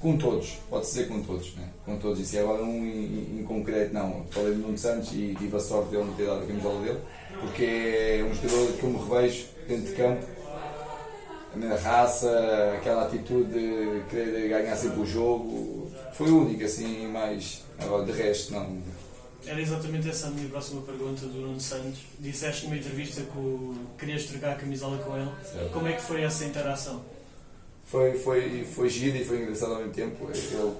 com 0.00 0.16
todos, 0.16 0.58
pode-se 0.70 0.94
dizer 0.94 1.08
com 1.08 1.22
todos, 1.22 1.54
né? 1.56 1.68
com 1.84 1.98
todos. 1.98 2.20
E 2.20 2.24
se 2.24 2.38
agora 2.38 2.62
um 2.62 2.86
em, 2.86 3.40
em, 3.40 3.44
concreto, 3.44 3.92
não. 3.92 4.24
Falei 4.30 4.54
de 4.54 4.58
Nuno 4.58 4.78
Santos 4.78 5.12
e 5.12 5.36
tive 5.38 5.54
a 5.54 5.60
sorte 5.60 5.90
de 5.90 5.96
ele 5.96 6.06
não 6.06 6.14
ter 6.14 6.24
dado 6.24 6.42
a 6.42 6.46
camisola 6.46 6.80
dele, 6.80 7.00
porque 7.38 7.64
é 7.64 8.24
um 8.24 8.34
jogador 8.34 8.72
que 8.78 8.82
eu 8.82 8.90
me 8.90 8.98
revejo 8.98 9.46
dentro 9.70 9.90
de 9.90 9.96
campo, 9.96 10.26
a 11.54 11.56
minha 11.56 11.76
raça, 11.76 12.74
aquela 12.76 13.04
atitude 13.04 13.52
de 13.52 14.02
querer 14.08 14.48
ganhar 14.48 14.76
sempre 14.76 15.00
o 15.00 15.06
jogo, 15.06 15.90
foi 16.12 16.30
único, 16.30 16.64
assim, 16.64 17.08
mas 17.08 17.62
agora 17.78 18.04
de 18.04 18.12
resto, 18.12 18.52
não. 18.52 18.78
Era 19.46 19.60
exatamente 19.60 20.08
essa 20.08 20.26
a 20.26 20.30
minha 20.30 20.48
próxima 20.50 20.82
pergunta 20.82 21.24
do 21.26 21.40
Nuno 21.40 21.60
Santos. 21.60 22.00
Disseste 22.18 22.66
numa 22.66 22.76
entrevista 22.76 23.22
que 23.22 23.74
querias 23.98 24.24
trocar 24.24 24.52
a 24.52 24.54
camisola 24.54 24.98
com 24.98 25.16
ele. 25.16 25.30
Certo. 25.42 25.72
Como 25.72 25.88
é 25.88 25.94
que 25.94 26.02
foi 26.02 26.22
essa 26.22 26.44
interação? 26.44 27.02
foi, 27.90 28.12
foi, 28.14 28.64
foi 28.64 28.88
giro 28.88 29.16
e 29.16 29.24
foi 29.24 29.42
engraçado 29.42 29.72
ao 29.72 29.78
mesmo 29.78 29.92
tempo. 29.92 30.28
Ele 30.32 30.72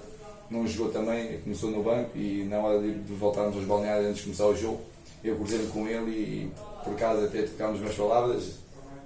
não 0.49 0.67
jogou 0.67 0.93
também, 0.93 1.41
começou 1.41 1.71
no 1.71 1.83
banco 1.83 2.17
e 2.17 2.45
na 2.45 2.59
hora 2.59 2.81
de, 2.81 2.95
de 2.95 3.13
voltarmos 3.15 3.57
aos 3.57 3.65
balneários 3.65 4.07
antes 4.07 4.19
de 4.19 4.25
começar 4.25 4.47
o 4.47 4.57
jogo, 4.57 4.81
eu 5.23 5.37
cruzei 5.37 5.67
com 5.67 5.89
ele 5.89 6.11
e 6.11 6.53
por 6.85 6.95
acaso 6.95 7.25
até 7.25 7.43
trocámos 7.43 7.81
umas 7.81 7.95
palavras. 7.95 8.61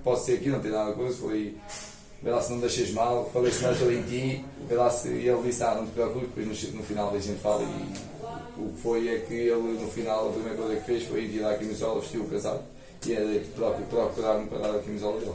Posso 0.05 0.27
ser 0.27 0.35
aqui, 0.35 0.51
não 0.51 0.61
tem 0.61 0.71
nada 0.71 0.91
a 0.91 0.93
coisa, 0.93 1.17
foi 1.17 1.57
vê 2.23 2.31
lá 2.31 2.41
se 2.41 2.53
não 2.53 2.61
deixas 2.61 2.91
mal, 2.91 3.29
falei 3.33 3.51
se 3.51 3.63
não 3.63 3.73
estou 3.73 3.93
em 3.93 4.03
ti, 4.03 4.45
vê 4.69 4.75
lá 4.75 4.91
se 4.91 5.09
e 5.09 5.29
ele 5.29 5.43
disse, 5.43 5.63
ah, 5.63 5.75
não 5.75 5.87
te 5.87 5.93
preocupes, 5.93 6.29
depois 6.29 6.73
no, 6.73 6.79
no 6.79 6.83
final 6.83 7.15
a 7.15 7.19
gente 7.19 7.41
fala 7.41 7.63
e 7.63 8.15
o 8.57 8.73
que 8.73 8.81
foi 8.81 9.09
é 9.09 9.19
que 9.21 9.35
ele 9.35 9.79
no 9.81 9.91
final 9.91 10.29
a 10.29 10.33
primeira 10.33 10.57
coisa 10.57 10.77
que 10.77 10.87
fez 10.87 11.05
foi 11.05 11.25
ir 11.25 11.33
tirar 11.33 11.51
a 11.53 11.59
camisola, 11.59 12.01
vestiu 12.01 12.23
o 12.23 12.29
casado 12.29 12.63
e 13.07 13.13
era 13.13 13.45
próprio 13.55 13.87
procurar-me 13.87 14.47
para 14.47 14.59
dar 14.59 14.71
a 14.71 14.79
camisola 14.79 15.21
dele. 15.21 15.35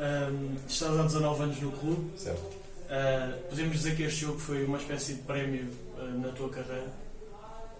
Um, 0.00 0.56
estás 0.68 0.98
há 0.98 1.02
19 1.02 1.42
anos 1.42 1.60
no 1.60 1.72
clube. 1.72 2.10
Certo. 2.16 2.40
Uh, 2.40 3.48
podemos 3.48 3.76
dizer 3.76 3.96
que 3.96 4.02
este 4.04 4.20
jogo 4.20 4.38
foi 4.38 4.64
uma 4.64 4.78
espécie 4.78 5.14
de 5.14 5.22
prémio 5.22 5.66
uh, 5.98 6.04
na 6.20 6.28
tua 6.28 6.48
carreira? 6.48 6.86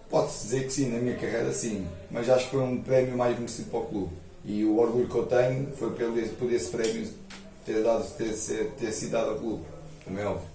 Pode-se 0.09 0.43
dizer 0.43 0.63
que 0.65 0.69
sim, 0.71 0.91
na 0.91 0.99
minha 0.99 1.15
carreira 1.15 1.51
sim, 1.53 1.87
mas 2.11 2.29
acho 2.29 2.45
que 2.45 2.51
foi 2.51 2.61
um 2.61 2.81
prémio 2.81 3.17
mais 3.17 3.37
merecido 3.37 3.69
para 3.69 3.79
o 3.79 3.85
clube. 3.85 4.13
E 4.45 4.63
o 4.63 4.77
orgulho 4.77 5.07
que 5.07 5.15
eu 5.15 5.25
tenho 5.25 5.71
foi 5.75 5.91
por 6.37 6.51
esse 6.51 6.69
prémio 6.69 7.09
ter, 7.65 7.83
dado, 7.83 8.07
ter, 8.15 8.33
ter 8.79 8.91
sido 8.91 9.11
dado 9.11 9.31
ao 9.31 9.35
clube, 9.37 9.63
como 10.03 10.19
é 10.19 10.25
óbvio. 10.25 10.47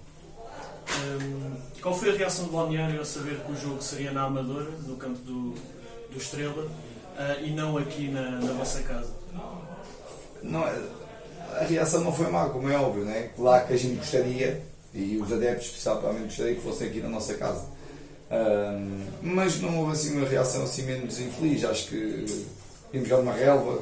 Um, 0.91 1.55
qual 1.81 1.93
foi 1.93 2.11
a 2.11 2.13
reação 2.13 2.45
do 2.45 2.51
balneário 2.51 2.99
ao 2.99 3.05
saber 3.05 3.39
que 3.45 3.51
o 3.51 3.55
jogo 3.55 3.81
seria 3.81 4.11
na 4.11 4.23
Amadora, 4.23 4.69
no 4.85 4.95
campo 4.95 5.19
do, 5.19 5.53
do 6.09 6.17
Estrela, 6.17 6.65
uh, 6.65 7.45
e 7.45 7.51
não 7.51 7.77
aqui 7.77 8.09
na, 8.09 8.31
na 8.31 8.53
vossa 8.53 8.81
casa? 8.81 9.09
Não, 10.41 10.65
é, 10.65 10.81
a 11.59 11.63
reação 11.63 12.01
não 12.01 12.13
foi 12.13 12.29
má, 12.29 12.49
como 12.49 12.69
é 12.69 12.77
óbvio, 12.77 13.03
né? 13.03 13.29
Claro 13.35 13.67
que 13.67 13.73
a 13.73 13.77
gente 13.77 13.97
gostaria, 13.97 14.63
e 14.93 15.17
os 15.17 15.31
adeptos 15.31 15.67
especialmente 15.67 16.25
gostaria 16.25 16.55
que 16.55 16.61
fossem 16.61 16.87
aqui 16.87 16.99
na 17.01 17.09
nossa 17.09 17.33
casa. 17.35 17.65
Um, 18.31 19.05
mas 19.21 19.59
não 19.59 19.79
houve 19.79 19.91
assim 19.91 20.17
uma 20.17 20.27
reação 20.27 20.63
assim 20.63 20.83
menos 20.83 21.19
infeliz, 21.19 21.65
acho 21.65 21.87
que 21.87 22.45
vimos 22.91 23.07
já 23.07 23.17
numa 23.17 23.33
relva, 23.33 23.81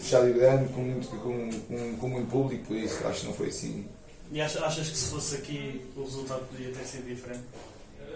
estádio 0.00 0.34
grande, 0.34 0.72
com 0.72 0.80
muito, 0.80 1.08
com, 1.08 1.50
com, 1.50 1.96
com, 1.96 2.08
muito 2.08 2.30
público, 2.30 2.66
por 2.66 2.76
isso 2.76 3.06
acho 3.06 3.20
que 3.20 3.26
não 3.26 3.34
foi 3.34 3.48
assim. 3.48 3.86
E 4.32 4.40
achas, 4.40 4.62
achas 4.62 4.88
que 4.88 4.96
se 4.96 5.10
fosse 5.10 5.36
aqui 5.36 5.84
o 5.96 6.02
resultado 6.02 6.46
podia 6.48 6.72
ter 6.72 6.84
sido 6.84 7.06
diferente? 7.06 7.42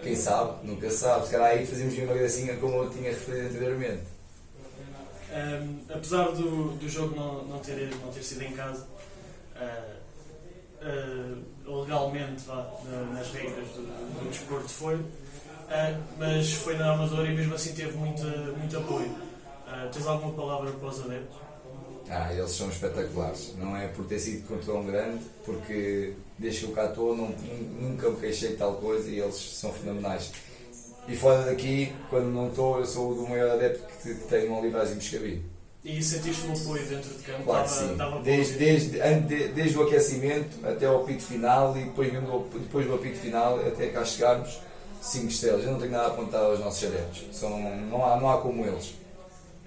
Quem 0.01 0.15
sabe, 0.15 0.67
nunca 0.67 0.89
sabe, 0.89 1.25
se 1.25 1.31
calhar 1.31 1.49
aí 1.49 1.65
fazíamos 1.65 1.97
uma 1.97 2.13
gracinha 2.13 2.55
como 2.57 2.83
eu 2.83 2.89
tinha 2.89 3.09
referido 3.09 3.47
anteriormente. 3.47 4.03
Um, 5.35 5.79
apesar 5.89 6.31
do, 6.31 6.75
do 6.77 6.87
jogo 6.87 7.15
não, 7.15 7.43
não, 7.45 7.59
ter, 7.59 7.89
não 8.01 8.11
ter 8.11 8.23
sido 8.23 8.43
em 8.43 8.53
casa, 8.53 8.87
uh, 9.55 9.95
uh, 11.67 11.81
legalmente 11.81 12.45
vá, 12.45 12.71
nas 13.11 13.33
regras 13.33 13.67
do, 13.69 13.81
do 13.81 14.29
desporto 14.29 14.69
foi, 14.69 14.95
uh, 14.95 16.03
mas 16.17 16.53
foi 16.53 16.77
na 16.77 16.93
Amadora 16.93 17.27
e 17.27 17.35
mesmo 17.35 17.55
assim 17.55 17.73
teve 17.73 17.97
muito, 17.97 18.23
muito 18.57 18.77
apoio. 18.77 19.24
Tens 19.91 20.05
alguma 20.07 20.33
palavra 20.33 20.71
para 20.71 20.89
os 20.89 20.99
adeptos? 21.01 21.37
Ah, 22.09 22.31
eles 22.33 22.51
são 22.51 22.69
espetaculares. 22.69 23.53
Não 23.57 23.75
é 23.75 23.87
por 23.87 24.05
ter 24.05 24.19
sido 24.19 24.47
contra 24.47 24.73
um 24.73 24.85
grande, 24.85 25.23
porque 25.43 26.13
desde 26.37 26.59
que 26.61 26.65
eu 26.67 26.75
cá 26.75 26.85
estou 26.85 27.15
não, 27.17 27.29
nunca 27.81 28.09
me 28.09 28.17
queixei 28.17 28.49
de 28.49 28.57
tal 28.57 28.75
coisa 28.75 29.09
e 29.09 29.19
eles 29.19 29.35
são 29.35 29.71
fenomenais. 29.73 30.31
E 31.07 31.15
fora 31.15 31.43
daqui, 31.45 31.91
quando 32.09 32.27
não 32.27 32.49
estou, 32.49 32.79
eu 32.79 32.85
sou 32.85 33.13
do 33.15 33.27
maior 33.27 33.51
adepto 33.51 33.83
que, 34.01 34.13
que 34.15 34.23
tem 34.27 34.47
no 34.49 34.59
Olivais 34.59 34.91
e 34.91 34.95
Moscavide. 34.95 35.41
E 35.83 36.01
sentiste 36.03 36.47
o 36.47 36.51
apoio 36.51 36.83
dentro 36.87 37.09
de 37.11 37.23
campo? 37.23 37.43
Claro 37.43 37.63
que 37.63 37.69
sim. 37.71 37.91
estava 37.91 38.19
Desde, 38.21 38.53
desde, 38.57 39.01
ante- 39.01 39.47
desde 39.49 39.77
o 39.77 39.83
aquecimento 39.83 40.65
até 40.67 40.87
ao 40.87 41.03
apito 41.03 41.21
final 41.23 41.77
e 41.77 41.83
depois, 41.83 42.11
mesmo 42.11 42.27
do- 42.27 42.59
depois 42.59 42.87
do 42.87 42.95
apito 42.95 43.17
final 43.19 43.59
até 43.59 43.87
cá 43.89 44.03
chegarmos, 44.03 44.59
5 45.01 45.27
estrelas. 45.27 45.63
Eu 45.63 45.73
não 45.73 45.79
tenho 45.79 45.91
nada 45.91 46.05
a 46.05 46.07
apontar 46.07 46.41
aos 46.43 46.59
nossos 46.59 46.83
adeptos. 46.87 47.23
São, 47.37 47.51
não, 47.89 48.03
há, 48.03 48.19
não 48.19 48.29
há 48.31 48.37
como 48.41 48.65
eles. 48.65 48.95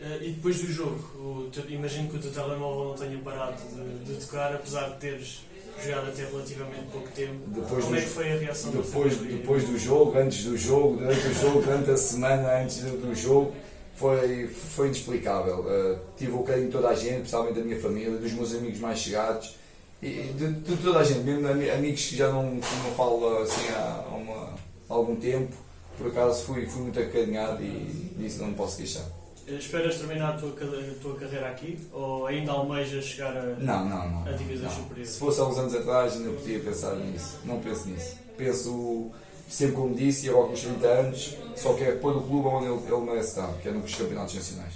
Eh, 0.01 0.18
E 0.22 0.30
depois 0.32 0.61
do 0.61 0.66
jogo, 0.72 1.51
imagino 1.68 2.09
que 2.09 2.16
o 2.16 2.20
teu 2.20 2.30
telemóvel 2.30 2.84
não 2.90 2.94
tenha 2.94 3.18
parado 3.18 3.57
de, 3.74 4.14
de 4.14 4.24
tocar, 4.24 4.55
apesar 4.55 4.90
de 4.90 4.96
teres 4.99 5.40
jogado 5.84 6.09
até 6.09 6.24
relativamente 6.24 6.86
pouco 6.92 7.09
tempo. 7.11 7.34
Depois 7.49 7.84
Como 7.84 7.96
do- 7.96 8.01
é 8.01 8.03
que 8.03 8.09
foi 8.09 8.32
a 8.32 8.36
reação 8.36 8.70
depois, 8.72 9.14
família? 9.14 9.36
depois 9.38 9.64
do 9.64 9.78
jogo, 9.78 10.18
antes 10.18 10.44
do 10.44 10.57
jogo, 10.57 10.96
durante 10.99 11.26
o 11.26 11.34
jogo, 11.34 11.62
durante 11.62 11.90
a 11.90 11.96
semana 11.96 12.61
antes 12.62 12.76
do, 12.78 12.96
do 13.01 13.14
jogo, 13.14 13.53
foi, 13.96 14.46
foi 14.49 14.86
inexplicável. 14.86 15.61
Uh, 15.61 15.99
tive 16.16 16.32
o 16.32 16.42
carinho 16.42 16.66
de 16.66 16.72
toda 16.72 16.88
a 16.88 16.94
gente, 16.94 17.18
principalmente 17.18 17.55
da 17.57 17.61
minha 17.62 17.80
família, 17.80 18.11
dos 18.18 18.32
meus 18.32 18.55
amigos 18.55 18.78
mais 18.80 18.99
chegados, 19.01 19.57
e 20.03 20.09
de, 20.36 20.53
de 20.53 20.76
toda 20.76 21.01
a 21.01 21.05
gente, 21.05 21.20
mesmo 21.20 21.46
ami- 21.49 21.70
amigos 21.70 22.05
que 22.07 22.16
já 22.16 22.28
não, 22.32 22.61
que 22.61 22.74
não 22.84 22.94
falo 22.96 23.38
assim 23.42 23.68
há, 23.70 24.05
uma- 24.14 24.55
há 24.88 24.94
algum 24.94 25.16
tempo, 25.16 25.53
por 25.96 26.07
acaso 26.09 26.44
fui, 26.44 26.66
fui 26.66 26.82
muito 26.82 26.99
acarinhado 27.01 27.62
e 27.62 28.12
disso 28.16 28.38
não 28.40 28.49
me 28.49 28.55
posso 28.55 28.76
queixar. 28.76 29.05
Eh, 29.49 29.55
Esperas 29.55 29.96
terminar 29.96 30.30
a 30.30 30.32
tua, 30.38 30.51
a 30.51 31.03
tua 31.03 31.14
carreira 31.16 31.49
aqui? 31.49 31.78
Ou 31.92 32.26
ainda 32.26 32.53
almejas 32.53 33.05
chegar 33.05 33.36
a, 33.36 33.42
Não, 33.59 33.84
não, 33.88 34.11
não. 34.11 34.26
a 34.26 34.32
divisões 34.32 34.72
superiores? 34.72 35.11
Se 35.12 35.18
fosse 35.18 35.40
há 35.40 35.44
uns 35.44 35.59
anos 35.59 35.74
atrás, 35.74 36.12
ainda 36.14 36.30
podia 36.30 36.61
pensar 36.61 36.94
nisso. 36.96 37.38
Não 37.44 37.59
penso 37.61 37.88
nisso. 37.88 38.16
Penso, 38.36 39.11
sempre 39.49 39.74
como 39.76 39.94
disse, 39.94 40.28
agora 40.28 40.49
com 40.49 40.53
os 40.53 40.61
30 40.61 40.86
anos, 40.86 41.36
só 41.57 41.74
quero 41.74 41.99
pôr 41.99 42.16
o 42.16 42.22
clube 42.22 42.49
onde 42.49 42.66
ele, 42.66 42.92
ele 42.94 43.05
merece 43.11 43.28
estar, 43.30 43.53
que 43.62 43.68
é 43.68 43.72
nos 43.72 43.94
campeonatos 43.94 44.34
nacionais. 44.34 44.74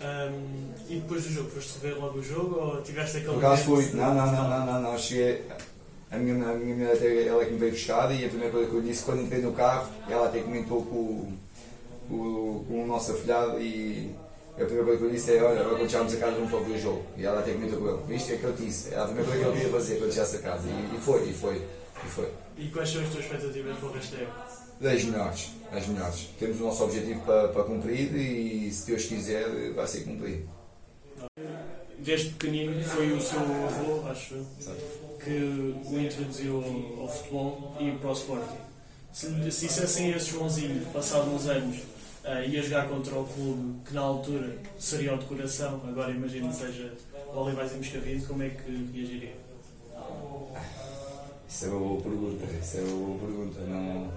Ahm, 0.00 0.72
e 0.88 0.96
depois 0.96 1.22
do 1.24 1.30
jogo, 1.30 1.50
foste 1.50 1.78
rever 1.80 1.98
logo 2.00 2.18
o 2.18 2.22
jogo 2.22 2.58
ou 2.58 2.82
tiveste 2.82 3.18
aquele 3.18 3.34
Por 3.34 3.44
acaso 3.44 3.70
momento 3.70 3.90
fui, 3.90 3.96
não, 4.00 4.14
não, 4.14 4.26
não, 4.32 4.48
não, 4.50 4.66
não, 4.66 4.82
não, 4.92 4.98
cheguei. 4.98 5.42
A 6.10 6.16
minha, 6.16 6.34
a 6.48 6.54
minha 6.54 6.74
mulher 6.74 6.92
até 6.94 7.26
ela 7.26 7.42
é 7.42 7.46
que 7.46 7.52
me 7.52 7.58
veio 7.58 7.72
buscar 7.72 8.10
e 8.14 8.24
a 8.24 8.28
primeira 8.28 8.52
coisa 8.52 8.68
que 8.70 8.76
eu 8.76 8.82
disse 8.82 9.02
quando 9.04 9.22
entrei 9.22 9.40
no 9.40 9.52
carro, 9.52 9.88
ela 10.08 10.26
até 10.26 10.40
comentou 10.40 10.82
com, 10.84 10.94
o- 10.96 11.32
o- 12.10 12.64
com 12.68 12.84
o 12.84 12.86
nosso 12.86 13.12
afilhado 13.12 13.60
e 13.60 14.14
a 14.54 14.64
primeira 14.64 14.84
coisa 14.84 14.98
que 14.98 15.04
eu 15.06 15.10
disse 15.10 15.36
é, 15.36 15.42
olha, 15.42 15.60
agora 15.60 15.76
quando 15.76 15.90
chegarmos 15.90 16.14
a 16.14 16.16
casa 16.18 16.36
vamos 16.36 16.68
ver 16.68 16.74
o 16.74 16.80
jogo. 16.80 17.02
E 17.16 17.24
ela 17.24 17.40
até 17.40 17.52
comentou 17.52 17.78
com 17.80 17.88
ele, 17.88 17.98
viste 18.06 18.32
é 18.32 18.36
que 18.36 18.44
eu 18.44 18.52
disse, 18.52 18.92
era 18.92 19.02
a 19.02 19.06
primeira 19.06 19.28
coisa 19.30 19.42
que 19.44 19.48
ele 19.50 19.56
queria 19.58 19.72
fazer 19.78 19.96
quando 19.98 20.12
chegasse 20.12 20.36
a 20.36 20.40
casa. 20.40 20.68
E, 20.68 20.96
e 20.96 21.00
foi, 21.00 21.28
e 21.28 21.32
foi, 21.32 21.56
e 21.56 22.08
foi. 22.08 22.28
E 22.56 22.68
quais 22.68 22.88
são 22.90 23.02
as 23.02 23.08
tuas 23.10 23.24
expectativas 23.24 23.76
para 23.78 23.88
o 23.88 23.92
resto 23.92 24.16
da 24.16 24.22
época? 24.22 24.44
Das 24.80 25.04
melhores, 25.04 25.50
das 25.72 25.86
melhores. 25.86 26.28
Temos 26.38 26.60
o 26.60 26.64
nosso 26.64 26.84
objetivo 26.84 27.20
para, 27.24 27.48
para 27.48 27.62
cumprir 27.64 28.14
e 28.14 28.70
se 28.72 28.86
Deus 28.86 29.04
quiser 29.04 29.72
vai 29.74 29.86
ser 29.86 30.00
cumprido. 30.04 30.48
Desde 31.98 32.30
pequenino 32.30 32.82
foi 32.84 33.12
o 33.12 33.20
seu 33.20 33.38
avô, 33.40 34.06
acho 34.08 34.34
que 35.24 35.30
o 35.30 35.98
introduziu 35.98 36.62
ao, 37.00 37.08
futebol 37.08 37.74
e 37.80 37.92
para 37.92 38.10
o 38.10 38.12
Sporting. 38.12 38.58
Se 39.12 39.26
lhe 39.28 39.50
se 39.50 39.66
dissessem 39.68 40.10
esse 40.10 40.32
Joãozinho, 40.32 40.84
passado 40.92 41.30
uns 41.30 41.46
anos, 41.46 41.78
eh, 42.24 42.48
ia 42.48 42.62
jogar 42.62 42.88
contra 42.88 43.14
o 43.18 43.26
clube 43.26 43.80
que 43.84 43.94
na 43.94 44.00
altura 44.00 44.56
seria 44.78 45.14
o 45.14 45.18
de 45.18 45.26
coração, 45.26 45.80
agora 45.86 46.10
imagino 46.10 46.48
que 46.48 46.56
seja 46.56 46.92
o 47.34 47.38
Olivais 47.38 47.72
e 47.72 47.76
Moscavide, 47.76 48.24
como 48.26 48.42
é 48.42 48.50
que 48.50 48.70
reagiria? 48.94 49.34
Isso 51.48 51.66
é 51.66 51.68
uma 51.68 51.78
boa 51.80 52.00
pergunta, 52.00 52.44
isso 52.60 52.78
é 52.78 52.80
uma 52.80 53.06
boa 53.06 53.18
pergunta. 53.18 53.60
Não, 53.60 54.12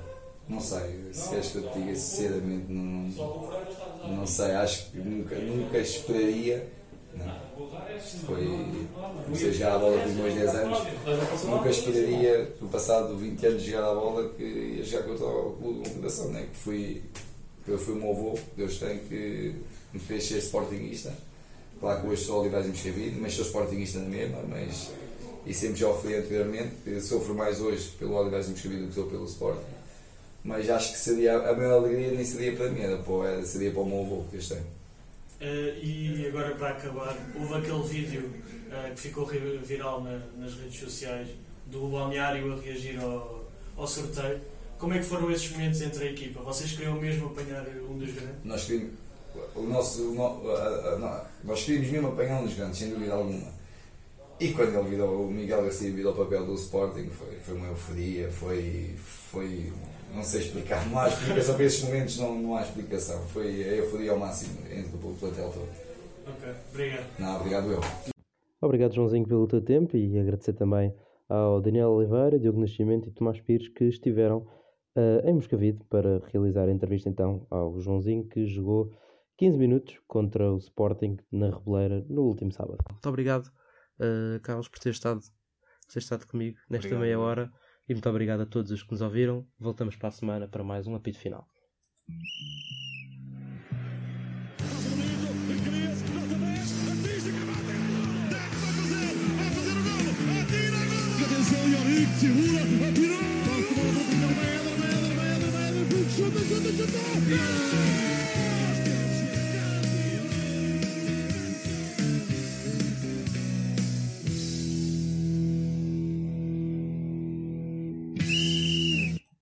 não 0.50 0.60
sei, 0.62 1.10
se 1.12 1.30
queres 1.30 1.48
que 1.52 1.58
eu 1.58 1.70
te 1.70 1.80
diga 1.80 1.96
sinceramente, 1.96 2.72
não, 2.72 4.16
não 4.16 4.26
sei, 4.26 4.52
acho 4.52 4.92
que 4.92 4.98
nunca, 4.98 5.36
nunca 5.36 5.78
esperaria. 5.78 6.68
Não. 7.14 7.48
Foi. 8.26 8.46
Comecei 9.26 9.50
a 9.50 9.52
jogar 9.52 9.76
a 9.76 9.80
bola 9.80 10.02
com 10.02 10.10
os 10.10 10.16
meus 10.16 10.34
10 10.36 10.56
anos, 10.56 10.80
nunca 11.44 11.70
esperaria, 11.70 12.54
no 12.62 12.70
passado 12.70 13.18
20 13.18 13.46
anos 13.46 13.64
de 13.64 13.72
jogar 13.72 13.92
a 13.92 13.96
bola, 13.96 14.30
que 14.30 14.44
ia 14.44 14.84
jogar 14.84 15.08
contra 15.08 15.26
o 15.26 15.58
clube 15.60 15.82
de 15.82 15.90
fundação, 15.90 16.30
né? 16.30 16.48
que 16.52 16.58
fui. 16.58 17.04
Eu 17.72 17.78
fui 17.78 17.94
o 17.94 17.98
meu 17.98 18.12
avô, 18.12 18.40
Deus 18.56 18.78
tem, 18.78 19.00
que 19.00 19.54
me 19.94 20.00
fez 20.00 20.26
ser 20.26 20.38
sportinguista. 20.40 21.14
Claro 21.80 22.02
que 22.02 22.08
hoje 22.08 22.24
sou 22.26 22.42
Olivais 22.42 22.66
Moscavide, 22.68 23.20
mas 23.20 23.34
sou 23.34 23.46
sportinguista 23.46 24.00
na 24.00 24.06
mesma, 24.10 24.42
mas 24.48 24.90
e 25.46 25.54
sempre 25.54 25.78
já 25.78 25.88
o 25.88 25.94
fui 26.02 26.16
anteriormente, 26.16 27.00
sofro 27.02 27.34
mais 27.36 27.62
hoje 27.62 27.90
pelo 28.00 28.14
Olivais 28.16 28.48
Moscavide 28.50 28.82
do 28.82 28.88
que 28.90 28.94
sou 28.96 29.06
pelo 29.08 29.26
Sporting. 29.26 29.62
Mas 30.44 30.70
acho 30.70 30.94
que 30.94 30.98
seria, 31.00 31.38
a 31.38 31.54
maior 31.56 31.84
alegria 31.84 32.12
nem 32.12 32.24
seria 32.24 32.56
para 32.56 32.70
mim, 32.70 32.82
era 32.82 32.98
para, 32.98 33.44
seria 33.46 33.72
para 33.72 33.82
o 33.82 33.86
meu 33.86 34.00
avô 34.02 34.24
este 34.34 34.54
ano. 34.54 34.66
Eh, 35.40 35.80
e 35.84 36.26
agora 36.28 36.56
para 36.56 36.70
acabar, 36.70 37.16
houve 37.40 37.54
aquele 37.54 37.84
vídeo 37.84 38.32
eh, 38.72 38.92
que 38.96 39.02
ficou 39.02 39.26
viral 39.26 40.02
na- 40.04 40.22
nas 40.38 40.54
redes 40.56 40.80
sociais 40.80 41.28
do 41.68 41.88
balneário 41.90 42.54
a 42.54 42.60
reagir 42.62 42.98
ao, 43.00 43.46
ao 43.76 43.88
sorteio. 43.88 44.40
Como 44.80 44.94
é 44.94 45.00
que 45.00 45.06
foram 45.06 45.32
esses 45.32 45.52
momentos 45.52 45.82
entre 45.82 46.08
a 46.08 46.12
equipa? 46.12 46.42
Vocês 46.42 46.72
queriam 46.74 46.96
mesmo 47.00 47.28
apanhar 47.28 47.66
um 47.90 47.98
dos 47.98 48.12
grandes? 48.14 48.44
Nós 48.44 48.64
queríamos, 48.66 48.94
o 49.56 49.62
nosso, 49.64 50.10
o 50.12 50.14
no- 50.14 50.52
a- 50.52 50.94
a- 50.94 50.98
no- 51.00 51.48
nós 51.50 51.64
queríamos 51.64 51.90
mesmo 51.92 52.08
apanhar 52.10 52.42
um 52.42 52.46
dos 52.46 52.54
grandes, 52.54 52.78
sem 52.80 52.90
dúvida 52.92 53.14
alguma. 53.14 53.58
E 54.40 54.54
quando 54.54 54.76
ele 54.78 54.90
virou, 54.90 55.26
o 55.26 55.32
Miguel 55.32 55.64
Garcia 55.64 55.92
virou 55.92 56.14
o 56.14 56.16
papel 56.16 56.46
do 56.46 56.54
Sporting, 56.54 57.10
foi, 57.10 57.36
foi 57.40 57.56
uma 57.56 57.68
euforia, 57.68 58.30
foi, 58.30 58.94
foi. 59.32 59.74
não 60.14 60.24
sei 60.24 60.42
explicar, 60.42 60.88
não 60.90 61.00
há 61.00 61.08
explicação 61.10 61.56
para 61.56 61.64
esses 61.66 61.84
momentos, 61.84 62.18
não, 62.20 62.36
não 62.40 62.56
há 62.56 62.62
explicação. 62.62 63.20
Foi 63.30 63.48
a 63.64 63.76
euforia 63.78 64.12
ao 64.12 64.20
máximo 64.20 64.58
entre 64.72 64.96
o 64.96 65.14
plantel 65.16 65.50
todo. 65.52 65.68
Ok, 66.28 66.54
obrigado. 66.72 67.06
Não, 67.20 67.36
obrigado 67.38 67.72
eu. 67.72 67.80
Obrigado, 68.62 68.94
Joãozinho, 68.94 69.28
pelo 69.28 69.48
teu 69.48 69.62
tempo 69.62 69.98
e 69.98 70.20
agradecer 70.20 70.54
também 70.54 70.94
ao 71.28 71.60
Daniel 71.60 71.90
Oliveira, 71.90 72.38
Diogo 72.40 72.60
Nascimento 72.60 73.10
e 73.10 73.12
Tomás 73.12 73.40
Pires 73.42 73.68
que 73.70 73.86
estiveram 73.86 74.46
eh, 74.98 75.30
em 75.30 75.34
Moscavide 75.34 75.84
para 75.84 76.20
realizar 76.34 76.68
a 76.68 76.72
entrevista 76.72 77.08
então 77.08 77.46
ao 77.52 77.80
Joãozinho 77.80 78.28
que 78.28 78.48
jogou 78.48 78.92
15 79.38 79.56
minutos 79.56 80.00
contra 80.08 80.52
o 80.52 80.58
Sporting 80.58 81.18
na 81.32 81.52
Reboleira 81.52 82.04
no 82.10 82.24
último 82.24 82.52
sábado. 82.52 82.84
Muito 82.90 83.08
obrigado, 83.08 83.52
eh, 84.00 84.40
Carlos, 84.42 84.68
por 84.68 84.80
ter 84.80 84.90
estado, 84.90 85.22
por 85.22 85.94
ter 85.94 86.00
estado 86.00 86.26
comigo 86.26 86.58
nesta 86.68 86.88
Obrigado. 86.88 87.02
meia 87.02 87.20
hora 87.20 87.52
e 87.88 87.94
muito 87.94 88.10
obrigado 88.10 88.42
a 88.42 88.46
todos 88.48 88.72
os 88.72 88.82
que 88.82 88.92
nos 88.92 89.02
ouviram. 89.02 89.46
Voltamos 89.60 89.96
para 89.96 90.10
a 90.10 90.12
semana 90.12 90.48
para 90.48 90.64
mais 90.64 90.88
um 90.88 90.96
apito 90.96 91.20
final. 91.20 91.48
Atenção, 101.24 101.68
Yorick, 101.70 102.12
segura, 102.20 102.90
atirou! 102.90 103.47
chuta, 106.30 106.42
chuta, 106.50 106.72
chuta! 106.72 108.07